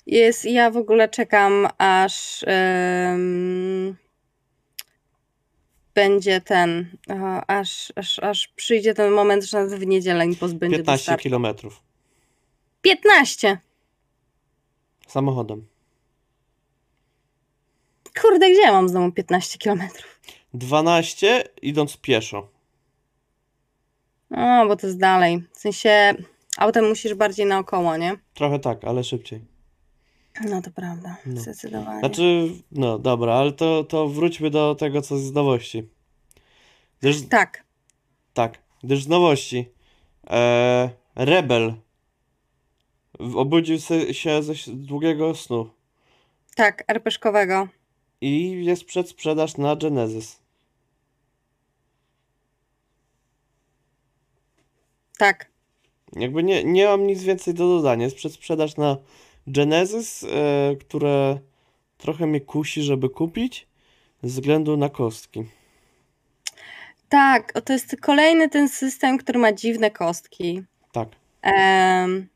[0.06, 3.96] Jest, ja w ogóle czekam, aż em,
[5.94, 10.76] będzie ten, aha, aż, aż, aż przyjdzie ten moment, że nawet w niedzielę mi pozbędzie
[10.76, 11.22] 15 wystarczy.
[11.22, 11.82] kilometrów.
[12.82, 13.58] 15!
[15.08, 15.66] Samochodem.
[18.20, 20.20] Kurde, gdzie ja mam z domu 15 kilometrów?
[20.54, 22.48] 12 idąc pieszo.
[24.30, 25.42] O, bo to jest dalej.
[25.52, 26.14] W sensie
[26.58, 28.16] autem musisz bardziej naokoło, nie?
[28.34, 29.53] Trochę tak, ale szybciej.
[30.40, 31.40] No to prawda, No.
[31.40, 31.98] zdecydowanie.
[32.00, 35.88] Znaczy, no dobra, ale to, to wróćmy do tego, co z nowości.
[37.00, 37.64] Gdyż, Tak,
[38.34, 39.68] tak, gdyż z nowości.
[40.30, 41.74] E, Rebel
[43.34, 43.76] obudził
[44.12, 45.70] się ze długiego snu
[46.56, 47.68] tak, RPG-owego.
[48.20, 50.40] i jest przedsprzedaż na Genesis.
[55.18, 55.50] Tak.
[56.16, 58.04] Jakby nie, nie mam nic więcej do dodania.
[58.04, 58.96] Jest przedsprzedaż na
[59.46, 61.38] Genesis, e, które
[61.98, 63.66] trochę mnie kusi, żeby kupić
[64.22, 65.44] ze względu na kostki.
[67.08, 70.62] Tak, to jest kolejny ten system, który ma dziwne kostki.
[70.92, 71.08] Tak.
[71.42, 72.28] Em,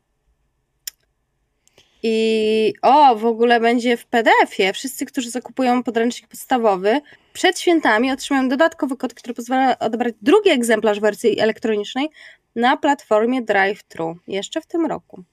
[2.03, 4.73] I o, w ogóle będzie w PDF-ie.
[4.73, 7.01] Wszyscy, którzy zakupują podręcznik podstawowy,
[7.33, 12.09] przed świętami otrzymają dodatkowy kod, który pozwala odebrać drugi egzemplarz wersji elektronicznej
[12.55, 15.23] na platformie DriveThru jeszcze w tym roku.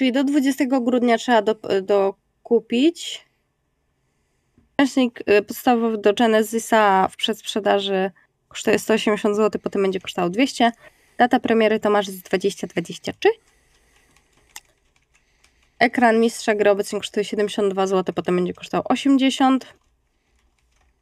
[0.00, 3.24] Czyli do 20 grudnia trzeba do, dokupić.
[4.76, 8.10] Podręcznik y, podstawowy do Genesisa w przedsprzedaży
[8.48, 10.72] kosztuje 180 zł, potem będzie kosztował 200
[11.18, 13.28] Data premiery to marzec 2023.
[15.78, 19.74] Ekran mistrza gry obecnie kosztuje 72 zł, potem będzie kosztował 80.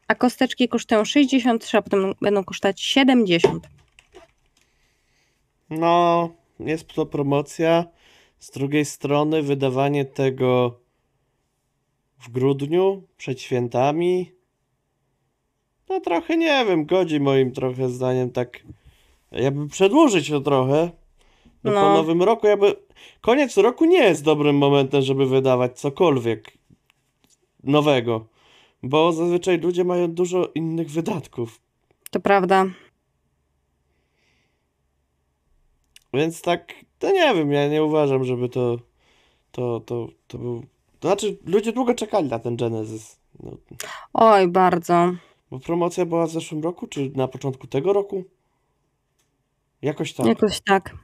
[0.09, 3.69] A kosteczki kosztują 63, a potem będą kosztować 70.
[5.71, 6.29] No,
[6.61, 7.98] jest to promocja.
[8.39, 10.79] Z drugiej strony wydawanie tego
[12.19, 14.33] w grudniu, przed świętami.
[15.89, 18.63] No trochę nie wiem, godzi moim trochę zdaniem tak
[19.33, 20.91] jakby przedłużyć to trochę.
[21.65, 21.95] No, po No.
[21.95, 22.77] nowym roku jakby
[23.21, 26.53] koniec roku nie jest dobrym momentem, żeby wydawać cokolwiek
[27.65, 28.27] nowego,
[28.83, 31.61] bo zazwyczaj ludzie mają dużo innych wydatków.
[32.11, 32.67] To prawda.
[36.15, 38.79] Więc tak, to nie wiem, ja nie uważam, żeby to,
[39.53, 40.63] to, to, to był,
[41.01, 43.51] to znaczy ludzie długo czekali na ten Genesis, no,
[44.13, 45.13] Oj, bardzo.
[45.51, 48.25] bo promocja była w zeszłym roku, czy na początku tego roku?
[49.83, 50.27] Jakoś tak.
[50.27, 50.95] Jakoś tak.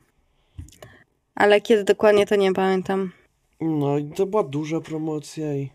[1.34, 3.12] Ale kiedy dokładnie to nie pamiętam.
[3.60, 5.70] No i to była duża promocja i...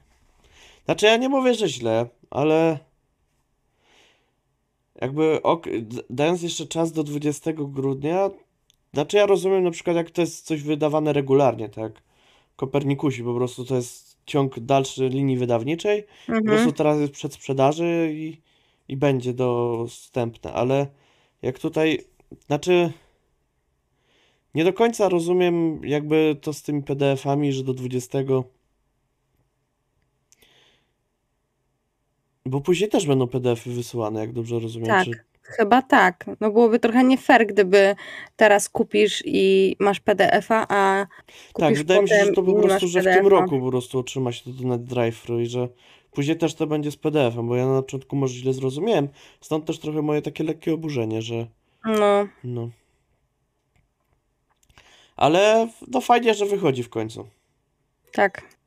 [0.85, 2.79] Znaczy ja nie mówię, że źle, ale...
[5.01, 5.65] Jakby ok,
[6.09, 8.29] dając jeszcze czas do 20 grudnia,
[8.93, 12.03] znaczy ja rozumiem na przykład jak to jest coś wydawane regularnie, tak?
[12.55, 16.73] Kopernikusi, po prostu to jest ciąg dalszy linii wydawniczej, po prostu Mhm.
[16.73, 18.41] teraz jest przed sprzedaży i,
[18.87, 20.87] i będzie dostępne, ale
[21.41, 21.99] jak tutaj
[22.47, 22.91] Znaczy,
[24.55, 28.19] nie do końca rozumiem jakby to z tymi PDF-ami, że do 20.
[32.45, 34.87] Bo później też będą PDF-y wysyłane, jak dobrze rozumiem.
[34.87, 35.05] Tak.
[35.05, 35.11] Czy...
[35.57, 36.25] Chyba tak.
[36.39, 37.95] No byłoby trochę nie fair, gdyby
[38.35, 41.05] teraz kupisz i masz PDF-a, a
[41.53, 43.99] kupisz Tak, wydaje mi się, że to po prostu, że w tym roku po prostu
[43.99, 45.67] otrzyma się to do NetDrive i że
[46.11, 49.09] później też to będzie z PDF-em, bo ja na początku może źle zrozumiałem,
[49.41, 51.47] stąd też trochę moje takie lekkie oburzenie, że
[51.85, 52.69] No, no.
[55.15, 57.27] Ale no fajnie, że wychodzi w końcu.
[58.13, 58.59] tak.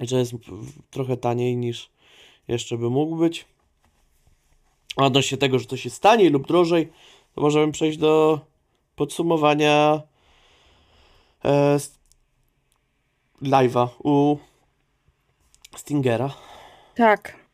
[0.00, 0.32] I że jest
[0.90, 1.90] trochę taniej niż
[2.48, 3.46] jeszcze by mógł być.
[4.96, 6.92] Odnośnie tego, że to się stanie lub drożej,
[7.34, 8.40] to możemy przejść do
[8.96, 10.02] podsumowania
[11.44, 11.78] e,
[13.42, 14.38] live'a u
[15.76, 16.34] Stingera.
[16.94, 17.46] Tak.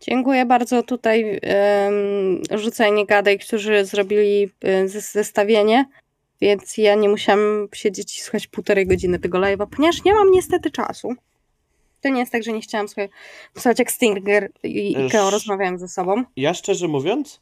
[0.00, 4.50] Dziękuję bardzo tutaj um, Rzucaj Gadaj, którzy zrobili
[4.84, 5.88] zes- zestawienie,
[6.40, 10.70] więc ja nie musiałam siedzieć i słuchać półtorej godziny tego live'a, ponieważ nie mam niestety
[10.70, 11.14] czasu.
[12.02, 13.10] To nie jest tak, że nie chciałam słuchać,
[13.54, 14.92] słuchać jak Stinger i.
[15.06, 16.24] Ikeo rozmawiają ze sobą.
[16.36, 17.40] Ja szczerze mówiąc,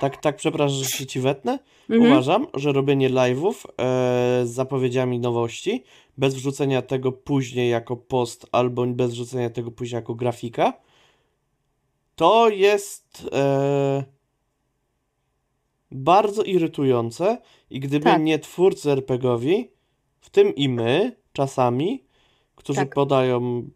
[0.00, 1.58] tak, tak przepraszam, że się ci wetnę,
[1.90, 2.12] Mhm.
[2.12, 5.84] Uważam, że robienie live'ów e, z zapowiedziami nowości,
[6.18, 10.72] bez wrzucenia tego później jako post, albo bez wrzucenia tego później jako grafika,
[12.14, 14.04] to jest e,
[15.90, 17.38] bardzo irytujące
[17.70, 18.22] i gdyby Tak.
[18.22, 19.70] nie twórcy RPGowi,
[20.20, 22.04] w tym i my, czasami,
[22.54, 22.94] którzy Tak.
[22.94, 23.68] podają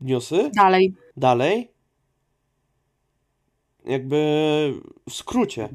[0.00, 0.94] newsy Dalej.
[1.16, 1.70] dalej,
[3.84, 4.16] jakby
[5.08, 5.68] w skrócie.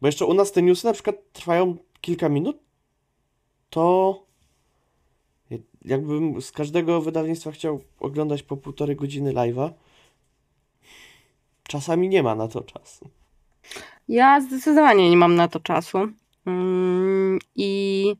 [0.00, 2.56] Bo jeszcze u nas te newsy na przykład trwają kilka minut,
[3.70, 4.22] to
[5.84, 9.70] jakbym z każdego wydawnictwa chciał oglądać po półtorej godziny live'a,
[11.62, 13.10] czasami nie ma na to czasu.
[14.08, 15.98] Ja zdecydowanie nie mam na to czasu.
[16.46, 18.14] Mm, I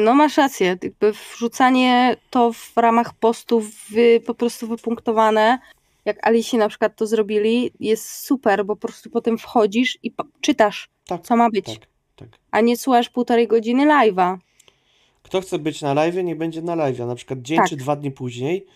[0.00, 5.58] no masz rację, jakby wrzucanie to w ramach postów wy, po prostu wypunktowane,
[6.04, 10.88] jak Alisi na przykład to zrobili, jest super, bo po prostu potem wchodzisz i czytasz,
[11.06, 11.86] Tak, co ma być, tak,
[12.16, 12.28] tak.
[12.50, 14.38] a nie słuchasz półtorej godziny live'a.
[15.22, 16.98] Kto chce być na live, nie będzie na live.
[16.98, 17.68] Na przykład dzień Tak.
[17.68, 18.66] czy dwa dni później,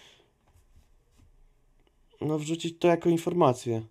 [2.21, 3.83] no wrzucić to jako informację.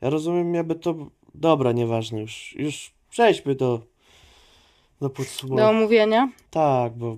[0.00, 0.94] Ja rozumiem, jakby to.
[1.34, 2.54] Dobra, nieważne już.
[2.58, 3.80] Już przejdźmy do,
[5.00, 5.68] do Do podsumowania.
[5.70, 6.28] omówienia.
[6.50, 7.16] Tak, bo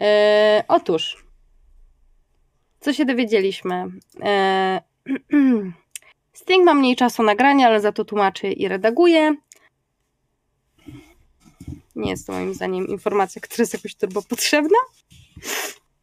[0.00, 1.24] E, otóż,
[2.80, 3.84] co się dowiedzieliśmy?
[4.22, 4.80] E,
[6.32, 9.36] Sting ma mniej czasu nagrania, ale za to tłumaczy i redaguje.
[11.96, 14.78] Nie jest to moim zdaniem informacja, która jest jakoś turbo potrzebna,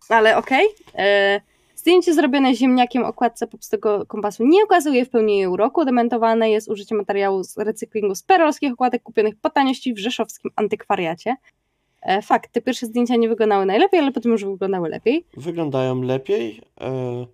[0.10, 0.68] ale okej.
[0.96, 1.42] E,
[1.84, 5.85] Zdjęcie zrobione ziemniakiem okładce popstego kompasu nie ukazuje w pełni jej uroku.
[5.85, 11.35] Dementowane jest użycie materiału z recyklingu z perolskich okładek kupionych po taniości w rzeszowskim antykwariacie.
[12.01, 15.26] E, Fakt, te pierwsze zdjęcia nie wyglądały najlepiej, ale potem już wyglądały lepiej.
[15.38, 16.61] wyglądają lepiej.
[16.81, 17.26] E,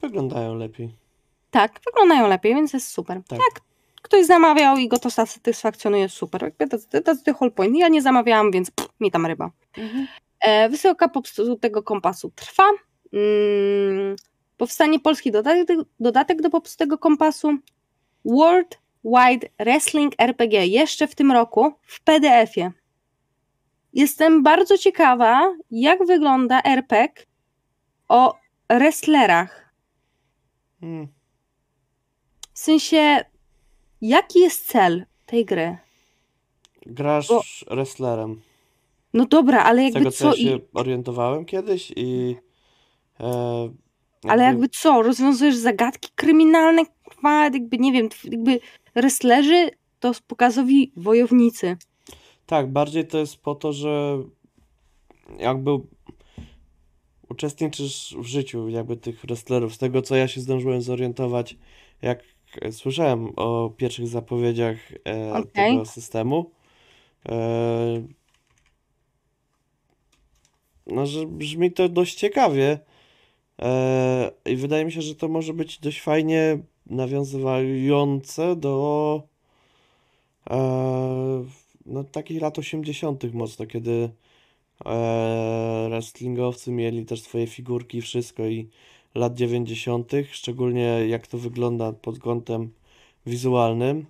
[0.00, 0.90] wyglądają lepiej.
[1.50, 3.20] Tak, wyglądają lepiej, więc jest super.
[3.28, 3.38] Tak.
[3.38, 3.60] Jak
[4.02, 6.42] ktoś zamawiał i go to satysfakcjonuje, super.
[6.42, 7.76] Jakby to, to, to, whole point.
[7.76, 9.50] Ja nie zamawiałam, więc pff, mi tam ryba.
[10.40, 11.10] E, wysyłka
[11.60, 12.64] tego kompasu trwa.
[13.12, 14.16] Mm,
[14.56, 17.58] powstanie polski dodatek, dodatek do popstego kompasu.
[18.24, 22.72] World Wide Wrestling RPG jeszcze w tym roku w PDF-ie.
[23.92, 27.26] Jestem bardzo ciekawa, jak wygląda RPG
[28.08, 28.34] o
[28.70, 29.74] wrestlerach.
[30.80, 31.08] Hmm.
[32.52, 33.24] W sensie,
[34.00, 35.76] jaki jest cel tej gry?
[36.86, 38.40] Grasz Bo- wrestlerem.
[39.14, 40.44] No dobra, ale Z jakby tego, co co ja i...
[40.44, 42.36] się orientowałem kiedyś i
[43.20, 43.70] e,
[44.28, 48.60] Ale jakby co, rozwiązujesz zagadki kryminalne, kurwa, jakby nie wiem, jakby
[48.94, 49.70] wrestlerzy
[50.00, 51.76] to pokazowi wojownicy.
[52.46, 54.18] Tak, bardziej to jest po to, że
[55.38, 55.70] jakby
[57.28, 59.74] uczestniczysz w życiu jakby tych wrestlerów.
[59.74, 61.56] Z tego, co ja się zdążyłem zorientować,
[62.02, 62.22] jak
[62.70, 64.76] słyszałem o pierwszych zapowiedziach
[65.08, 65.50] e, Okej.
[65.52, 66.50] tego systemu,
[67.28, 68.02] e,
[70.86, 72.78] no, że brzmi to dość ciekawie
[74.46, 79.22] i wydaje mi się, że to może być dość fajnie nawiązywające do
[80.50, 80.56] e,
[81.86, 83.34] no, takich lat 80.
[83.34, 84.10] mocno, kiedy
[84.86, 88.68] e, wrestlingowcy mieli też swoje figurki i wszystko i
[89.14, 92.70] lat 90., szczególnie jak to wygląda pod kątem
[93.26, 94.06] wizualnym.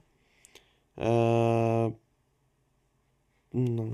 [3.55, 3.85] No.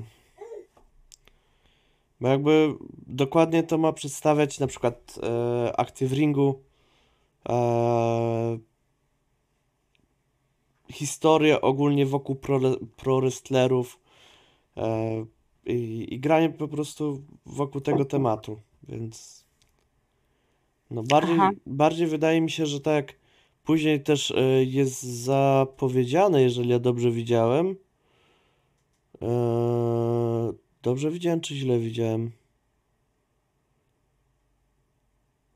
[2.20, 2.74] Bo jakby
[3.06, 6.62] dokładnie to ma przedstawiać na przykład e, w ringu,
[7.48, 8.58] e,
[10.92, 12.60] historię ogólnie wokół pro,
[12.96, 14.00] pro wrestlerów
[14.76, 15.24] e,
[15.66, 19.44] i, i granie po prostu wokół tego tematu, więc
[20.90, 21.50] no bardziej, Aha.
[21.66, 23.14] bardziej wydaje mi się, że tak
[23.64, 27.76] później też e, jest zapowiedziane, jeżeli ja dobrze widziałem.
[30.86, 32.30] Dobrze widziałem, czy źle widziałem?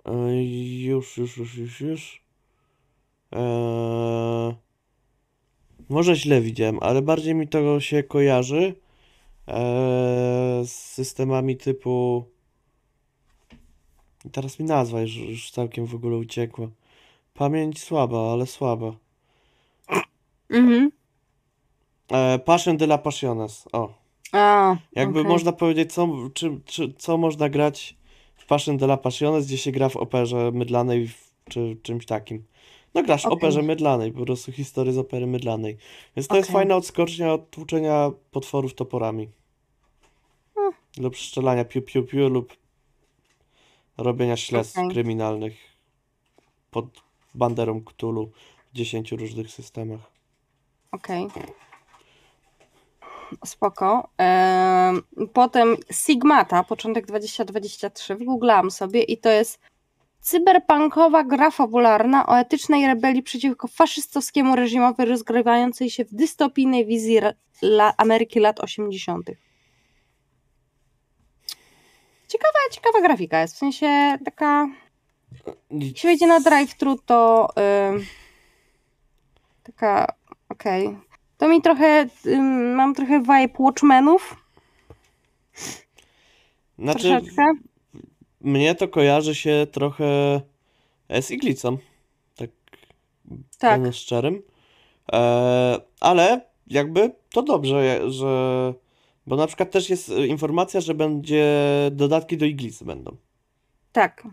[0.05, 0.45] E,
[0.83, 2.23] już, już, już, już, już.
[3.33, 3.41] E,
[5.89, 8.75] może źle widziałem, ale bardziej mi to się kojarzy
[9.49, 9.55] e,
[10.65, 12.25] z systemami typu.
[14.33, 16.69] Teraz mi nazwa już, już całkiem w ogóle uciekła.
[17.35, 18.97] Pamięć słaba, ale słaba.
[20.51, 20.91] Mhm.
[22.09, 23.69] E, Passion de la Passiones.
[23.73, 24.00] O.
[24.33, 25.33] A, Jakby okej.
[25.33, 27.97] można powiedzieć, co, czy, czy, co można grać
[28.37, 32.45] w Passion de la Passiones, gdzie się gra w operze mydlanej w, czy czymś takim.
[32.95, 33.39] No grasz w Okej.
[33.39, 35.77] operze mydlanej, po prostu historię z opery mydlanej.
[36.17, 36.61] Więc to jest Okej.
[36.61, 39.29] fajna odskocznia od tłuczenia potworów toporami.
[40.55, 40.73] Hmm.
[40.99, 42.57] Lub strzelania piu piu piu lub
[43.99, 44.91] robienia śledztw Okej.
[44.91, 45.57] kryminalnych
[46.71, 46.87] pod
[47.35, 48.31] banderą Cthulhu
[48.73, 50.01] w 10 różnych systemach.
[50.93, 51.27] Okej.
[53.45, 54.09] Spoko.
[54.19, 55.03] Em,
[55.33, 59.59] potem Sigmata, początek 2023, wygooglałam sobie i to jest
[60.21, 67.21] cyberpunkowa gra fabularna o etycznej rebelii przeciwko faszystowskiemu reżimowi rozgrywającej się w dystopijnej wizji
[67.63, 69.31] la Ameryki lat 80.
[72.29, 74.69] Ciekawa, ciekawa grafika jest, w sensie taka
[75.71, 77.49] jeśli wejdzie na drive-thru, to
[77.91, 78.07] ym,
[79.63, 80.15] taka,
[80.49, 80.97] okej.
[81.41, 82.07] To mi trochę,
[82.77, 84.37] mam trochę vibe Watchmenów,
[86.79, 87.43] Znaczy, troszeczkę.
[88.41, 90.41] mnie to kojarzy się trochę
[91.21, 91.79] z Iglicą.
[92.37, 92.51] Tak
[93.59, 94.43] Tak, szczerym.
[95.13, 98.75] E, ale jakby to dobrze, że.
[99.27, 101.47] Bo na przykład też jest informacja, że będzie
[101.93, 103.17] dodatki do Iglicy będą.
[103.93, 104.29] tak.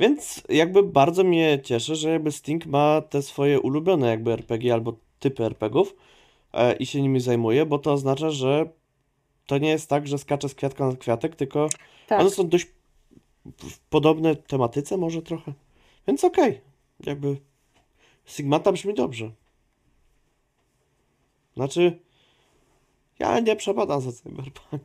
[0.00, 4.96] Więc jakby bardzo mnie cieszy, że jakby Sting ma te swoje ulubione jakby RPG albo
[5.18, 5.94] typy RPGów
[6.78, 8.68] i się nimi zajmuje, bo to oznacza, że
[9.46, 11.68] to nie jest tak, że skacze z kwiatka na kwiatek, tylko
[12.06, 12.20] tak.
[12.20, 12.66] one są dość
[13.58, 15.52] w podobne tematyce może trochę.
[16.08, 16.60] Więc okej.
[17.00, 17.36] Jakby
[18.26, 19.30] Sigmata brzmi dobrze.
[21.56, 21.98] Znaczy
[23.18, 24.82] ja nie przepadam za Cyberpunk.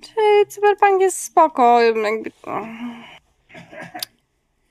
[0.00, 2.32] Czy Cyberpunk jest spoko, jakby...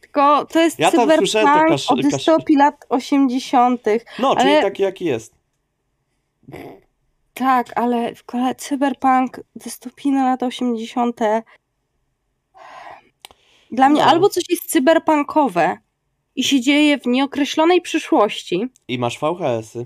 [0.02, 3.82] Tylko to jest Ja tam Cyberpunk słyszałem to kasz- o kasz- dystopii lat 80.
[4.20, 5.41] No, czyli Ale- taki jaki jest.
[7.34, 11.20] Tak, ale w kole Cyberpunk, dystopijne lata 80.
[13.72, 14.08] Dla mnie No.
[14.08, 15.78] albo coś jest cyberpunkowe
[16.36, 19.86] i się dzieje w nieokreślonej przyszłości, I masz VHS-y.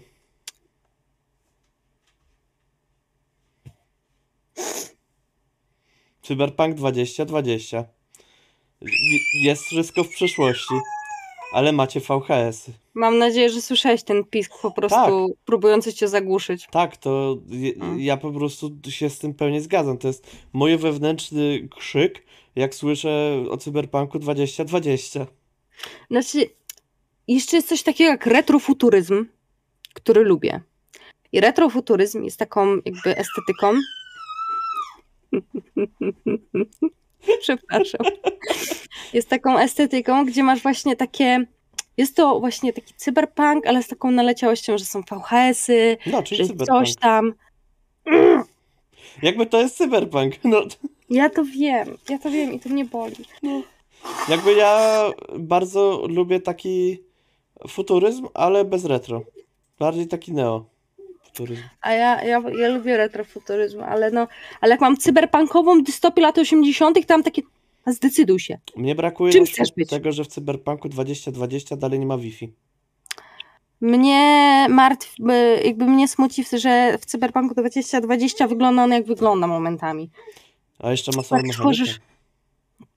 [6.22, 7.86] Cyberpunk 2020.
[8.82, 10.74] J- Jest wszystko w przyszłości,
[11.56, 12.74] ale macie VHS-y.
[12.94, 16.68] Mam nadzieję, że słyszałeś ten pisk po prostu próbujący cię zagłuszyć.
[16.72, 18.00] Tak, to je, Mm.
[18.00, 19.98] ja po prostu się z tym pełnie zgadzam.
[19.98, 22.24] To jest mój wewnętrzny krzyk,
[22.56, 25.28] jak słyszę o Cyberpunku 2020.
[26.12, 26.50] Znaczy,
[27.28, 29.26] jeszcze jest coś takiego jak retrofuturyzm,
[29.94, 30.62] który lubię.
[31.32, 33.74] I retrofuturyzm jest taką jakby estetyką.
[37.42, 38.02] Przepraszam.
[39.14, 41.46] Jest taką estetyką, gdzie masz właśnie takie.
[41.98, 46.68] Jest to właśnie taki cyberpunk, ale z taką naleciałością, że są VHS-y, No, że Cyberpunk.
[46.68, 47.34] coś tam.
[49.22, 50.34] Jakby to jest Cyberpunk.
[50.44, 50.62] No,
[51.10, 53.16] Ja to wiem, ja to wiem i to mnie boli.
[54.30, 55.06] Jakby ja
[55.40, 57.00] bardzo lubię taki
[57.68, 59.22] futuryzm, ale bez retro.
[59.80, 60.66] Bardziej taki neo
[61.36, 61.62] futuryzm.
[61.82, 64.28] A ja, ja, ja lubię retrofuturyzm, ale no,
[64.62, 67.42] ale jak mam cyberpunkową dystopię lat 80., tam takie.
[67.88, 68.58] Zdecyduj się.
[68.76, 69.90] Mnie brakuje Czym chcesz być?
[69.90, 72.54] tego, że w Cyberpunku 2020 dalej nie ma Wi-Fi.
[73.82, 80.10] Mnie martwi, by- jakby mnie smuci, że w Cyberpunku 2020 wygląda on jak wygląda momentami.
[80.80, 82.00] A jeszcze ma samą tworzysz-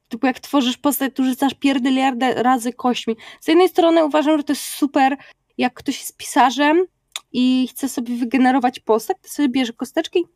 [0.09, 3.17] Typu jak tworzysz postać, tu rzucasz pierdyliardę razy kośćmi.
[3.41, 5.17] Z jednej strony uważam, że to jest super,
[5.59, 6.87] jak ktoś jest pisarzem
[7.33, 10.27] i chce sobie wygenerować postać, to sobie bierze kosteczki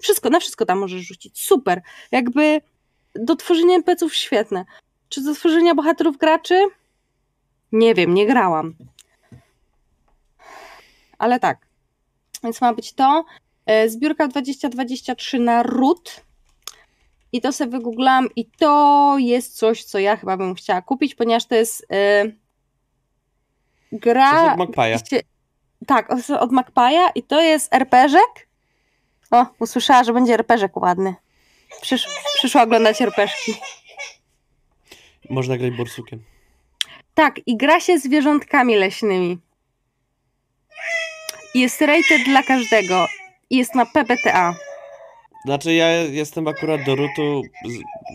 [0.00, 1.42] wszystko, na wszystko tam możesz rzucić.
[1.42, 1.82] Super.
[2.12, 2.60] Jakby
[3.14, 4.64] do tworzenia NPC-ów świetne.
[5.08, 6.64] Czy do tworzenia bohaterów graczy?
[7.72, 8.74] Nie wiem, nie grałam.
[11.18, 11.66] Ale tak.
[12.42, 13.24] Więc ma być to.
[13.66, 16.20] E, Zbiórka 2023 na root.
[17.32, 21.46] I to sobie wygooglałam i to jest coś, co ja chyba bym chciała kupić, ponieważ
[21.46, 22.24] to jest e,
[23.92, 24.30] gra...
[24.30, 24.60] Coś
[25.00, 25.29] od
[25.90, 26.10] tak,
[26.40, 28.48] od- Magpie'a i to jest RPG-żek.
[29.30, 31.14] O, usłyszała, że będzie RPG-żek ładny.
[31.82, 33.54] Przysz, przyszła oglądać RPG-ki.
[35.30, 36.22] Można grać borsukiem.
[37.14, 39.38] Tak, i gra się zwierzątkami leśnymi.
[41.54, 43.06] Jest rated dla każdego.
[43.50, 44.54] Jest na PBTA.
[45.44, 47.42] Znaczy ja jestem akurat do Rutu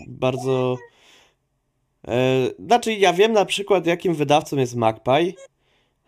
[0.08, 0.76] bardzo...
[2.08, 2.14] E,
[2.58, 5.32] znaczy ja wiem na przykład jakim wydawcą jest Magpie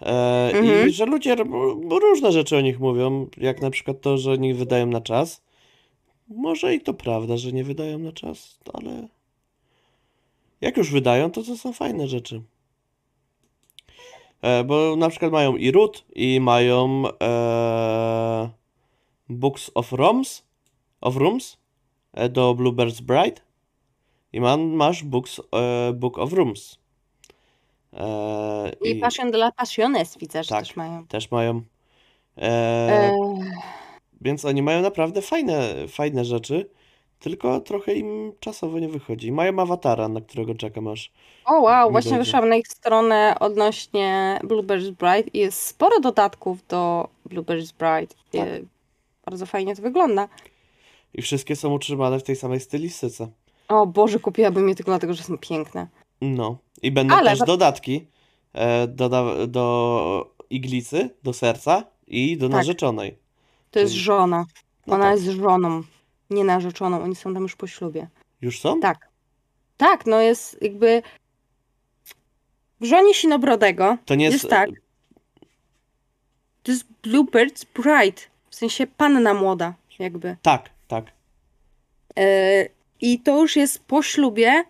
[0.03, 0.89] e, Mhm.
[0.89, 1.37] i że ludzie
[1.91, 5.43] różne rzeczy o nich mówią, jak na przykład to, że nie wydają na czas.
[6.29, 9.09] Może i to prawda, że nie wydają na czas, ale
[10.61, 12.43] jak już wydają, to to są fajne rzeczy.
[14.43, 18.49] E, bo na przykład mają i Root, i mają e,
[19.29, 20.43] Books of Rooms,
[21.01, 21.59] of Rooms
[22.13, 23.41] e, do Bluebird's Bride
[24.33, 26.79] i man, masz books, e, Book of Rooms.
[27.93, 30.65] E, I Passion de la Passiones widzę, że Tak.
[30.65, 31.07] też mają.
[31.07, 31.63] też mają.
[32.39, 33.17] E, E,
[34.21, 36.71] Więc oni mają naprawdę fajne, fajne rzeczy,
[37.19, 39.33] tylko trochę im czasowo nie wychodzi.
[39.33, 41.13] Mają awatara, na którego czekam aż.
[41.45, 42.25] o wow, nie właśnie dojdzie.
[42.25, 48.15] wyszłam na ich stronę odnośnie Bluebird's Bride i jest sporo dodatków do Bluebird's Bride.
[48.33, 48.49] Tak.
[49.25, 50.29] Bardzo fajnie to wygląda.
[51.15, 53.29] I wszystkie są utrzymane w tej samej stylistyce.
[53.69, 55.87] O Boże, kupiłabym je tylko dlatego, że są piękne.
[56.21, 56.57] No.
[56.83, 58.07] I będą Ale też dodatki
[58.53, 59.09] e, do,
[59.47, 62.57] do iglicy, do serca i do Tak.
[62.57, 63.19] narzeczonej.
[63.71, 64.45] To jest żona.
[64.87, 65.15] No Ona tak.
[65.15, 65.83] jest żoną,
[66.31, 67.03] nie narzeczoną.
[67.03, 68.09] Oni są tam już po ślubie.
[68.41, 68.81] Już są?
[68.81, 69.09] Tak.
[69.77, 71.03] Tak, no jest jakby
[72.81, 74.35] w żonie Sinobrodego To nie jest.
[74.35, 74.71] jest tak.
[76.63, 78.23] To jest Bluebird's Bride.
[78.51, 80.37] W sensie panna młoda, jakby.
[80.43, 81.05] Tak, tak.
[82.17, 82.25] Yy,
[83.01, 84.65] I to już jest po ślubie,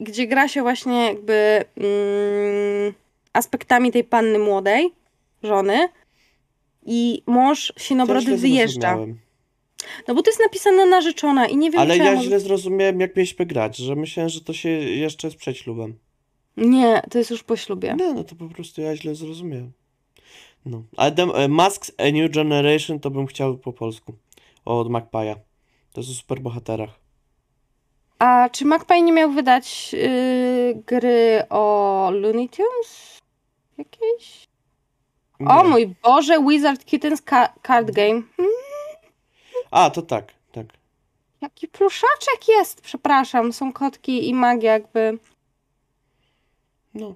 [0.00, 2.94] gdzie gra się właśnie jakby mm,
[3.32, 4.90] aspektami tej panny młodej,
[5.42, 5.88] żony.
[6.86, 8.98] I mąż Sinobrody wyjeżdża.
[10.08, 13.16] No bo to jest napisane narzeczona i nie wiem, Ale czy ja źle zrozumiałem, jak
[13.16, 15.98] mieliśmy grać, że myślałem, że to się jeszcze jest przed ślubem.
[16.56, 17.94] Nie, to jest już po ślubie.
[17.98, 19.72] No, no to po prostu ja źle zrozumiałem.
[20.66, 20.82] No.
[20.96, 24.14] Ale dem, e, Masks A New Generation to bym chciał po polsku.
[24.64, 25.36] Od Magpie'a.
[25.92, 27.03] To jest o superbohaterach.
[28.18, 33.20] A czy Magpie nie miał wydać yy, gry o Looney Tunes?
[33.78, 34.44] Jakieś?
[35.46, 35.68] O Nie.
[35.68, 38.22] mój Boże, Wizard Kittens ca- Card Game.
[38.36, 38.52] Hmm,
[39.70, 40.66] A, to tak, tak.
[41.40, 43.52] jaki pluszaczek jest, przepraszam.
[43.52, 45.18] Są kotki i magia jakby.
[46.94, 47.14] No.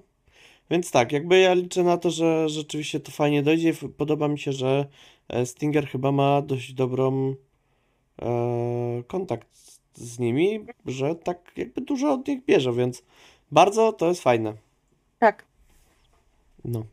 [0.71, 3.73] Więc tak, jakby ja liczę na to, że rzeczywiście to fajnie dojdzie.
[3.97, 4.85] Podoba mi się, że
[5.29, 7.35] e, Stinger chyba ma dość dobrą
[8.21, 8.27] e,
[9.07, 9.47] kontakt
[9.99, 13.03] z- nimi, że tak jakby dużo od nich bierze, więc
[13.51, 14.53] bardzo to jest fajne.
[15.19, 15.45] Tak.
[16.65, 16.83] No.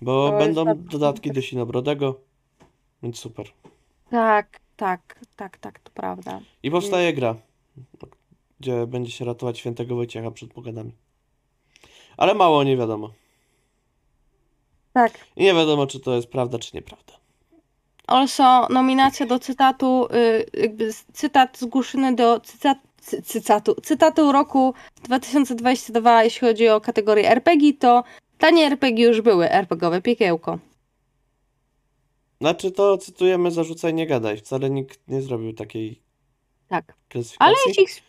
[0.00, 2.20] Bo To będą dodatki do Sinobrodego,
[3.02, 3.46] więc super.
[4.10, 6.40] Tak, tak, tak, tak, to prawda.
[6.62, 7.36] I powstaje gra,
[8.60, 10.92] gdzie będzie się ratować świętego Wojciecha przed pogadami.
[12.16, 13.10] Ale mało nie wiadomo.
[14.92, 15.12] Tak.
[15.36, 17.12] I nie wiadomo, czy to jest prawda, czy nieprawda.
[18.06, 24.74] Also nominacja do cytatu, y, jakby z- cytat zgłoszony do cytat, cy, cytatu, cytatu roku
[25.02, 28.04] 2022, jeśli chodzi o kategorię RPG, to
[28.38, 30.58] tanie RPG już były, RPGowe piekiełko.
[32.40, 34.36] Znaczy to cytujemy zarzucaj nie gadaj.
[34.36, 36.02] Wcale nikt nie zrobił takiej
[36.68, 36.94] Tak.
[37.08, 37.38] klasyfikacji.
[37.38, 38.02] Ale jeśli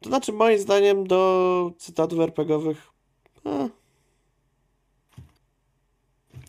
[0.00, 2.90] To znaczy moim zdaniem do cytatów RPGowych
[3.46, 3.68] e,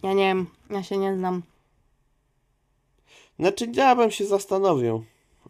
[0.03, 1.41] Ja nie wiem, ja się nie znam.
[3.41, 5.03] Znaczy ja bym się zastanowił,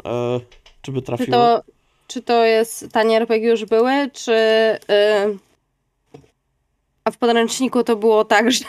[0.05, 0.39] e,
[0.81, 1.31] czy by Czy trafiło.
[1.37, 1.61] to,
[2.07, 4.31] czy to jest tanie RPG już były, czy.
[4.33, 5.37] y,
[7.03, 8.65] a w podręczniku to było tak, że.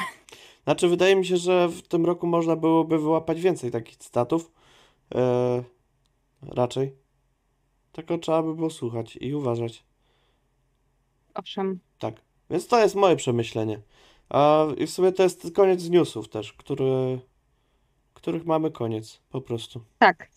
[0.64, 4.52] Znaczy, wydaje mi się, że w tym roku można byłoby wyłapać więcej takich cytatów.
[5.14, 5.62] E,
[6.48, 6.92] raczej.
[7.92, 9.84] Tylko trzeba by było słuchać i uważać.
[11.34, 11.80] Owszem.
[11.98, 12.14] Tak.
[12.50, 13.80] Więc to jest moje przemyślenie.
[14.28, 17.18] A i w sumie to jest koniec newsów też, który,
[18.22, 19.20] których mamy koniec.
[19.30, 19.80] Po prostu.
[19.98, 20.28] Tak.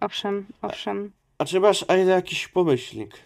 [0.00, 1.12] Owszem, owszem.
[1.38, 3.18] A czy masz a jakiś pomyślnik?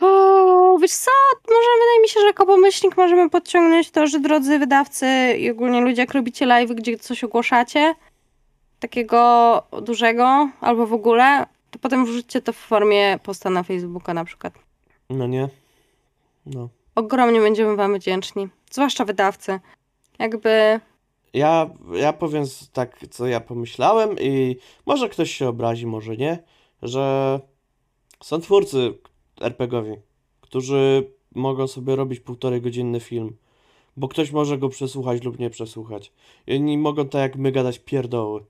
[0.00, 1.10] O, wiesz co,
[1.48, 5.06] może wydaje mi się, że jako pomyślnik możemy podciągnąć to, że drodzy wydawcy
[5.38, 7.94] i ogólnie ludzie, jak robicie live, gdzie coś ogłaszacie,
[8.80, 14.24] takiego dużego albo w ogóle, to potem wrzućcie to w formie posta na Facebooka na
[14.24, 14.54] przykład.
[15.10, 15.48] No nie.
[16.46, 16.68] No.
[16.94, 19.60] Ogromnie będziemy wam wdzięczni, zwłaszcza wydawcy.
[20.18, 20.80] Jakby,
[21.34, 24.56] Ja, ja powiem tak, co ja pomyślałem i
[24.86, 26.42] może ktoś się obrazi, może nie,
[26.82, 27.40] że
[28.22, 28.94] są twórcy
[29.40, 29.96] RPGowi,
[30.40, 33.36] którzy mogą sobie robić półtorej godzinny film,
[33.96, 36.12] bo ktoś może go przesłuchać lub nie przesłuchać.
[36.46, 38.44] I oni mogą tak jak my gadać pierdoły.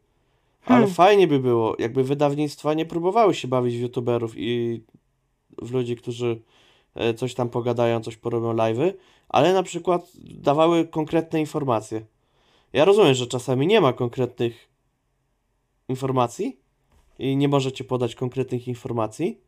[0.64, 0.94] Ale Hmm.
[0.94, 4.82] fajnie by było, jakby wydawnictwa nie próbowały się bawić w youtuberów i
[5.62, 6.42] w ludzi, którzy
[7.16, 8.92] coś tam pogadają, coś porobią live'y,
[9.28, 12.02] ale na przykład dawały konkretne informacje.
[12.72, 14.68] Ja rozumiem, że czasami nie ma konkretnych
[15.88, 16.56] informacji
[17.18, 19.40] i nie możecie podać konkretnych informacji,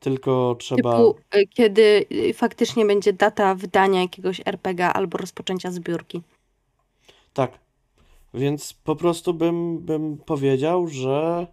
[0.00, 0.96] tylko trzeba.
[0.96, 6.22] Typu, y, kiedy y, faktycznie będzie data wydania jakiegoś RPG albo rozpoczęcia zbiórki.
[7.32, 7.58] Tak.
[8.34, 11.46] Więc po prostu bym, bym powiedział, że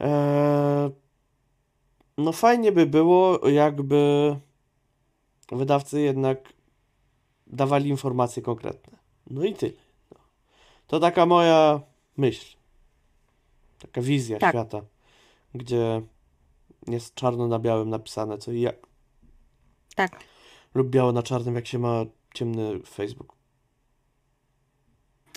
[0.00, 0.90] e,
[2.20, 4.36] no fajnie by było, jakby
[5.52, 6.52] wydawcy jednak
[7.46, 8.98] dawali informacje konkretne.
[9.30, 9.72] No i tyle.
[10.86, 11.80] To taka moja
[12.16, 12.56] myśl.
[13.78, 14.50] Taka wizja Tak.
[14.50, 14.82] świata,
[15.54, 16.02] gdzie
[16.86, 18.76] jest czarno na białym napisane co i jak.
[19.96, 20.24] Tak.
[20.74, 23.36] Lub biało na czarnym, jak się ma ciemny Facebook.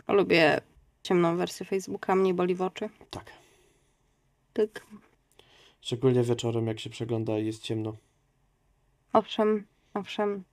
[0.07, 0.61] Lubię
[1.03, 2.89] ciemną wersję Facebooka, mnie boli w oczy.
[3.09, 3.31] Tak.
[4.53, 4.85] Tak.
[5.83, 7.93] Szczególnie wieczorem, jak się przegląda i jest ciemno.
[9.13, 10.43] Owszem, owszem.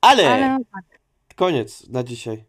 [0.00, 1.00] Ale, Ale tak.
[1.36, 2.44] koniec na dzisiaj.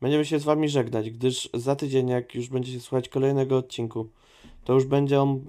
[0.00, 4.08] Będziemy się z wami żegnać, gdyż za tydzień, jak już będziecie słuchać kolejnego odcinku,
[4.64, 5.44] to już będzie on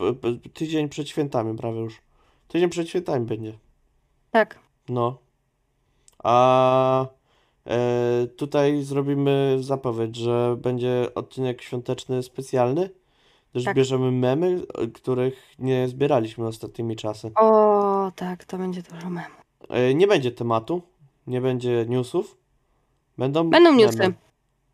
[0.54, 2.02] tydzień przed świętami, prawie już.
[2.48, 3.58] Tydzień przed świętami będzie.
[4.32, 4.60] Tak.
[4.90, 5.18] No.
[6.24, 7.08] A
[7.68, 12.90] e, tutaj zrobimy zapowiedź, że będzie odcinek świąteczny specjalny,
[13.54, 13.76] gdyż Tak.
[13.78, 14.62] bierzemy memy,
[14.94, 17.32] których nie zbieraliśmy ostatnimi czasy.
[17.36, 19.36] O, tak, to będzie dużo memu.
[19.70, 20.82] E, Nie będzie tematu,
[21.28, 22.38] nie będzie newsów.
[23.18, 23.84] Będą, Będą memy.
[23.84, 23.98] newsy.
[23.98, 24.16] Będą,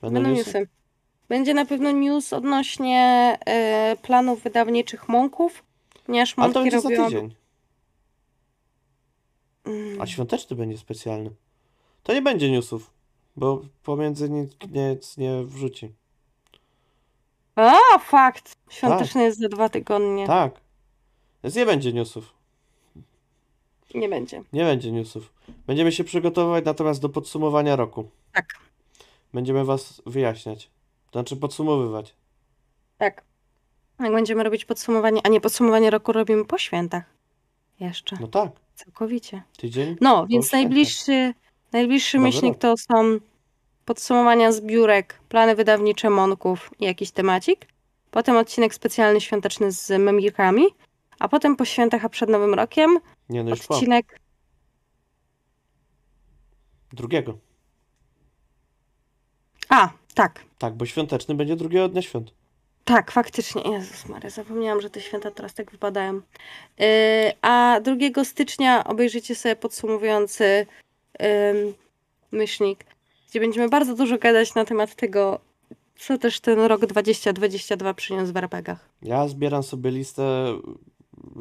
[0.01, 0.35] Będą newsy?
[0.59, 0.67] newsy.
[1.29, 5.63] Będzie na pewno news odnośnie e, planów wydawniczych Monków,
[6.05, 7.05] ponieważ Ale to będzie za robią...
[7.05, 7.35] tydzień.
[9.65, 11.29] Mm, A świąteczny będzie specjalny.
[12.03, 12.91] To nie będzie newsów,
[13.35, 15.93] bo pomiędzy nic nie wrzuci.
[17.55, 18.55] A, fakt!
[18.69, 20.27] Świąteczny jest za dwa tygodnie.
[20.27, 20.51] Tak.
[21.43, 22.33] Więc nie będzie newsów.
[23.95, 24.43] Nie będzie.
[24.53, 25.33] Nie będzie newsów.
[25.67, 28.09] Będziemy się przygotowywać natomiast do podsumowania roku.
[28.33, 28.45] Tak.
[29.33, 30.69] Będziemy was wyjaśniać.
[31.11, 32.15] Znaczy podsumowywać.
[32.97, 33.23] Tak.
[33.99, 37.03] Jak będziemy robić podsumowanie, a nie podsumowanie roku robimy po świętach.
[37.79, 38.17] Jeszcze.
[38.21, 38.51] No tak.
[38.75, 39.41] Całkowicie.
[39.57, 39.95] Tydzień.
[40.01, 40.61] No, więc świętach.
[40.61, 41.33] najbliższy,
[41.71, 42.61] najbliższy Nowy myślnik rok.
[42.61, 43.19] to są
[43.89, 47.67] podsumowania zbiórek, plany wydawnicze Monków i jakiś temacik.
[48.11, 50.63] Potem odcinek specjalny świąteczny z memikami.
[51.19, 52.99] A potem po świętach, a przed Nowym Rokiem
[53.29, 53.73] Nie, no po.
[53.73, 54.19] odcinek...
[56.93, 57.37] Drugiego.
[59.69, 60.45] A, tak.
[60.57, 62.33] Tak, bo świąteczny będzie drugiego dnia świąt.
[62.85, 63.61] Tak, faktycznie.
[63.71, 66.13] Jezus Maria, zapomniałam, że te święta teraz tak wypadają.
[66.13, 66.85] Yy,
[67.41, 67.79] a
[68.13, 70.65] 2 stycznia obejrzycie sobie podsumowujący
[71.23, 71.73] ym,
[72.31, 72.85] myślnik,
[73.29, 75.39] gdzie będziemy bardzo dużo gadać na temat tego,
[75.99, 78.89] co też ten rok 2022 przyniósł w RPGach.
[79.01, 80.53] Ja zbieram sobie listę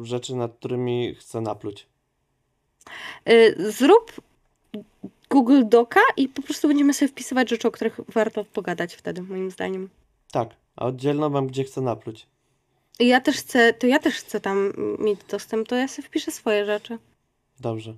[0.01, 1.87] rzeczy, nad którymi chcę napluć.
[3.25, 4.21] Yy, zrób
[5.29, 9.51] Google Doca i po prostu będziemy sobie wpisywać rzeczy, o których warto pogadać wtedy, moim
[9.51, 9.89] zdaniem.
[10.31, 12.27] Tak, a oddzielno mam, gdzie chcę napluć.
[12.99, 16.65] Ja też chcę, to ja też chcę tam mieć dostęp, to ja sobie wpiszę swoje
[16.65, 16.97] rzeczy.
[17.59, 17.93] Dobrze.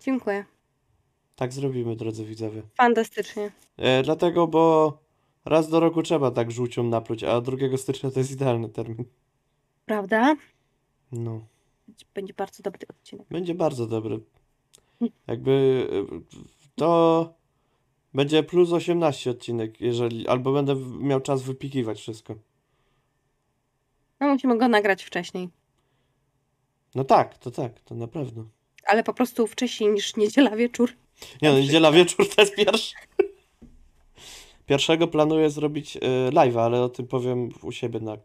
[0.00, 0.44] Dziękuję.
[1.42, 2.62] Tak zrobimy, drodzy widzowie.
[2.74, 3.50] Fantastycznie.
[3.76, 4.98] E, dlatego, bo
[5.44, 9.04] raz do roku trzeba tak żółcią napluć, a 2 stycznia to jest idealny termin.
[9.86, 10.36] Prawda?
[11.12, 11.40] No,
[12.14, 13.26] Będzie bardzo dobry odcinek.
[13.30, 14.20] będzie bardzo dobry.
[15.26, 16.20] Jakby e,
[16.74, 17.34] to
[18.14, 22.34] będzie plus 18 odcinek, jeżeli, albo będę miał czas wypikiwać wszystko.
[24.20, 25.48] No musimy go nagrać wcześniej.
[26.94, 28.44] No tak, to tak, to na pewno.
[28.86, 30.92] Ale po prostu wcześniej niż niedziela wieczór.
[31.42, 32.94] Nie no, niedziela wieczór to jest pierwszy.
[34.66, 38.16] Pierwszego planuję zrobić y, live'a, ale o tym powiem u siebie na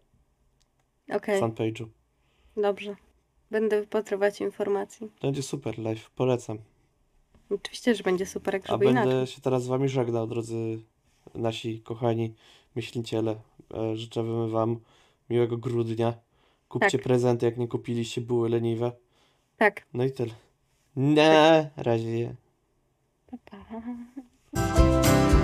[1.16, 1.86] Okej, fanpage'u.
[2.58, 2.96] dobrze.
[3.52, 5.10] Będę wypatrywać informacji.
[5.22, 6.58] Będzie super live, polecam.
[7.50, 9.28] Oczywiście, że będzie super, jak A żeby będę inaczej.
[9.28, 10.80] się teraz z wami żegnał, drodzy
[11.36, 12.34] nasi kochani
[12.76, 13.36] myśliciele.
[13.74, 14.80] E, Życzę wam
[15.30, 16.14] miłego grudnia.
[16.70, 17.02] Kupcie Tak.
[17.02, 18.92] prezenty, jak nie kupiliście, były leniwe.
[19.58, 19.86] Tak.
[19.94, 20.34] No i tyle.
[20.96, 22.36] Na razie.
[23.30, 25.37] 爸爸